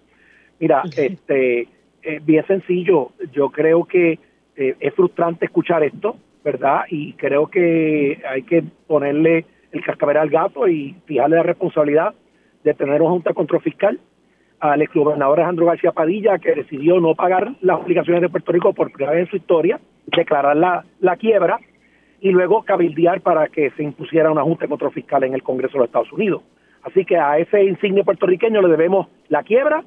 [0.59, 1.67] Mira, este,
[2.03, 4.19] eh, bien sencillo, yo creo que
[4.55, 6.81] eh, es frustrante escuchar esto, ¿verdad?
[6.89, 12.13] Y creo que hay que ponerle el cascabel al gato y fijarle la responsabilidad
[12.63, 13.99] de tener una junta control fiscal
[14.59, 18.91] al exgobernador Alejandro García Padilla, que decidió no pagar las obligaciones de Puerto Rico por
[18.91, 21.59] primera vez en su historia, declarar la, la quiebra
[22.19, 25.73] y luego cabildear para que se impusiera una junta de control fiscal en el Congreso
[25.73, 26.43] de los Estados Unidos.
[26.83, 29.83] Así que a ese insigne puertorriqueño le debemos la quiebra,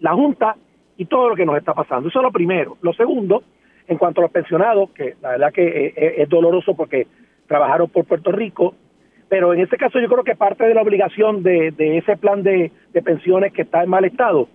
[0.00, 0.56] la junta
[0.96, 2.08] y todo lo que nos está pasando.
[2.08, 2.76] Eso es lo primero.
[2.82, 3.44] Lo segundo,
[3.88, 7.06] en cuanto a los pensionados, que la verdad que eh, eh, es doloroso porque
[7.46, 8.74] trabajaron por Puerto Rico,
[9.28, 12.70] pero en este caso yo creo que parte de la obligación de, ese plan de,
[13.04, 14.48] pensiones que está en mal estado,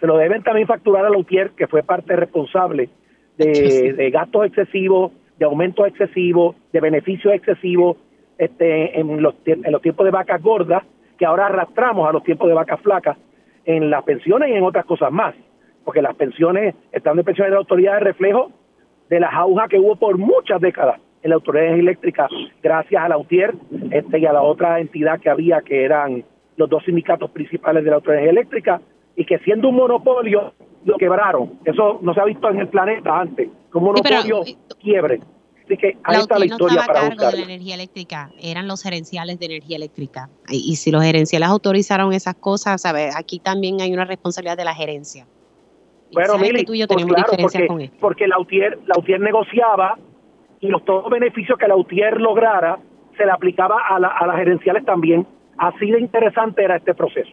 [0.00, 2.88] se lo deben también facturar a la UTIER, que fue parte responsable
[3.36, 7.96] de, gastos excesivos, de aumentos excesivos, de beneficios excesivos
[8.38, 10.82] este, en, los, en los tiempos de vacas gordas,
[11.18, 13.16] que ahora arrastramos a los tiempos de vacas flacas
[13.64, 15.34] en las pensiones y en otras cosas más,
[15.84, 18.50] porque las pensiones, están de pensiones de autoridad de reflejo
[19.08, 22.28] de las aujas que hubo por muchas décadas en la autoridad eléctrica
[22.62, 23.54] gracias a la UTIER
[23.90, 26.24] este, y a la otra entidad que había que eran
[26.56, 28.80] los dos sindicatos principales de la autoridad eléctrica
[29.16, 30.52] y que siendo un monopolio
[30.84, 31.58] lo quebraron.
[31.64, 34.42] Eso no se ha visto en el planeta antes, como monopolio
[34.80, 35.20] quiebre.
[35.64, 38.82] Así que ahí está la historia no para cargo de la energía eléctrica, eran los
[38.82, 40.28] gerenciales de energía eléctrica.
[40.50, 43.16] Y, si los gerenciales autorizaron esas cosas, ¿sabes?
[43.16, 45.26] aquí también hay una responsabilidad de la gerencia.
[46.12, 47.96] Bueno, Mili, tú y yo pues tenemos porque, con esto.
[48.00, 49.98] porque la UTIER, la UTIER negociaba
[50.60, 52.78] y los todos los beneficios que la UTIER lograra
[53.16, 55.26] se le aplicaba a, a las gerenciales también.
[55.56, 57.30] Así de interesante era este proceso.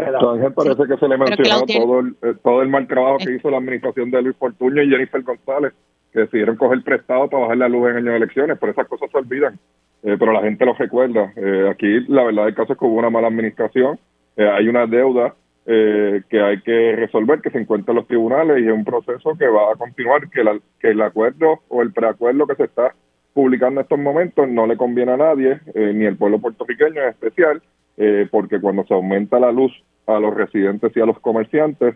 [0.00, 3.50] Ángel parece que se le mencionó todo el, eh, todo el mal trabajo que hizo
[3.50, 5.74] la administración de Luis Fortuño y Jennifer González,
[6.12, 9.10] que decidieron coger prestado para bajar la luz en años de elecciones, pero esas cosas
[9.10, 9.58] se olvidan,
[10.02, 11.32] eh, pero la gente lo recuerda.
[11.36, 13.98] Eh, aquí la verdad del caso es que hubo una mala administración,
[14.36, 15.34] hay una deuda
[15.66, 19.36] eh, que hay que resolver, que se encuentra en los tribunales y es un proceso
[19.38, 20.42] que va a continuar, que,
[20.80, 22.94] que el acuerdo o el preacuerdo que se está
[23.32, 27.08] publicando en estos momentos no le conviene a nadie, eh, ni al pueblo puertorriqueño en
[27.08, 27.62] especial,
[27.96, 29.72] eh, porque cuando se aumenta la luz
[30.06, 31.94] a los residentes y a los comerciantes,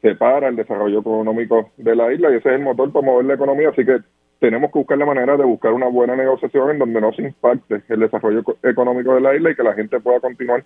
[0.00, 3.26] se para el desarrollo económico de la isla y ese es el motor para mover
[3.26, 3.98] la economía, así que
[4.38, 7.82] tenemos que buscar la manera de buscar una buena negociación en donde no se impacte
[7.88, 10.62] el desarrollo económico de la isla y que la gente pueda continuar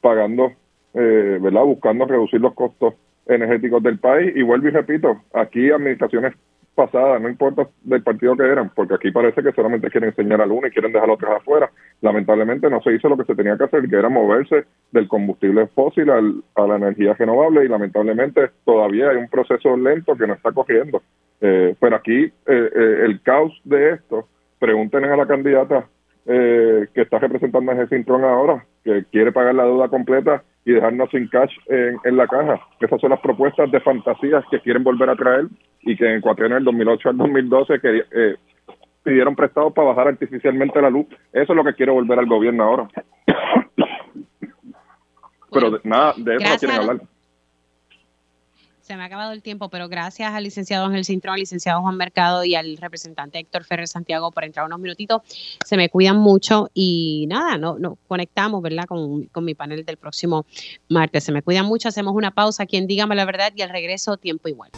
[0.00, 0.52] pagando,
[0.96, 1.64] eh, ¿verdad?
[1.64, 2.94] Buscando reducir los costos
[3.26, 4.32] energéticos del país.
[4.34, 6.34] Y vuelvo y repito, aquí administraciones
[6.74, 10.52] pasadas, no importa del partido que eran, porque aquí parece que solamente quieren enseñar al
[10.52, 11.70] uno y quieren dejar a otros afuera.
[12.02, 15.66] Lamentablemente no se hizo lo que se tenía que hacer, que era moverse del combustible
[15.68, 20.52] fósil a la energía renovable y lamentablemente todavía hay un proceso lento que no está
[20.52, 21.02] cogiendo.
[21.40, 24.28] Eh, pero aquí eh, eh, el caos de esto,
[24.58, 25.88] pregúntenle a la candidata
[26.26, 31.28] que está representando a Cintrón ahora, que quiere pagar la deuda completa y dejarnos sin
[31.28, 32.60] cash en, en la caja.
[32.80, 35.46] Esas son las propuestas de fantasías que quieren volver a traer
[35.82, 38.34] y que en cuatro del 2008 al 2012 que, eh,
[39.04, 41.06] pidieron prestado para bajar artificialmente la luz.
[41.32, 42.88] Eso es lo que quiere volver al gobierno ahora.
[45.52, 47.00] Pero de, nada, de eso no quieren hablar
[48.86, 51.96] se me ha acabado el tiempo, pero gracias al licenciado Ángel Cintrón, al licenciado Juan
[51.96, 55.22] Mercado y al representante Héctor Ferrer Santiago por entrar unos minutitos.
[55.64, 58.84] Se me cuidan mucho y nada, no, no conectamos, ¿verdad?
[58.84, 60.46] Con, con mi panel del próximo
[60.88, 61.24] martes.
[61.24, 62.64] Se me cuidan mucho, hacemos una pausa.
[62.64, 64.70] Quien dígame la verdad y al regreso, tiempo igual.